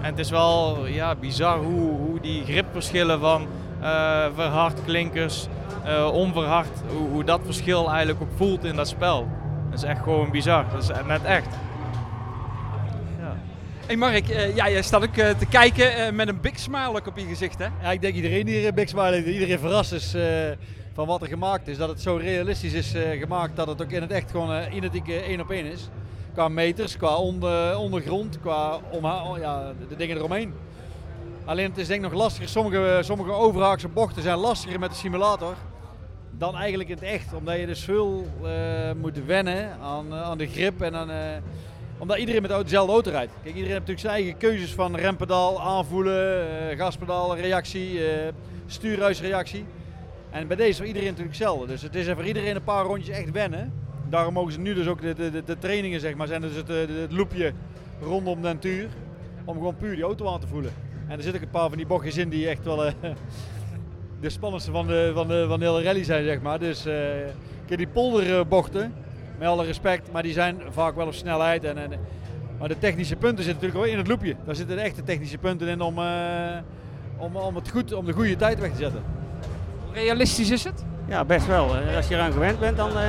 En 0.00 0.06
het 0.06 0.18
is 0.18 0.30
wel 0.30 0.86
ja, 0.86 1.14
bizar 1.14 1.58
hoe, 1.58 1.96
hoe 1.96 2.20
die 2.20 2.44
gripverschillen 2.44 3.20
van 3.20 3.46
eh, 3.80 4.24
verhard 4.34 4.84
klinkers, 4.84 5.46
eh, 5.84 6.10
onverhard, 6.12 6.68
hoe, 6.96 7.08
hoe 7.08 7.24
dat 7.24 7.40
verschil 7.44 7.88
eigenlijk 7.90 8.20
ook 8.22 8.36
voelt 8.36 8.64
in 8.64 8.76
dat 8.76 8.88
spel. 8.88 9.28
Dat 9.70 9.78
is 9.78 9.84
echt 9.84 10.02
gewoon 10.02 10.30
bizar. 10.30 10.64
Dat 10.72 10.82
is 10.82 10.88
net 11.06 11.24
echt. 11.24 11.48
Hey 13.86 13.96
Mark, 13.98 14.28
eh, 14.28 14.54
ja, 14.56 14.68
jij 14.70 14.82
staat 14.82 15.02
ook 15.02 15.16
eh, 15.16 15.30
te 15.30 15.46
kijken 15.46 15.94
eh, 15.96 16.12
met 16.12 16.28
een 16.28 16.40
big 16.40 16.58
smile 16.58 17.02
op 17.06 17.18
je 17.18 17.24
gezicht, 17.26 17.58
hè? 17.58 17.66
Ja, 17.82 17.90
ik 17.90 18.00
denk 18.00 18.14
iedereen 18.14 18.46
die 18.46 18.58
hier 18.58 18.68
een 18.68 18.74
Big 18.74 18.88
Smile 18.88 19.10
heeft, 19.10 19.26
iedereen 19.26 19.58
verrast 19.58 19.92
is 19.92 20.14
eh, 20.14 20.22
van 20.94 21.06
wat 21.06 21.22
er 21.22 21.28
gemaakt 21.28 21.68
is. 21.68 21.76
Dat 21.76 21.88
het 21.88 22.00
zo 22.00 22.16
realistisch 22.16 22.72
is 22.72 22.94
eh, 22.94 23.18
gemaakt 23.20 23.56
dat 23.56 23.66
het 23.66 23.82
ook 23.82 23.90
in 23.90 24.02
het 24.02 24.10
echt 24.10 24.30
gewoon 24.30 24.72
identiek 24.72 25.08
één 25.08 25.40
op 25.40 25.50
één 25.50 25.64
is. 25.64 25.88
Qua 26.34 26.48
meters, 26.48 26.96
qua 26.96 27.16
onder, 27.16 27.76
ondergrond, 27.78 28.40
qua 28.40 28.78
omha- 28.90 29.24
oh, 29.30 29.38
ja, 29.38 29.72
de, 29.78 29.86
de 29.88 29.96
dingen 29.96 30.16
eromheen. 30.16 30.52
Alleen 31.44 31.68
het 31.68 31.78
is 31.78 31.86
denk 31.86 32.04
ik 32.04 32.10
nog 32.10 32.20
lastiger. 32.20 32.48
Sommige, 32.48 32.98
sommige 33.02 33.32
overhaakse 33.32 33.88
bochten 33.88 34.22
zijn 34.22 34.38
lastiger 34.38 34.78
met 34.78 34.90
de 34.90 34.96
simulator 34.96 35.54
dan 36.30 36.56
eigenlijk 36.56 36.88
in 36.88 36.94
het 36.94 37.04
echt. 37.04 37.34
Omdat 37.34 37.58
je 37.58 37.66
dus 37.66 37.84
veel 37.84 38.26
eh, 38.42 38.92
moet 39.00 39.24
wennen 39.24 39.78
aan, 39.80 40.12
eh, 40.12 40.22
aan 40.22 40.38
de 40.38 40.46
grip 40.46 40.80
en 40.80 40.94
eh, 40.94 41.42
omdat 41.98 42.18
iedereen 42.18 42.42
met 42.42 42.50
dezelfde 42.50 42.92
auto 42.92 43.10
rijdt. 43.10 43.32
Kijk, 43.32 43.54
iedereen 43.54 43.70
heeft 43.70 43.86
natuurlijk 43.86 44.00
zijn 44.00 44.12
eigen 44.12 44.36
keuzes 44.36 44.74
van 44.74 44.96
rempedaal, 44.96 45.60
aanvoelen, 45.60 46.48
eh, 46.70 46.78
gaspedaal, 46.78 47.36
reactie, 47.36 48.00
stuurhuisreactie. 48.66 49.64
En 50.30 50.46
bij 50.46 50.56
deze 50.56 50.82
is 50.82 50.86
iedereen 50.86 51.08
natuurlijk 51.08 51.36
hetzelfde. 51.36 51.66
Dus 51.66 51.82
het 51.82 51.94
is 51.94 52.06
voor 52.06 52.26
iedereen 52.26 52.56
een 52.56 52.64
paar 52.64 52.84
rondjes 52.84 53.16
echt 53.16 53.30
wennen. 53.30 53.72
Daarom 54.08 54.34
mogen 54.34 54.52
ze 54.52 54.60
nu 54.60 54.74
dus 54.74 54.86
ook 54.86 55.00
de, 55.00 55.14
de, 55.14 55.42
de, 55.44 55.58
trainingen, 55.58 56.00
zeg 56.00 56.14
maar, 56.14 56.26
zijn 56.26 56.40
dus 56.40 56.54
het, 56.54 56.68
het 56.68 57.12
loopje 57.12 57.52
rondom 58.02 58.42
de 58.42 58.48
natuur. 58.48 58.88
Om 59.44 59.54
gewoon 59.54 59.76
puur 59.76 59.94
die 59.94 60.04
auto 60.04 60.32
aan 60.32 60.40
te 60.40 60.46
voelen. 60.46 60.72
En 61.08 61.16
er 61.16 61.22
zitten 61.22 61.40
ook 61.40 61.46
een 61.46 61.52
paar 61.52 61.68
van 61.68 61.78
die 61.78 61.86
bochtjes 61.86 62.16
in 62.16 62.28
die 62.28 62.48
echt 62.48 62.64
wel 62.64 62.92
de 64.20 64.30
spannendste 64.30 64.70
van 64.70 64.86
de, 64.86 65.10
van, 65.14 65.28
de, 65.28 65.44
van 65.48 65.58
de 65.58 65.64
hele 65.64 65.82
rally 65.82 66.04
zijn, 66.04 66.24
zeg 66.24 66.40
maar. 66.40 66.58
Dus 66.58 66.86
eh 66.86 66.94
kijk, 67.66 67.78
die 67.78 67.88
polderbochten, 67.88 68.92
met 69.38 69.48
alle 69.48 69.64
respect, 69.64 70.12
maar 70.12 70.22
die 70.22 70.32
zijn 70.32 70.60
vaak 70.70 70.94
wel 70.94 71.06
op 71.06 71.14
snelheid. 71.14 71.64
En, 71.64 71.78
en, 71.78 71.90
maar 72.58 72.68
de 72.68 72.78
technische 72.78 73.16
punten 73.16 73.44
zitten 73.44 73.62
natuurlijk 73.62 73.84
wel 73.84 73.92
in 73.92 73.98
het 73.98 74.08
loopje. 74.08 74.36
Daar 74.46 74.56
zitten 74.56 74.76
de 74.76 74.82
echte 74.82 75.02
technische 75.02 75.38
punten 75.38 75.68
in 75.68 75.80
om, 75.80 75.98
eh, 75.98 76.04
om, 77.16 77.36
om, 77.36 77.54
het 77.54 77.70
goed, 77.70 77.92
om 77.92 78.04
de 78.04 78.12
goede 78.12 78.36
tijd 78.36 78.60
weg 78.60 78.70
te 78.70 78.76
zetten. 78.76 79.02
Realistisch 79.92 80.50
is 80.50 80.64
het? 80.64 80.84
Ja, 81.08 81.24
best 81.24 81.46
wel. 81.46 81.76
Eh, 81.76 81.96
Als 81.96 82.08
je 82.08 82.14
eraan 82.14 82.32
gewend 82.32 82.60
bent, 82.60 82.76
dan, 82.76 82.90
eh, 82.90 83.08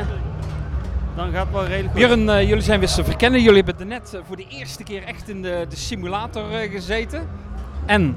dan 1.15 1.31
gaat 1.31 1.43
het 1.43 1.53
wel 1.53 1.65
redelijk 1.65 2.07
goed. 2.07 2.25
Björn, 2.25 2.47
jullie 2.47 2.63
zijn 2.63 2.79
weer 2.79 2.89
te 2.89 3.03
verkennen. 3.03 3.41
Jullie 3.41 3.63
hebben 3.63 3.79
er 3.79 3.85
net 3.85 4.19
voor 4.27 4.35
de 4.35 4.47
eerste 4.49 4.83
keer 4.83 5.03
echt 5.03 5.29
in 5.29 5.41
de, 5.41 5.65
de 5.69 5.75
simulator 5.75 6.43
gezeten. 6.49 7.27
En? 7.85 8.15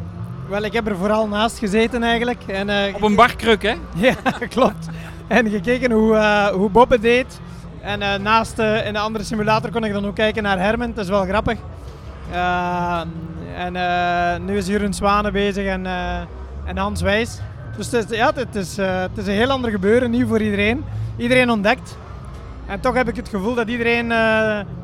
Wel, 0.48 0.62
ik 0.62 0.72
heb 0.72 0.86
er 0.86 0.96
vooral 0.96 1.28
naast 1.28 1.58
gezeten 1.58 2.02
eigenlijk. 2.02 2.42
En, 2.46 2.68
eh, 2.68 2.94
Op 2.94 3.02
een 3.02 3.14
barkruk, 3.14 3.62
hè? 3.62 3.74
ja, 4.08 4.14
klopt. 4.48 4.86
En 5.26 5.50
gekeken 5.50 5.90
hoe, 5.90 6.16
eh, 6.16 6.46
hoe 6.46 6.70
Bob 6.70 6.90
het 6.90 7.02
deed. 7.02 7.40
En 7.80 8.02
eh, 8.02 8.18
naast 8.18 8.58
in 8.58 8.92
de 8.92 8.98
andere 8.98 9.24
simulator 9.24 9.70
kon 9.70 9.84
ik 9.84 9.92
dan 9.92 10.06
ook 10.06 10.14
kijken 10.14 10.42
naar 10.42 10.58
Herman. 10.58 10.92
Dat 10.94 11.04
is 11.04 11.10
wel 11.10 11.24
grappig. 11.24 11.58
En 13.56 13.72
nu 14.44 14.56
is 14.56 14.66
Jeroen 14.66 14.94
Zwanen 14.94 15.32
bezig 15.32 15.66
en, 15.66 15.86
en 16.64 16.76
Hans 16.76 17.00
Wijs. 17.00 17.38
Dus 17.76 17.90
het 17.90 18.10
is, 18.10 18.16
ja, 18.16 18.32
het, 18.34 18.54
is, 18.54 18.76
het 18.76 19.16
is 19.16 19.26
een 19.26 19.32
heel 19.32 19.50
ander 19.50 19.70
gebeuren, 19.70 20.10
nieuw 20.10 20.26
voor 20.26 20.40
iedereen. 20.40 20.84
Iedereen 21.16 21.50
ontdekt. 21.50 21.96
En 22.66 22.80
toch 22.80 22.94
heb 22.94 23.08
ik 23.08 23.16
het 23.16 23.28
gevoel 23.28 23.54
dat 23.54 23.68
iedereen, 23.68 24.12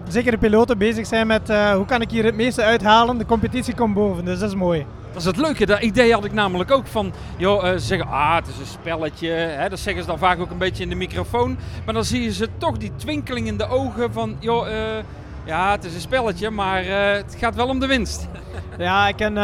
zeker 0.08 0.30
de 0.30 0.38
piloten, 0.38 0.78
bezig 0.78 1.06
zijn 1.06 1.26
met 1.26 1.48
hoe 1.74 1.84
kan 1.86 2.00
ik 2.00 2.10
hier 2.10 2.24
het 2.24 2.36
meeste 2.36 2.62
uithalen. 2.62 3.18
De 3.18 3.26
competitie 3.26 3.74
komt 3.74 3.94
boven, 3.94 4.24
dus 4.24 4.38
dat 4.38 4.48
is 4.48 4.54
mooi. 4.56 4.86
Dat 5.12 5.20
is 5.20 5.24
het 5.24 5.36
leuke. 5.36 5.66
Dat 5.66 5.80
idee 5.80 6.12
had 6.12 6.24
ik 6.24 6.32
namelijk 6.32 6.70
ook 6.70 6.86
van, 6.86 7.12
joh, 7.36 7.66
eh, 7.66 7.72
ze 7.72 7.78
zeggen, 7.78 8.08
ah, 8.08 8.34
het 8.34 8.48
is 8.48 8.58
een 8.58 8.66
spelletje. 8.66 9.28
Hè, 9.30 9.68
dat 9.68 9.78
zeggen 9.78 10.02
ze 10.02 10.08
dan 10.08 10.18
vaak 10.18 10.40
ook 10.40 10.50
een 10.50 10.58
beetje 10.58 10.82
in 10.82 10.88
de 10.88 10.94
microfoon. 10.94 11.58
Maar 11.84 11.94
dan 11.94 12.04
zie 12.04 12.22
je 12.22 12.32
ze 12.32 12.48
toch 12.58 12.78
die 12.78 12.92
twinkeling 12.96 13.46
in 13.46 13.56
de 13.56 13.68
ogen 13.68 14.12
van, 14.12 14.36
joh, 14.38 14.68
eh, 14.68 15.04
ja, 15.44 15.70
het 15.70 15.84
is 15.84 15.94
een 15.94 16.00
spelletje, 16.00 16.50
maar 16.50 16.82
eh, 16.82 17.12
het 17.12 17.36
gaat 17.38 17.54
wel 17.54 17.68
om 17.68 17.80
de 17.80 17.86
winst. 17.86 18.28
Ja, 18.78 19.08
ik 19.08 19.16
ken, 19.16 19.36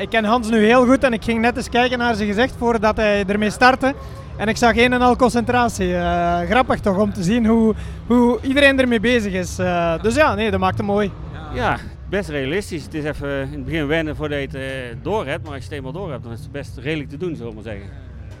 ik 0.00 0.08
ken 0.08 0.24
Hans 0.24 0.50
nu 0.50 0.64
heel 0.64 0.86
goed 0.86 1.04
en 1.04 1.12
ik 1.12 1.24
ging 1.24 1.40
net 1.40 1.56
eens 1.56 1.68
kijken 1.68 1.98
naar 1.98 2.14
zijn 2.14 2.28
gezicht 2.28 2.54
voordat 2.58 2.96
hij 2.96 3.24
ermee 3.26 3.50
startte. 3.50 3.94
En 4.36 4.48
ik 4.48 4.56
zag 4.56 4.76
een 4.76 4.92
en 4.92 5.02
al 5.02 5.16
concentratie. 5.16 5.96
Eh, 5.96 6.38
grappig 6.40 6.80
toch 6.80 6.98
om 6.98 7.12
te 7.12 7.22
zien 7.22 7.46
hoe, 7.46 7.74
hoe 8.06 8.38
iedereen 8.42 8.80
ermee 8.80 9.00
bezig 9.00 9.32
is. 9.32 9.58
Eh, 9.58 10.02
dus 10.02 10.14
ja, 10.14 10.34
nee, 10.34 10.50
dat 10.50 10.60
maakt 10.60 10.76
het 10.76 10.86
mooi. 10.86 11.12
Ja, 11.54 11.76
best 12.08 12.28
realistisch. 12.28 12.82
Het 12.82 12.94
is 12.94 13.04
even 13.04 13.42
in 13.42 13.52
het 13.52 13.64
begin 13.64 13.86
wennen 13.86 14.16
voordat 14.16 14.38
je 14.38 14.46
het 14.46 14.54
eh, 14.54 14.96
door 15.02 15.26
hebt. 15.26 15.44
Maar 15.44 15.52
als 15.52 15.62
je 15.62 15.68
het 15.68 15.78
eenmaal 15.78 15.92
door 15.92 16.10
hebt, 16.10 16.22
dan 16.22 16.32
is 16.32 16.40
het 16.40 16.52
best 16.52 16.76
redelijk 16.76 17.08
te 17.08 17.16
doen, 17.16 17.36
zullen 17.36 17.48
we 17.48 17.54
maar 17.54 17.72
zeggen. 17.72 17.90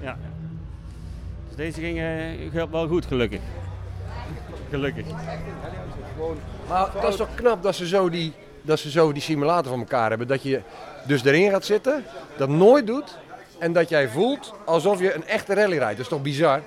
Ja. 0.02 0.18
Dus 1.48 1.56
deze 1.56 1.80
ging 1.80 1.98
eh, 2.52 2.64
wel 2.70 2.88
goed, 2.88 3.06
gelukkig. 3.06 3.40
Gelukkig. 4.70 5.04
Maar 6.68 6.90
dat 7.00 7.08
is 7.08 7.16
toch 7.16 7.34
knap 7.34 7.62
dat 7.62 7.74
ze, 7.74 7.86
zo 7.86 8.10
die, 8.10 8.32
dat 8.62 8.78
ze 8.78 8.90
zo 8.90 9.12
die 9.12 9.22
simulator 9.22 9.70
van 9.70 9.78
elkaar 9.78 10.08
hebben. 10.08 10.26
Dat 10.26 10.42
je 10.42 10.60
dus 11.06 11.24
erin 11.24 11.50
gaat 11.50 11.64
zitten, 11.64 12.04
dat 12.36 12.48
nooit 12.48 12.86
doet. 12.86 13.18
En 13.58 13.72
dat 13.72 13.88
jij 13.88 14.08
voelt 14.08 14.54
alsof 14.64 15.00
je 15.00 15.14
een 15.14 15.26
echte 15.26 15.54
rally 15.54 15.78
rijdt. 15.78 15.96
Dat 15.96 16.06
is 16.06 16.12
toch 16.12 16.22
bizar? 16.22 16.62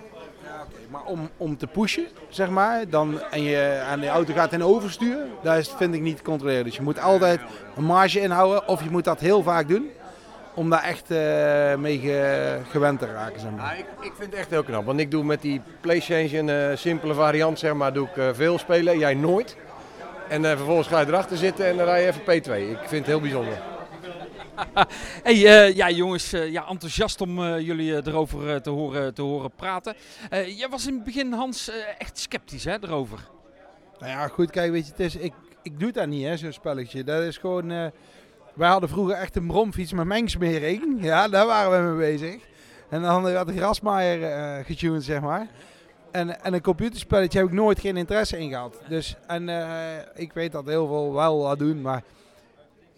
Maar 0.89 1.04
om, 1.06 1.30
om 1.38 1.58
te 1.58 1.67
pushen, 1.67 2.06
zeg 2.30 2.49
maar, 2.49 2.89
dan, 2.89 3.21
en 3.32 3.41
je 3.43 3.84
aan 3.89 3.99
de 3.99 4.08
auto 4.08 4.34
gaat 4.34 4.54
in 4.54 4.63
overstuur, 4.63 5.17
dat 5.43 5.58
is, 5.58 5.69
vind 5.78 5.93
ik 5.95 6.02
niet 6.02 6.17
te 6.17 6.23
controleren. 6.23 6.63
Dus 6.63 6.75
je 6.75 6.82
moet 6.82 6.99
altijd 6.99 7.39
een 7.75 7.84
marge 7.84 8.19
inhouden, 8.19 8.67
of 8.67 8.84
je 8.84 8.89
moet 8.89 9.04
dat 9.04 9.19
heel 9.19 9.43
vaak 9.43 9.67
doen, 9.67 9.89
om 10.54 10.69
daar 10.69 10.84
echt 10.84 11.12
eh, 11.12 11.75
mee 11.75 11.99
ge- 11.99 12.58
gewend 12.69 12.99
te 12.99 13.06
raken. 13.06 13.39
Zeg 13.39 13.52
maar. 13.52 13.78
ik, 13.78 13.86
ik 14.02 14.12
vind 14.17 14.32
het 14.32 14.39
echt 14.39 14.49
heel 14.49 14.63
knap. 14.63 14.86
Want 14.86 14.99
ik 14.99 15.12
doe 15.12 15.23
met 15.23 15.41
die 15.41 15.62
PlayStation 15.82 16.47
een 16.47 16.78
simpele 16.78 17.13
variant, 17.13 17.60
zeg 17.60 17.73
maar, 17.73 17.93
doe 17.93 18.08
ik 18.08 18.17
eh, 18.17 18.28
veel 18.34 18.58
spelen. 18.58 18.97
Jij 18.99 19.13
nooit. 19.13 19.56
En 20.28 20.45
eh, 20.45 20.56
vervolgens 20.56 20.88
ga 20.88 20.99
je 20.99 21.08
erachter 21.08 21.38
zitten 21.38 21.65
en 21.65 21.78
dan 21.78 21.86
rij 21.86 22.02
je 22.02 22.08
even 22.08 22.21
P2. 22.21 22.71
Ik 22.71 22.78
vind 22.80 22.91
het 22.91 23.06
heel 23.06 23.21
bijzonder. 23.21 23.54
hey, 25.24 25.45
eh, 25.45 25.76
ja 25.76 25.89
jongens, 25.89 26.34
eh, 26.34 26.52
ja, 26.52 26.67
enthousiast 26.67 27.22
om 27.22 27.43
eh, 27.43 27.60
jullie 27.60 28.08
erover 28.08 28.62
te, 28.62 28.69
horen, 28.69 29.13
te 29.13 29.22
horen 29.22 29.52
praten. 29.52 29.95
Jij 30.30 30.69
was 30.69 30.88
in 30.88 30.93
het 30.93 31.04
begin, 31.04 31.34
Hans, 31.34 31.72
echt 31.98 32.19
sceptisch 32.19 32.63
hè, 32.63 32.84
erover. 32.84 33.19
Nou 34.00 34.12
ja, 34.12 34.28
goed, 34.28 34.52
kijk, 34.52 34.72
weet 34.72 34.86
je, 34.86 34.91
het 34.91 35.00
is, 35.00 35.15
ik, 35.15 35.34
ik 35.63 35.80
doe 35.80 35.91
dat 35.91 36.08
niet, 36.08 36.26
hè, 36.26 36.38
zo'n 36.38 36.52
spelletje. 36.52 37.04
Dat 37.04 37.24
is 37.24 37.38
gewoon... 37.38 37.67
wij 38.54 38.69
hadden 38.69 38.89
vroeger 38.89 39.15
echt 39.15 39.36
een 39.36 39.48
bromfiets 39.48 39.93
met 39.93 40.06
mengsmering. 40.06 40.98
Ja, 41.04 41.28
daar 41.28 41.45
waren 41.45 41.89
we 41.89 41.95
mee 41.95 42.12
bezig. 42.12 42.43
En 42.89 43.02
dan 43.02 43.24
werd 43.24 43.48
de 43.48 43.58
grasmaaier 43.58 44.65
getuned, 44.65 45.04
zeg 45.04 45.22
maar. 45.22 45.48
En, 46.12 46.43
en 46.43 46.54
een 46.54 46.62
computerspelletje 46.62 47.39
heb 47.39 47.48
ik 47.48 47.54
nooit 47.54 47.80
geen 47.80 47.98
interesse 47.98 48.38
in 48.38 48.50
gehad. 48.50 48.82
Dus, 48.88 49.15
en 49.28 49.50
ik 50.15 50.34
weet 50.34 50.52
dat 50.52 50.65
heel 50.65 50.88
veel 50.88 51.13
wel 51.13 51.39
wat 51.41 51.60
doen, 51.60 51.82
maar... 51.82 52.04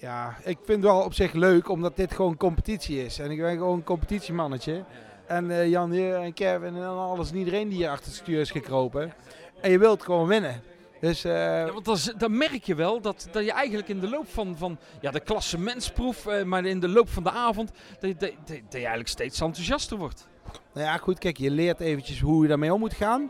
Ja, 0.01 0.35
ik 0.43 0.57
vind 0.63 0.83
het 0.83 0.91
wel 0.91 1.01
op 1.03 1.13
zich 1.13 1.33
leuk, 1.33 1.69
omdat 1.69 1.95
dit 1.95 2.13
gewoon 2.13 2.37
competitie 2.37 3.05
is. 3.05 3.19
En 3.19 3.31
ik 3.31 3.39
ben 3.39 3.57
gewoon 3.57 3.77
een 3.77 3.83
competitiemannetje. 3.83 4.83
En 5.27 5.51
eh, 5.51 5.69
Jan 5.69 5.91
Heer 5.91 6.15
en 6.15 6.33
Kevin 6.33 6.75
en 6.75 6.83
alles 6.87 7.31
en 7.31 7.37
iedereen 7.37 7.67
die 7.69 7.77
hier 7.77 7.89
achter 7.89 8.05
het 8.05 8.15
stuur 8.15 8.39
is 8.39 8.51
gekropen. 8.51 9.13
En 9.61 9.71
je 9.71 9.79
wilt 9.79 10.03
gewoon 10.03 10.27
winnen. 10.27 10.61
Dus, 10.99 11.23
eh, 11.23 11.31
Ja, 11.33 11.71
want 11.73 12.19
dan, 12.19 12.37
merk 12.37 12.63
je 12.63 12.75
wel 12.75 13.01
dat, 13.01 13.27
dat 13.31 13.43
je 13.45 13.51
eigenlijk 13.51 13.87
in 13.87 13.99
de 13.99 14.09
loop 14.09 14.27
van, 14.29 14.57
van 14.57 14.77
ja, 15.01 15.11
de 15.11 15.19
klassementsproef, 15.19 16.25
eh, 16.27 16.43
maar 16.43 16.65
in 16.65 16.79
de 16.79 16.87
loop 16.87 17.09
van 17.09 17.23
de 17.23 17.31
avond, 17.31 17.71
dat 17.99 18.09
je, 18.09 18.15
dat, 18.15 18.29
dat- 18.45 18.47
dat 18.47 18.71
je 18.71 18.77
eigenlijk 18.77 19.07
steeds 19.07 19.41
enthousiaster 19.41 19.97
wordt. 19.97 20.27
Nou 20.73 20.85
ja, 20.85 20.97
goed, 20.97 21.19
kijk, 21.19 21.37
je 21.37 21.51
leert 21.51 21.79
eventjes 21.79 22.19
hoe 22.19 22.41
je 22.41 22.47
daarmee 22.47 22.73
om 22.73 22.79
moet 22.79 22.93
gaan. 22.93 23.29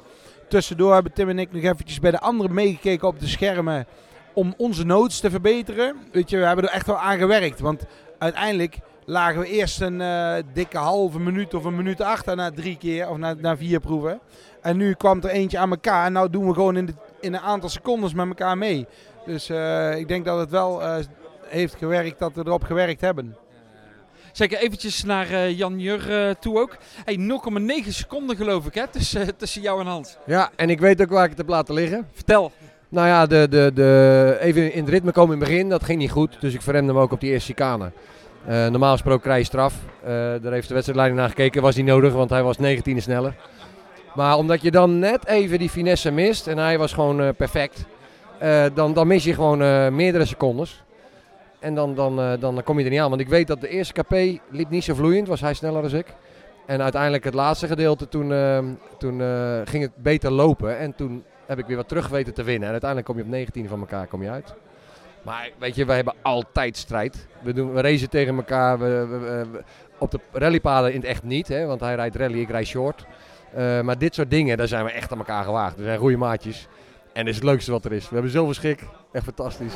Tussendoor 0.49 0.93
hebben 0.93 1.13
Tim 1.13 1.29
en 1.29 1.39
ik 1.39 1.51
nog 1.51 1.63
eventjes 1.63 1.99
bij 1.99 2.11
de 2.11 2.19
anderen 2.19 2.53
meegekeken 2.53 3.07
op 3.07 3.19
de 3.19 3.27
schermen 3.27 3.87
om 4.33 4.53
onze 4.57 4.85
notes 4.85 5.19
te 5.19 5.29
verbeteren. 5.29 5.95
Weet 6.11 6.29
je, 6.29 6.37
we 6.37 6.45
hebben 6.45 6.65
er 6.65 6.73
echt 6.73 6.87
wel 6.87 6.97
aan 6.97 7.17
gewerkt. 7.17 7.59
Want 7.59 7.83
uiteindelijk 8.17 8.77
lagen 9.05 9.39
we 9.39 9.47
eerst 9.47 9.81
een 9.81 10.01
eh, 10.01 10.33
dikke 10.53 10.77
halve 10.77 11.19
minuut 11.19 11.53
of 11.53 11.63
een 11.63 11.75
minuut 11.75 12.01
achter 12.01 12.35
na 12.35 12.51
drie 12.51 12.77
keer 12.77 13.09
of 13.09 13.17
na, 13.17 13.33
na 13.33 13.57
vier 13.57 13.79
proeven. 13.79 14.19
En 14.61 14.77
nu 14.77 14.93
kwam 14.93 15.21
er 15.21 15.29
eentje 15.29 15.57
aan 15.57 15.71
elkaar 15.71 16.05
en 16.05 16.13
nou 16.13 16.29
doen 16.29 16.47
we 16.47 16.53
gewoon 16.53 16.77
in, 16.77 16.85
de, 16.85 16.93
in 17.19 17.33
een 17.33 17.39
aantal 17.39 17.69
secondes 17.69 18.13
met 18.13 18.27
elkaar 18.27 18.57
mee. 18.57 18.87
Dus 19.25 19.49
eh, 19.49 19.97
ik 19.97 20.07
denk 20.07 20.25
dat 20.25 20.39
het 20.39 20.49
wel 20.49 20.81
eh, 20.81 20.95
heeft 21.47 21.75
gewerkt, 21.75 22.19
dat 22.19 22.33
we 22.33 22.41
erop 22.45 22.63
gewerkt 22.63 23.01
hebben. 23.01 23.35
Zeker 24.31 24.57
eventjes 24.57 25.03
naar 25.03 25.29
eh, 25.29 25.57
Jan 25.57 25.79
Jur 25.79 26.27
eh, 26.27 26.35
toe 26.39 26.59
ook. 26.59 26.77
Hey, 27.05 27.17
0,9 27.83 27.87
seconden 27.87 28.35
geloof 28.35 28.65
ik 28.65 28.73
hè, 28.73 28.87
tussen, 28.87 29.35
tussen 29.37 29.61
jou 29.61 29.79
en 29.79 29.87
Hans. 29.87 30.17
Ja, 30.25 30.51
en 30.55 30.69
ik 30.69 30.79
weet 30.79 31.01
ook 31.01 31.09
waar 31.09 31.23
ik 31.23 31.29
het 31.29 31.37
heb 31.37 31.47
laten 31.47 31.73
liggen. 31.73 32.07
Vertel. 32.13 32.51
Nou 32.91 33.07
ja, 33.07 33.25
de, 33.25 33.47
de, 33.49 33.71
de, 33.73 34.37
even 34.39 34.73
in 34.73 34.79
het 34.79 34.89
ritme 34.89 35.11
komen 35.11 35.33
in 35.33 35.39
het 35.39 35.49
begin, 35.49 35.69
dat 35.69 35.83
ging 35.83 35.99
niet 35.99 36.11
goed. 36.11 36.37
Dus 36.39 36.53
ik 36.53 36.61
verremde 36.61 36.93
hem 36.93 37.01
ook 37.01 37.11
op 37.11 37.19
die 37.19 37.31
eerste 37.31 37.53
chicane. 37.53 37.91
Eh, 38.45 38.67
normaal 38.67 38.91
gesproken 38.91 39.21
krijg 39.21 39.39
je 39.39 39.45
straf. 39.45 39.73
Eh, 40.03 40.09
daar 40.11 40.51
heeft 40.51 40.67
de 40.67 40.73
wedstrijdleiding 40.73 41.19
naar 41.19 41.29
gekeken. 41.29 41.61
Was 41.61 41.75
niet 41.75 41.85
nodig, 41.85 42.13
want 42.13 42.29
hij 42.29 42.43
was 42.43 42.57
19 42.57 43.01
sneller. 43.01 43.35
Maar 44.15 44.37
omdat 44.37 44.61
je 44.61 44.71
dan 44.71 44.99
net 44.99 45.27
even 45.27 45.59
die 45.59 45.69
finesse 45.69 46.11
mist 46.11 46.47
en 46.47 46.57
hij 46.57 46.77
was 46.77 46.93
gewoon 46.93 47.21
eh, 47.21 47.29
perfect. 47.37 47.85
dan, 48.73 48.93
dan 48.93 49.07
mis 49.07 49.23
je 49.23 49.33
gewoon 49.33 49.95
meerdere 49.95 50.25
secondes. 50.25 50.83
En 51.59 51.75
dan, 51.75 51.95
dan, 51.95 52.15
dan 52.39 52.63
kom 52.63 52.77
je 52.77 52.83
er 52.83 52.91
niet 52.91 52.99
aan. 52.99 53.09
Want 53.09 53.21
ik 53.21 53.29
weet 53.29 53.47
dat 53.47 53.61
de 53.61 53.69
eerste 53.69 53.93
KP 53.93 54.11
liep 54.49 54.69
niet 54.69 54.83
zo 54.83 54.93
vloeiend. 54.93 55.27
Was 55.27 55.41
hij 55.41 55.53
sneller 55.53 55.81
dan 55.81 55.99
ik. 55.99 56.13
En 56.65 56.81
uiteindelijk 56.81 57.23
het 57.23 57.33
laatste 57.33 57.67
gedeelte, 57.67 58.07
toen, 58.07 58.33
toen 58.97 59.21
ging 59.65 59.83
het 59.83 59.95
beter 59.95 60.31
lopen. 60.31 60.77
En 60.77 60.95
toen 60.95 61.23
heb 61.51 61.59
ik 61.59 61.65
weer 61.65 61.77
wat 61.77 61.87
terug 61.87 62.07
weten 62.07 62.33
te 62.33 62.43
winnen. 62.43 62.65
En 62.65 62.71
uiteindelijk 62.71 63.09
kom 63.09 63.17
je 63.19 63.23
op 63.23 63.29
19 63.29 63.67
van 63.67 63.79
elkaar 63.79 64.07
kom 64.07 64.23
je 64.23 64.29
uit. 64.29 64.53
Maar 65.21 65.49
weet 65.57 65.75
je, 65.75 65.85
wij 65.85 65.95
hebben 65.95 66.13
altijd 66.21 66.77
strijd. 66.77 67.27
We, 67.41 67.53
doen, 67.53 67.73
we 67.73 67.81
racen 67.81 68.09
tegen 68.09 68.35
elkaar. 68.35 68.79
We, 68.79 69.63
op 69.97 70.11
de 70.11 70.19
rallypaden 70.31 70.93
in 70.93 70.99
het 70.99 71.09
echt 71.09 71.23
niet. 71.23 71.47
Hè, 71.47 71.65
want 71.65 71.79
hij 71.79 71.95
rijdt 71.95 72.15
rally, 72.15 72.39
ik 72.39 72.49
rijd 72.49 72.67
short. 72.67 73.05
Eh, 73.53 73.81
maar 73.81 73.97
dit 73.97 74.15
soort 74.15 74.29
dingen, 74.29 74.57
daar 74.57 74.67
zijn 74.67 74.85
we 74.85 74.91
echt 74.91 75.11
aan 75.11 75.17
elkaar 75.17 75.43
gewaagd. 75.43 75.75
We 75.75 75.83
zijn 75.83 75.99
goede 75.99 76.17
maatjes. 76.17 76.67
En 77.13 77.25
dat 77.25 77.33
is 77.33 77.35
het 77.35 77.43
leukste 77.43 77.71
wat 77.71 77.85
er 77.85 77.91
is. 77.91 78.07
We 78.07 78.13
hebben 78.13 78.31
zoveel 78.31 78.53
schik. 78.53 78.83
Echt 79.11 79.23
fantastisch. 79.23 79.73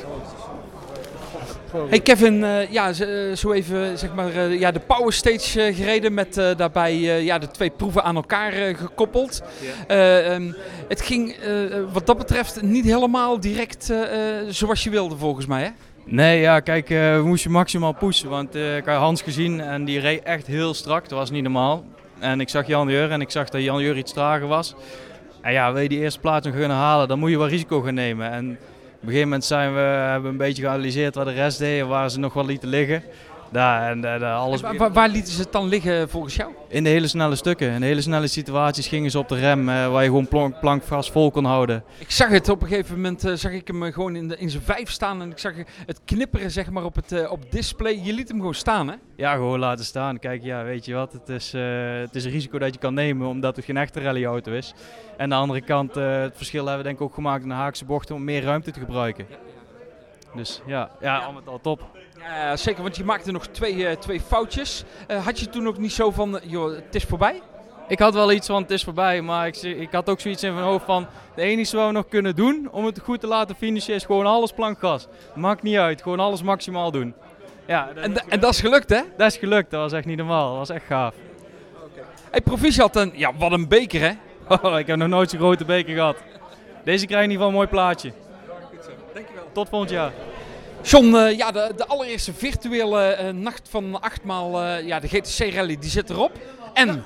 Hey 1.89 1.99
Kevin, 1.99 2.43
eh, 2.43 2.71
ja, 2.71 2.89
eh, 2.89 3.35
zo 3.35 3.51
even 3.51 3.97
zeg 3.97 4.13
maar, 4.13 4.35
eh, 4.35 4.59
ja, 4.59 4.71
de 4.71 4.79
power 4.79 5.13
stage 5.13 5.61
eh, 5.61 5.75
gereden 5.75 6.13
met 6.13 6.37
eh, 6.37 6.55
daarbij 6.57 6.91
eh, 6.91 7.23
ja, 7.23 7.37
de 7.37 7.47
twee 7.47 7.69
proeven 7.69 8.03
aan 8.03 8.15
elkaar 8.15 8.53
eh, 8.53 8.77
gekoppeld. 8.77 9.43
Eh, 9.87 10.33
ehm, 10.33 10.51
het 10.87 11.01
ging 11.01 11.31
eh, 11.31 11.51
wat 11.93 12.05
dat 12.05 12.17
betreft 12.17 12.61
niet 12.61 12.85
helemaal 12.85 13.39
direct 13.39 13.89
eh, 13.89 14.39
eh, 14.39 14.45
zoals 14.49 14.83
je 14.83 14.89
wilde 14.89 15.15
volgens 15.17 15.45
mij 15.45 15.63
hè? 15.63 15.69
Nee, 16.05 16.39
ja, 16.39 16.59
kijk, 16.59 16.89
eh, 16.89 17.15
we 17.15 17.23
moesten 17.25 17.51
maximaal 17.51 17.93
pushen. 17.93 18.29
Want 18.29 18.55
eh, 18.55 18.77
ik 18.77 18.85
had 18.85 18.97
Hans 18.97 19.21
gezien 19.21 19.61
en 19.61 19.85
die 19.85 19.99
reed 19.99 20.23
echt 20.23 20.47
heel 20.47 20.73
strak. 20.73 21.09
Dat 21.09 21.19
was 21.19 21.31
niet 21.31 21.43
normaal. 21.43 21.83
En 22.19 22.39
ik 22.39 22.49
zag 22.49 22.67
Jan 22.67 22.89
Jur 22.89 23.11
en 23.11 23.21
ik 23.21 23.29
zag 23.31 23.49
dat 23.49 23.63
Jan 23.63 23.81
Jur 23.81 23.97
iets 23.97 24.13
trager 24.13 24.47
was. 24.47 24.75
En 25.41 25.51
ja, 25.51 25.73
wil 25.73 25.81
je 25.81 25.89
die 25.89 25.99
eerste 25.99 26.19
plaats 26.19 26.45
nog 26.45 26.55
kunnen 26.55 26.77
halen, 26.77 27.07
dan 27.07 27.19
moet 27.19 27.29
je 27.29 27.37
wel 27.37 27.47
risico 27.47 27.81
gaan 27.81 27.93
nemen. 27.93 28.31
En 28.31 28.57
een 29.05 29.11
gegeven 29.11 29.29
moment 29.29 29.45
zijn 29.45 29.73
we, 29.73 29.79
hebben 29.79 30.23
we 30.23 30.29
een 30.29 30.37
beetje 30.37 30.61
geanalyseerd 30.61 31.15
wat 31.15 31.25
de 31.25 31.31
rest 31.31 31.57
deed 31.57 31.81
en 31.81 31.87
waar 31.87 32.09
ze 32.09 32.19
nog 32.19 32.33
wel 32.33 32.45
lieten 32.45 32.69
liggen. 32.69 33.03
Daar, 33.55 33.89
en, 33.89 34.05
eh, 34.13 34.19
daar 34.19 34.35
alles 34.35 34.61
Wa- 34.61 34.75
wa- 34.75 34.91
waar 34.91 35.09
lieten 35.09 35.33
ze 35.33 35.41
het 35.41 35.51
dan 35.51 35.67
liggen 35.67 36.09
volgens 36.09 36.35
jou? 36.35 36.51
in 36.67 36.83
de 36.83 36.89
hele 36.89 37.07
snelle 37.07 37.35
stukken. 37.35 37.71
In 37.71 37.79
de 37.79 37.85
hele 37.85 38.01
snelle 38.01 38.27
situaties 38.27 38.87
gingen 38.87 39.11
ze 39.11 39.19
op 39.19 39.27
de 39.29 39.35
rem, 39.35 39.69
eh, 39.69 39.91
waar 39.91 40.01
je 40.03 40.09
gewoon 40.09 40.27
plank, 40.27 40.59
plankvast 40.59 41.11
vol 41.11 41.31
kon 41.31 41.45
houden. 41.45 41.83
Ik 41.97 42.11
zag 42.11 42.29
het 42.29 42.49
op 42.49 42.61
een 42.61 42.67
gegeven 42.67 42.95
moment, 42.95 43.25
eh, 43.25 43.33
zag 43.33 43.51
ik 43.51 43.67
hem 43.67 43.83
gewoon 43.91 44.15
in, 44.15 44.27
de, 44.27 44.37
in 44.37 44.49
zijn 44.49 44.63
vijf 44.63 44.89
staan 44.89 45.21
en 45.21 45.31
ik 45.31 45.37
zag 45.37 45.53
het 45.85 46.01
knipperen 46.05 46.51
zeg 46.51 46.69
maar 46.69 46.83
op 46.83 46.95
het 46.95 47.29
op 47.29 47.51
display. 47.51 47.99
Je 48.03 48.13
liet 48.13 48.27
hem 48.27 48.37
gewoon 48.37 48.53
staan 48.53 48.87
hè? 48.87 48.95
Ja, 49.15 49.33
gewoon 49.33 49.59
laten 49.59 49.85
staan. 49.85 50.19
Kijk, 50.19 50.43
ja, 50.43 50.63
weet 50.63 50.85
je 50.85 50.93
wat, 50.93 51.13
het 51.13 51.29
is, 51.29 51.53
eh, 51.53 51.61
het 51.99 52.15
is 52.15 52.25
een 52.25 52.31
risico 52.31 52.57
dat 52.59 52.73
je 52.73 52.79
kan 52.79 52.93
nemen 52.93 53.27
omdat 53.27 53.55
het 53.55 53.65
geen 53.65 53.77
echte 53.77 54.01
rallyauto 54.01 54.51
is. 54.51 54.73
En 55.17 55.23
aan 55.23 55.29
de 55.29 55.35
andere 55.35 55.61
kant, 55.61 55.97
eh, 55.97 56.19
het 56.21 56.37
verschil 56.37 56.61
hebben 56.65 56.77
we 56.83 56.87
denk 56.87 56.95
ik 56.99 57.05
ook 57.05 57.13
gemaakt 57.13 57.43
in 57.43 57.49
de 57.49 57.55
Haakse 57.55 57.85
bochten 57.85 58.15
om 58.15 58.23
meer 58.23 58.43
ruimte 58.43 58.71
te 58.71 58.79
gebruiken. 58.79 59.25
Dus 60.35 60.61
ja, 60.65 60.89
ja, 61.01 61.17
al 61.17 61.31
met 61.33 61.47
al 61.47 61.59
top. 61.61 61.83
Ja, 62.25 62.57
zeker, 62.57 62.83
want 62.83 62.95
je 62.95 63.03
maakte 63.03 63.31
nog 63.31 63.47
twee, 63.47 63.87
eh, 63.87 63.95
twee 63.97 64.21
foutjes. 64.21 64.83
Eh, 65.07 65.25
had 65.25 65.39
je 65.39 65.49
toen 65.49 65.67
ook 65.67 65.77
niet 65.77 65.93
zo 65.93 66.11
van, 66.11 66.39
eh, 66.39 66.51
joh, 66.51 66.75
het 66.75 66.95
is 66.95 67.03
voorbij? 67.03 67.41
Ik 67.87 67.99
had 67.99 68.13
wel 68.13 68.31
iets 68.31 68.47
van 68.47 68.61
het 68.61 68.71
is 68.71 68.83
voorbij, 68.83 69.21
maar 69.21 69.47
ik, 69.47 69.55
ik 69.61 69.91
had 69.91 70.09
ook 70.09 70.19
zoiets 70.19 70.43
in 70.43 70.53
mijn 70.53 70.65
hoofd 70.65 70.85
van 70.85 71.07
de 71.35 71.41
enige 71.41 71.75
wat 71.75 71.85
we 71.85 71.91
nog 71.91 72.07
kunnen 72.07 72.35
doen 72.35 72.67
om 72.71 72.85
het 72.85 72.99
goed 72.99 73.19
te 73.19 73.27
laten 73.27 73.55
finishen 73.55 73.93
is 73.93 74.05
gewoon 74.05 74.25
alles 74.25 74.51
plankgas. 74.51 75.07
Maakt 75.35 75.61
niet 75.61 75.77
uit, 75.77 76.01
gewoon 76.01 76.19
alles 76.19 76.41
maximaal 76.41 76.91
doen. 76.91 77.13
Ja, 77.67 77.89
En, 77.95 78.29
en 78.29 78.39
dat 78.39 78.53
is 78.53 78.59
gelukt 78.59 78.89
hè? 78.89 79.01
Dat 79.17 79.31
is 79.31 79.37
gelukt, 79.37 79.71
dat 79.71 79.81
was 79.81 79.93
echt 79.93 80.05
niet 80.05 80.17
normaal, 80.17 80.49
dat 80.49 80.57
was 80.57 80.69
echt 80.69 80.85
gaaf. 80.85 81.15
Hey, 82.31 82.41
Proficiat, 82.41 82.95
en 82.95 83.11
ja, 83.13 83.31
wat 83.37 83.51
een 83.51 83.67
beker 83.67 84.01
hè? 84.01 84.11
Oh, 84.61 84.79
ik 84.79 84.87
heb 84.87 84.97
nog 84.97 85.07
nooit 85.07 85.29
zo'n 85.29 85.39
grote 85.39 85.65
beker 85.65 85.93
gehad. 85.93 86.17
Deze 86.83 87.05
krijgt 87.05 87.25
in 87.25 87.31
ieder 87.31 87.45
geval 87.45 87.47
een 87.47 87.53
mooi 87.53 87.67
plaatje. 87.67 88.11
Tot 89.51 89.69
volgend 89.69 89.91
jaar. 89.91 90.11
John, 90.85 91.15
eh, 91.15 91.37
ja, 91.37 91.51
de, 91.51 91.73
de 91.75 91.85
allereerste 91.85 92.33
virtuele 92.33 93.01
eh, 93.01 93.33
nacht 93.33 93.69
van 93.69 94.01
achtmaal, 94.01 94.63
eh 94.63 94.87
ja, 94.87 94.99
de 94.99 95.07
GTC 95.07 95.53
Rally, 95.53 95.77
die 95.79 95.89
zit 95.89 96.09
erop. 96.09 96.31
En? 96.73 97.03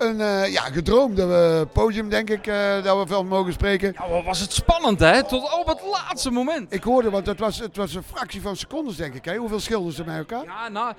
Een 0.00 0.20
eh, 0.20 0.52
ja, 0.52 0.62
gedroomde 0.62 1.22
eh, 1.22 1.72
podium, 1.72 2.08
denk 2.08 2.30
ik, 2.30 2.46
eh, 2.46 2.82
dat 2.82 2.98
we 2.98 3.06
van 3.06 3.26
mogen 3.26 3.52
spreken. 3.52 3.94
Ja, 3.98 4.08
wat 4.08 4.24
was 4.24 4.40
het 4.40 4.52
spannend, 4.52 5.00
hè? 5.00 5.24
Tot 5.24 5.58
op 5.58 5.66
het 5.66 5.80
laatste 5.90 6.30
moment. 6.30 6.74
Ik 6.74 6.82
hoorde, 6.82 7.10
want 7.10 7.26
het 7.26 7.38
was, 7.38 7.58
het 7.58 7.76
was 7.76 7.94
een 7.94 8.02
fractie 8.02 8.40
van 8.40 8.56
secondes, 8.56 8.96
denk 8.96 9.14
ik. 9.14 9.24
Hè? 9.24 9.36
Hoeveel 9.36 9.60
schilden 9.60 9.92
ze 9.92 10.04
bij 10.04 10.16
elkaar? 10.16 10.44
Ja, 10.44 10.68
nou, 10.68 10.94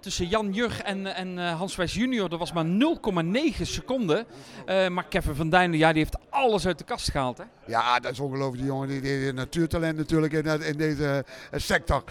tussen 0.00 0.26
Jan 0.26 0.52
Jurg 0.52 0.80
en, 0.82 1.14
en 1.14 1.38
Hans 1.48 1.76
Wijs 1.76 1.94
junior, 1.94 2.28
dat 2.28 2.38
was 2.38 2.52
maar 2.52 2.64
0,9 2.64 3.62
seconden. 3.62 4.26
Maar 4.66 5.06
Kevin 5.08 5.34
van 5.34 5.50
Dijnen, 5.50 5.78
ja, 5.78 5.92
die 5.92 6.02
heeft 6.02 6.16
alles 6.30 6.66
uit 6.66 6.78
de 6.78 6.84
kast 6.84 7.10
gehaald, 7.10 7.38
hè? 7.38 7.44
Ja, 7.66 8.00
dat 8.00 8.12
is 8.12 8.20
ongelooflijk. 8.20 8.58
Die 8.58 8.66
jongen, 8.66 8.88
die, 8.88 9.00
die, 9.00 9.18
die 9.18 9.32
natuurtalent 9.32 9.96
natuurlijk 9.96 10.32
in, 10.32 10.62
in 10.62 10.76
deze 10.76 11.24
sector. 11.52 12.04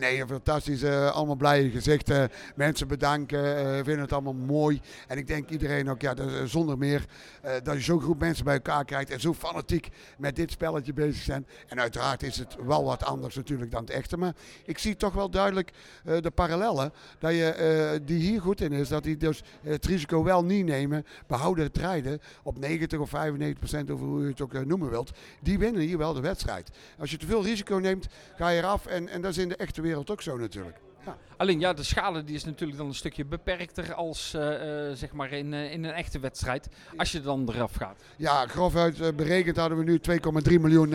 Nee, 0.00 0.26
fantastisch. 0.26 0.84
allemaal 0.84 1.36
blije 1.36 1.70
gezichten. 1.70 2.30
Mensen 2.54 2.88
bedanken. 2.88 3.74
vinden 3.84 4.00
het 4.00 4.12
allemaal 4.12 4.34
mooi. 4.34 4.80
En 5.06 5.18
ik 5.18 5.26
denk 5.26 5.48
iedereen 5.60 5.90
ook, 5.90 6.00
ja, 6.00 6.14
zonder 6.46 6.78
meer 6.78 7.04
eh, 7.42 7.52
dat 7.62 7.74
je 7.74 7.80
zo'n 7.80 8.00
groep 8.00 8.20
mensen 8.20 8.44
bij 8.44 8.54
elkaar 8.54 8.84
krijgt. 8.84 9.10
En 9.10 9.20
zo 9.20 9.34
fanatiek 9.34 9.88
met 10.18 10.36
dit 10.36 10.50
spelletje 10.50 10.92
bezig 10.92 11.22
zijn. 11.22 11.46
En 11.68 11.80
uiteraard 11.80 12.22
is 12.22 12.36
het 12.38 12.56
wel 12.66 12.84
wat 12.84 13.04
anders 13.04 13.34
natuurlijk 13.34 13.70
dan 13.70 13.80
het 13.80 13.90
echte. 13.90 14.16
Maar 14.16 14.34
ik 14.64 14.78
zie 14.78 14.96
toch 14.96 15.14
wel 15.14 15.30
duidelijk 15.30 15.70
eh, 16.04 16.20
de 16.20 16.30
parallellen. 16.30 16.92
Dat 17.18 17.32
je, 17.32 17.44
eh, 17.50 18.06
die 18.06 18.18
hier 18.18 18.40
goed 18.40 18.60
in 18.60 18.72
is. 18.72 18.88
Dat 18.88 19.02
die 19.02 19.16
dus 19.16 19.42
het 19.62 19.86
risico 19.86 20.22
wel 20.22 20.44
niet 20.44 20.64
nemen. 20.64 21.06
Behouden 21.26 21.64
het 21.64 21.76
rijden 21.76 22.20
op 22.42 22.58
90 22.58 22.98
of 22.98 23.08
95 23.08 23.58
procent, 23.58 23.90
of 23.90 24.00
hoe 24.00 24.22
je 24.22 24.28
het 24.28 24.40
ook 24.40 24.64
noemen 24.64 24.90
wilt. 24.90 25.10
Die 25.40 25.58
winnen 25.58 25.82
hier 25.82 25.98
wel 25.98 26.12
de 26.12 26.20
wedstrijd. 26.20 26.70
Als 26.98 27.10
je 27.10 27.16
te 27.16 27.26
veel 27.26 27.44
risico 27.44 27.76
neemt, 27.76 28.06
ga 28.36 28.48
je 28.48 28.58
eraf. 28.58 28.86
En, 28.86 29.08
en 29.08 29.20
dat 29.20 29.30
is 29.30 29.38
in 29.38 29.48
de 29.48 29.56
echte 29.56 29.82
wereld 29.82 30.10
ook 30.10 30.22
zo 30.22 30.36
natuurlijk. 30.36 30.80
Ja. 31.04 31.16
Alleen 31.40 31.60
ja, 31.60 31.72
de 31.72 31.82
schade 31.82 32.24
die 32.24 32.34
is 32.34 32.44
natuurlijk 32.44 32.78
dan 32.78 32.88
een 32.88 32.94
stukje 32.94 33.24
beperkter 33.24 33.94
als 33.94 34.34
eh, 34.34 34.88
eh, 34.88 34.96
zeg 34.96 35.12
maar 35.12 35.32
in, 35.32 35.54
eh, 35.54 35.72
in 35.72 35.84
een 35.84 35.92
echte 35.92 36.18
wedstrijd. 36.18 36.68
Als 36.96 37.12
je 37.12 37.20
dan 37.20 37.48
eraf 37.48 37.74
gaat. 37.74 38.00
Ja, 38.16 38.46
grofuit 38.46 39.16
berekend 39.16 39.56
hadden 39.56 39.78
we 39.78 39.84
nu 39.84 39.98
2,3 39.98 40.60
miljoen 40.60 40.88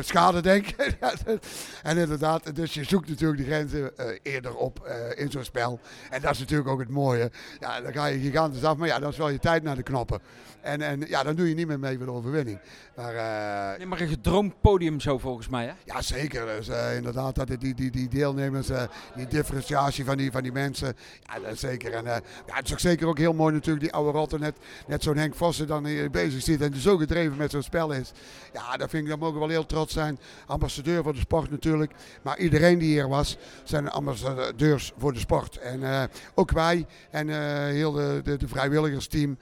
schade, 0.00 0.40
denk 0.40 0.66
ik. 0.66 0.98
en 1.82 1.96
inderdaad, 1.96 2.56
dus 2.56 2.74
je 2.74 2.84
zoekt 2.84 3.08
natuurlijk 3.08 3.38
die 3.38 3.46
grenzen 3.46 3.92
eerder 4.22 4.56
op 4.56 4.88
in 5.14 5.30
zo'n 5.30 5.44
spel. 5.44 5.80
En 6.10 6.20
dat 6.20 6.30
is 6.30 6.38
natuurlijk 6.38 6.68
ook 6.68 6.80
het 6.80 6.88
mooie. 6.88 7.30
Ja, 7.60 7.80
dan 7.80 7.92
ga 7.92 8.06
je 8.06 8.18
gigantisch 8.18 8.64
af, 8.64 8.76
maar 8.76 8.88
ja, 8.88 8.98
dan 8.98 9.10
is 9.10 9.16
wel 9.16 9.28
je 9.28 9.38
tijd 9.38 9.62
naar 9.62 9.76
de 9.76 9.82
knoppen. 9.82 10.20
En, 10.60 10.80
en 10.80 11.00
ja, 11.08 11.22
dan 11.22 11.34
doe 11.34 11.48
je 11.48 11.54
niet 11.54 11.66
meer 11.66 11.78
mee 11.78 11.96
voor 11.96 12.06
de 12.06 12.12
overwinning. 12.12 12.58
Maar, 12.96 13.14
eh, 13.14 13.78
Nee, 13.78 13.86
maar 13.86 14.00
een 14.00 14.08
gedroomd 14.08 14.60
podium 14.60 15.00
zo 15.00 15.18
volgens 15.18 15.48
mij, 15.48 15.64
hè? 15.64 15.72
ja, 15.84 16.02
zeker. 16.02 16.46
Dus, 16.46 16.68
inderdaad, 16.96 17.34
dat 17.34 17.48
die, 17.48 17.74
die, 17.74 17.90
die 17.90 18.08
deelnemers, 18.08 18.68
die 19.14 19.26
differentiatie 19.26 20.04
van 20.04 20.16
die, 20.16 20.30
van 20.30 20.42
die 20.42 20.52
mensen. 20.52 20.96
Ja, 21.22 21.40
dat 21.40 21.52
is 21.52 21.60
zeker. 21.60 21.92
En 21.92 22.06
eh, 22.06 22.16
ja, 22.46 22.54
het 22.54 22.66
is 22.66 22.72
ook 22.72 22.78
zeker 22.78 23.06
ook 23.06 23.18
heel 23.18 23.32
mooi 23.32 23.54
natuurlijk, 23.54 23.84
die 23.84 23.92
oude 23.92 24.18
rotte. 24.18 24.38
Net, 24.38 24.56
net 24.86 25.02
zo'n 25.02 25.16
Henk 25.16 25.34
Vossen 25.34 25.66
dan 25.66 25.86
hier 25.86 26.10
bezig 26.10 26.42
ziet 26.42 26.60
en 26.60 26.76
zo 26.76 26.96
gedreven 26.96 27.36
met 27.36 27.50
zo'n 27.50 27.62
spel 27.62 27.92
is. 27.92 28.12
Ja, 28.52 28.76
daar 28.76 28.88
vind 28.88 29.02
ik, 29.02 29.08
daar 29.08 29.18
mogen 29.18 29.34
we 29.34 29.40
wel 29.40 29.48
heel 29.48 29.66
trots 29.66 29.92
zijn. 29.92 30.18
Ambassadeur 30.46 31.02
voor 31.02 31.12
de 31.12 31.18
sport 31.18 31.50
natuurlijk. 31.50 31.92
Maar 32.22 32.38
iedereen 32.38 32.78
die 32.78 32.88
hier 32.88 33.08
was, 33.08 33.36
zijn 33.64 33.90
ambassadeurs 33.90 34.92
voor 34.98 35.12
de 35.12 35.18
sport. 35.18 35.58
En 35.58 35.82
eh, 35.82 36.02
ook 36.34 36.50
wij 36.50 36.86
en 37.10 37.28
eh, 37.30 37.36
heel 37.64 37.92
de, 37.92 38.20
de, 38.22 38.48
vrijwilligersteam. 38.48 39.38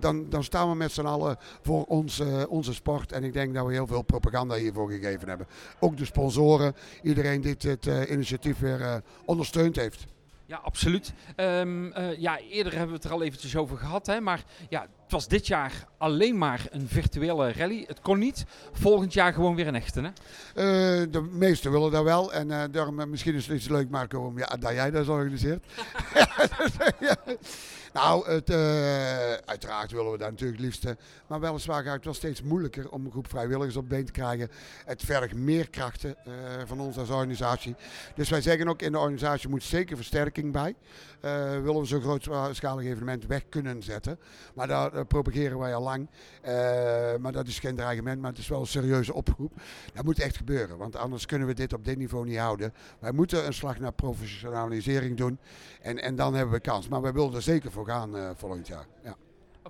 Dan, 0.00 0.26
dan 0.28 0.44
staan 0.44 0.70
we 0.70 0.76
met 0.76 0.92
z'n 0.92 1.04
allen 1.04 1.36
voor 1.62 1.84
ons, 1.84 2.20
eh, 2.20 2.42
onze 2.48 2.74
sport. 2.74 3.12
En 3.12 3.24
ik 3.24 3.32
denk 3.32 3.54
dat 3.54 3.66
we 3.66 3.72
heel 3.72 3.86
veel 3.86 4.02
propaganda 4.02 4.54
hiervoor 4.54 4.90
gegeven 4.90 5.28
hebben. 5.28 5.46
Ook 5.78 5.96
de 5.96 6.04
sponsoren, 6.04 6.74
iedereen 7.02 7.40
die 7.40 7.56
dit 7.56 7.86
initiatief 8.08 8.58
weer 8.58 8.80
eh, 8.84 8.96
ondersteund 9.24 9.76
heeft. 9.76 10.06
Ja, 10.46 10.56
absoluut. 10.56 11.12
Ehm, 11.36 11.92
eh, 11.92 12.18
ja, 12.18 12.38
eerder 12.38 12.72
hebben 12.72 12.90
we 12.90 12.96
het 12.96 13.04
er 13.04 13.12
al 13.12 13.22
eventjes 13.22 13.56
over 13.56 13.76
gehad, 13.76 14.06
hè? 14.06 14.20
maar 14.20 14.44
ja, 14.68 14.86
Het 15.04 15.12
was 15.12 15.28
dit 15.28 15.46
jaar 15.46 15.86
alleen 15.98 16.38
maar 16.38 16.66
een 16.70 16.88
virtuele 16.88 17.52
rally. 17.52 17.84
Het 17.86 18.00
kon 18.00 18.18
niet. 18.18 18.44
Volgend 18.72 19.12
jaar 19.12 19.32
gewoon 19.32 19.54
weer 19.54 19.66
een 19.66 19.74
echte, 19.74 20.00
hè? 20.00 20.08
Eh, 20.08 21.06
de 21.10 21.20
meesten 21.20 21.70
willen 21.70 21.90
dat 21.90 22.04
wel. 22.04 22.32
En 22.32 22.50
eh, 22.50 22.62
daarom, 22.70 23.00
eh, 23.00 23.06
misschien 23.06 23.34
is 23.34 23.46
het 23.46 23.56
iets 23.56 23.68
leuk, 23.68 23.90
Marco, 23.90 24.26
om, 24.26 24.38
ja, 24.38 24.46
dat 24.46 24.72
jij 24.72 24.90
dat 24.90 25.08
organiseert. 25.08 25.64
Nou, 27.92 28.30
het, 28.30 28.50
uiteraard 29.44 29.90
willen 29.90 30.12
we 30.12 30.18
dat 30.18 30.30
natuurlijk 30.30 30.58
het 30.58 30.66
liefste. 30.66 30.96
Maar 31.26 31.40
weliswaar 31.40 31.82
gaat 31.82 31.94
het 31.94 32.04
wel 32.04 32.14
steeds 32.14 32.42
moeilijker 32.42 32.90
om 32.90 33.04
een 33.04 33.10
groep 33.10 33.28
vrijwilligers 33.28 33.76
op 33.76 33.88
been 33.88 34.04
te 34.04 34.12
krijgen. 34.12 34.50
Het 34.84 35.02
vergt 35.02 35.34
meer 35.34 35.70
krachten 35.70 36.16
van 36.66 36.80
ons 36.80 36.98
als 36.98 37.10
organisatie. 37.10 37.74
Dus 38.14 38.30
wij 38.30 38.40
zeggen 38.40 38.68
ook 38.68 38.82
in 38.82 38.92
de 38.92 38.98
organisatie 38.98 39.48
moet 39.48 39.62
zeker 39.62 39.96
versterking 39.96 40.52
bij. 40.52 40.74
Willen 41.62 41.80
we 41.80 41.84
zo'n 41.84 42.00
grootschalig 42.00 42.84
evenement 42.84 43.26
weg 43.26 43.48
kunnen 43.48 43.82
zetten. 43.82 44.18
Maar 44.54 44.68
daar 44.68 44.93
eh, 44.94 45.00
propageren 45.08 45.58
wij 45.58 45.74
al 45.74 45.82
lang. 45.82 46.08
Eh, 46.40 46.52
maar 47.20 47.32
dat 47.32 47.46
is 47.46 47.58
geen 47.58 47.76
dreigement, 47.76 48.20
maar 48.20 48.30
het 48.30 48.38
is 48.38 48.48
wel 48.48 48.60
een 48.60 48.66
serieuze 48.66 49.14
oproep. 49.14 49.52
Dat 49.94 50.04
moet 50.04 50.20
echt 50.20 50.36
gebeuren, 50.36 50.78
want 50.78 50.96
anders 50.96 51.26
kunnen 51.26 51.48
we 51.48 51.54
dit 51.54 51.72
op 51.72 51.84
dit 51.84 51.98
niveau 51.98 52.24
niet 52.24 52.38
houden. 52.38 52.74
Wij 52.98 53.12
moeten 53.12 53.46
een 53.46 53.54
slag 53.54 53.78
naar 53.78 53.92
professionalisering 53.92 55.16
doen 55.16 55.38
en, 55.82 56.02
en 56.02 56.16
dan 56.16 56.34
hebben 56.34 56.54
we 56.54 56.60
kans. 56.60 56.88
Maar 56.88 57.02
wij 57.02 57.12
willen 57.12 57.34
er 57.34 57.42
zeker 57.42 57.70
voor 57.70 57.86
gaan 57.86 58.16
eh, 58.16 58.30
volgend 58.34 58.66
jaar. 58.66 58.86
Ja. 59.02 59.16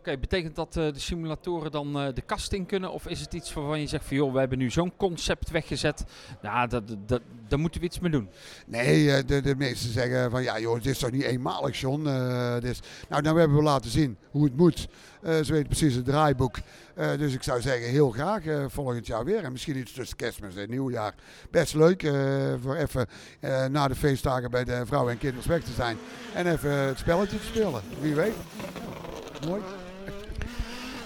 Oké, 0.07 0.19
betekent 0.19 0.57
dat 0.57 0.77
eh, 0.77 0.93
de 0.93 0.99
simulatoren 0.99 1.71
dan 1.71 1.99
eh, 1.99 2.15
de 2.15 2.21
kast 2.21 2.53
in 2.53 2.67
kunnen? 2.67 2.93
Of 2.93 3.07
is 3.07 3.21
het 3.21 3.35
iets 3.35 3.53
waarvan 3.53 3.81
je 3.81 3.87
zegt 3.87 4.05
van 4.05 4.17
joh, 4.17 4.33
we 4.33 4.39
hebben 4.39 4.59
nu 4.59 4.71
zo'n 4.71 4.97
concept 4.97 5.51
weggezet. 5.51 6.05
Nou, 6.43 6.69
dat, 6.69 6.83
dat, 7.07 7.21
daar 7.49 7.59
moeten 7.59 7.81
we 7.81 7.87
iets 7.87 7.99
mee 7.99 8.11
doen. 8.11 8.29
Nee, 8.67 9.13
eh, 9.13 9.27
de, 9.27 9.41
de 9.41 9.55
meesten 9.57 9.91
zeggen 9.91 10.31
van 10.31 10.43
ja 10.43 10.61
joh, 10.61 10.75
dit 10.75 10.87
is 10.87 10.99
toch 10.99 11.11
niet 11.11 11.23
eenmalig 11.23 11.81
John. 11.81 12.01
is... 12.63 12.81
Nou, 13.09 13.23
nou 13.23 13.39
hebben 13.39 13.57
we 13.57 13.63
laten 13.63 13.91
zien 13.91 14.17
hoe 14.31 14.45
het 14.45 14.57
moet. 14.57 14.89
Ze 15.23 15.53
weten 15.53 15.67
precies 15.67 15.95
het 15.95 16.05
draaiboek. 16.05 16.57
Dus 16.95 17.35
ik 17.35 17.43
zou 17.43 17.61
zeggen 17.61 17.91
heel 17.91 18.11
graag 18.11 18.43
volgend 18.69 19.07
jaar 19.07 19.25
weer. 19.25 19.45
En 19.45 19.53
misschien 19.53 19.77
iets 19.77 19.93
tussen 19.93 20.17
kerstmis 20.17 20.57
en 20.57 20.71
nieuwjaar. 20.71 21.15
Best 21.51 21.75
leuk 21.75 22.13
voor 22.63 22.77
even 22.77 23.07
na 23.73 23.89
de 23.89 23.95
feestdagen 23.95 24.51
bij 24.51 24.65
de 24.65 24.83
vrouwen 24.87 25.13
en 25.13 25.19
kinderen 25.19 25.49
weg 25.49 25.63
te 25.63 25.73
zijn. 25.73 25.97
En 26.35 26.53
even 26.53 26.71
het 26.71 26.99
spelletje 26.99 27.39
te 27.39 27.47
spelen. 27.47 27.83
Wie 28.01 28.15
weet. 28.15 28.35
Mooi. 29.47 29.63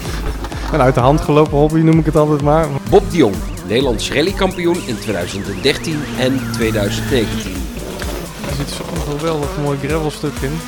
een 0.72 0.80
uit 0.80 0.94
de 0.94 1.00
hand 1.00 1.20
gelopen 1.20 1.58
hobby 1.58 1.80
noem 1.80 1.98
ik 1.98 2.06
het 2.06 2.16
altijd 2.16 2.42
maar. 2.42 2.68
Bob 2.90 3.10
de 3.10 3.16
Jong, 3.16 3.36
Nederlands 3.70 4.12
rallykampioen 4.12 4.82
in 4.86 4.98
2013 4.98 6.02
en 6.18 6.40
2019. 6.52 7.52
Er 8.48 8.54
zit 8.56 8.68
zo'n 8.68 9.18
geweldig 9.18 9.58
mooi 9.62 9.78
gravelstuk 9.78 10.34
in. 10.42 10.58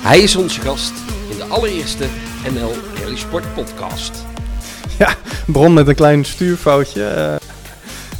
Hij 0.00 0.20
is 0.20 0.36
onze 0.36 0.60
gast 0.60 0.92
in 1.30 1.36
de 1.36 1.44
allereerste 1.44 2.06
NL 2.52 2.72
Rally 3.00 3.16
Sport 3.16 3.54
podcast. 3.54 4.24
Ja, 4.98 5.14
bron 5.46 5.72
met 5.72 5.88
een 5.88 5.94
klein 5.94 6.24
stuurfoutje. 6.24 7.04
eh. 7.04 7.26
Maar 7.26 7.40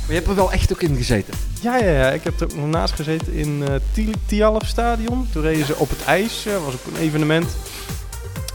je 0.09 0.15
hebt 0.15 0.29
er 0.29 0.35
wel 0.35 0.53
echt 0.53 0.73
ook 0.73 0.83
in 0.83 0.97
gezeten. 0.97 1.35
Ja, 1.61 1.77
ja, 1.77 1.91
ja, 1.91 2.11
ik 2.11 2.25
heb 2.25 2.41
er 2.41 2.47
ook 2.47 2.57
nog 2.57 2.67
naast 2.67 2.95
gezeten 2.95 3.33
in 3.33 3.61
het 3.61 3.83
uh, 3.97 4.09
Tialf 4.27 4.67
Stadion. 4.67 5.29
Toen 5.33 5.43
reden 5.43 5.67
ze 5.67 5.77
op 5.77 5.89
het 5.89 6.05
ijs, 6.05 6.43
dat 6.45 6.65
was 6.65 6.75
ook 6.75 6.95
een 6.95 7.01
evenement. 7.01 7.57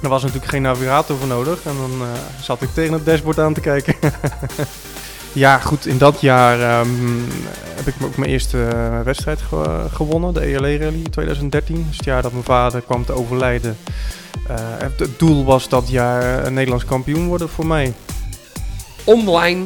Er 0.02 0.10
was 0.10 0.22
natuurlijk 0.22 0.52
geen 0.52 0.62
navigator 0.62 1.18
voor 1.18 1.28
nodig 1.28 1.60
en 1.66 1.76
dan 1.78 2.02
uh, 2.02 2.08
zat 2.42 2.62
ik 2.62 2.70
tegen 2.74 2.94
het 2.94 3.06
dashboard 3.06 3.40
aan 3.40 3.54
te 3.54 3.62
kijken. 3.62 3.96
ja, 5.34 5.60
goed, 5.60 5.86
in 5.86 5.98
dat 5.98 6.22
jaar 6.22 6.80
um, 6.80 7.28
heb 7.76 7.88
ik 7.88 7.94
ook 8.04 8.18
mijn 8.18 8.32
eerste 8.32 8.58
uh, 8.58 9.02
wedstrijd 9.02 9.40
ge 9.42 9.86
gewonnen, 9.94 10.34
de 10.34 10.42
ELE 10.42 10.78
Rally 10.78 11.02
2013. 11.12 11.86
Dus 11.88 11.98
het 11.98 12.06
jaar 12.06 12.22
dat 12.22 12.32
mijn 12.32 12.44
vader 12.44 12.82
kwam 12.82 13.06
te 13.06 13.14
overlijden. 13.14 13.78
Uh, 14.50 14.58
het 14.78 15.10
doel 15.18 15.46
was 15.46 15.70
dat 15.70 15.90
jaar 15.90 16.52
Nederlands 16.52 16.86
kampioen 16.86 17.28
worden 17.28 17.50
voor 17.50 17.66
mij. 17.66 17.94
Online 19.04 19.66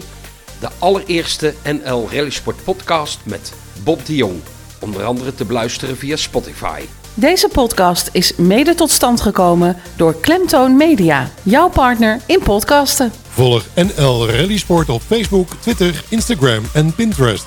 de 0.59 0.70
allereerste 0.80 1.53
NL 1.63 2.07
Rally 2.11 2.30
Sport 2.30 2.63
podcast 2.63 3.20
met 3.24 3.53
Bob 3.84 4.05
de 4.05 4.15
Jong. 4.15 4.41
Onder 4.80 5.03
andere 5.03 5.36
te 5.36 5.45
beluisteren 5.45 5.97
via 5.97 6.15
Spotify. 6.15 6.82
Deze 7.13 7.49
podcast 7.51 8.09
is 8.11 8.36
mede 8.36 8.76
tot 8.76 8.91
stand 8.91 9.22
gekomen 9.22 9.78
door 9.95 10.20
Klemtoon 10.20 10.78
Media, 10.78 11.30
jouw 11.43 11.70
partner 11.70 12.20
in 12.26 12.39
podcasten. 12.43 13.11
Volg 13.38 13.66
NL 13.76 14.30
Rally 14.30 14.58
Sport 14.58 14.90
op 14.90 15.02
Facebook, 15.02 15.48
Twitter, 15.62 16.04
Instagram 16.10 16.64
en 16.74 16.96
Pinterest. 16.96 17.46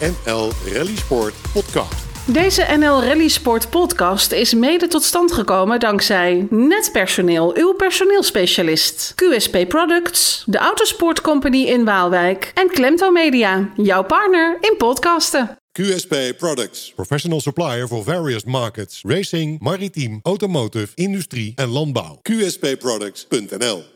NL 0.00 0.50
Rally 0.72 0.96
Sport 0.96 1.34
podcast. 1.52 1.94
Deze 2.26 2.66
NL 2.78 3.02
Rally 3.04 3.28
Sport 3.28 3.70
podcast 3.70 4.32
is 4.32 4.54
mede 4.54 4.86
tot 4.86 5.02
stand 5.02 5.32
gekomen 5.32 5.80
dankzij 5.80 6.46
Netpersoneel, 6.50 7.56
uw 7.56 7.72
personeelspecialist, 7.72 9.12
QSP 9.14 9.68
Products, 9.68 10.44
de 10.46 10.58
Autosport 10.58 11.20
Company 11.20 11.64
in 11.64 11.84
Waalwijk 11.84 12.50
en 12.54 12.70
Klemto 12.70 13.10
Media, 13.10 13.72
jouw 13.76 14.04
partner 14.04 14.58
in 14.60 14.74
podcasten. 14.76 15.58
QSP 15.72 16.14
Products, 16.38 16.92
professional 16.94 17.40
supplier 17.40 17.86
for 17.86 18.04
various 18.04 18.44
markets, 18.44 19.00
racing, 19.06 19.60
maritiem, 19.60 20.20
automotive, 20.22 20.88
industrie 20.94 21.52
en 21.54 21.68
landbouw. 21.68 22.18
QSPproducts.nl 22.22 23.91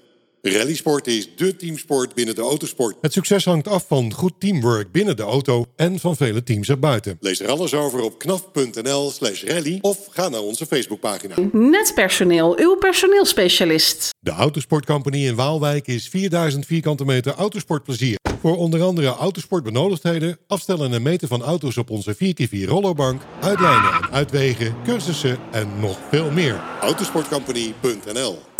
Rallysport 0.50 1.06
is 1.06 1.28
dé 1.36 1.52
teamsport 1.56 2.14
binnen 2.14 2.34
de 2.34 2.40
autosport. 2.40 2.96
Het 3.00 3.12
succes 3.12 3.44
hangt 3.44 3.68
af 3.68 3.84
van 3.88 4.12
goed 4.12 4.32
teamwork 4.38 4.92
binnen 4.92 5.16
de 5.16 5.22
auto 5.22 5.66
en 5.76 5.98
van 5.98 6.16
vele 6.16 6.42
teams 6.42 6.68
erbuiten. 6.68 7.16
Lees 7.20 7.40
er 7.40 7.48
alles 7.48 7.74
over 7.74 8.00
op 8.00 8.18
knaf.nl 8.18 9.10
slash 9.10 9.44
rally 9.44 9.78
of 9.80 9.98
ga 10.10 10.28
naar 10.28 10.40
onze 10.40 10.66
Facebookpagina. 10.66 11.34
Netpersoneel, 11.52 12.58
uw 12.58 12.76
personeelspecialist. 12.76 14.10
De 14.20 14.30
Autosport 14.30 14.86
Company 14.86 15.26
in 15.26 15.34
Waalwijk 15.34 15.86
is 15.86 16.08
4000 16.08 16.66
vierkante 16.66 17.04
meter 17.04 17.34
autosportplezier. 17.34 18.18
Voor 18.40 18.56
onder 18.56 18.82
andere 18.82 19.08
autosportbenodigdheden, 19.08 20.38
afstellen 20.46 20.92
en 20.92 21.02
meten 21.02 21.28
van 21.28 21.42
auto's 21.42 21.76
op 21.76 21.90
onze 21.90 22.14
4x4 22.14 22.68
rollerbank, 22.68 23.22
uitlijnen 23.40 23.92
en 23.92 24.10
uitwegen, 24.10 24.74
cursussen 24.84 25.38
en 25.52 25.68
nog 25.80 25.98
veel 26.10 26.30
meer. 26.30 26.60
Autosportcompany.nl 26.80 28.55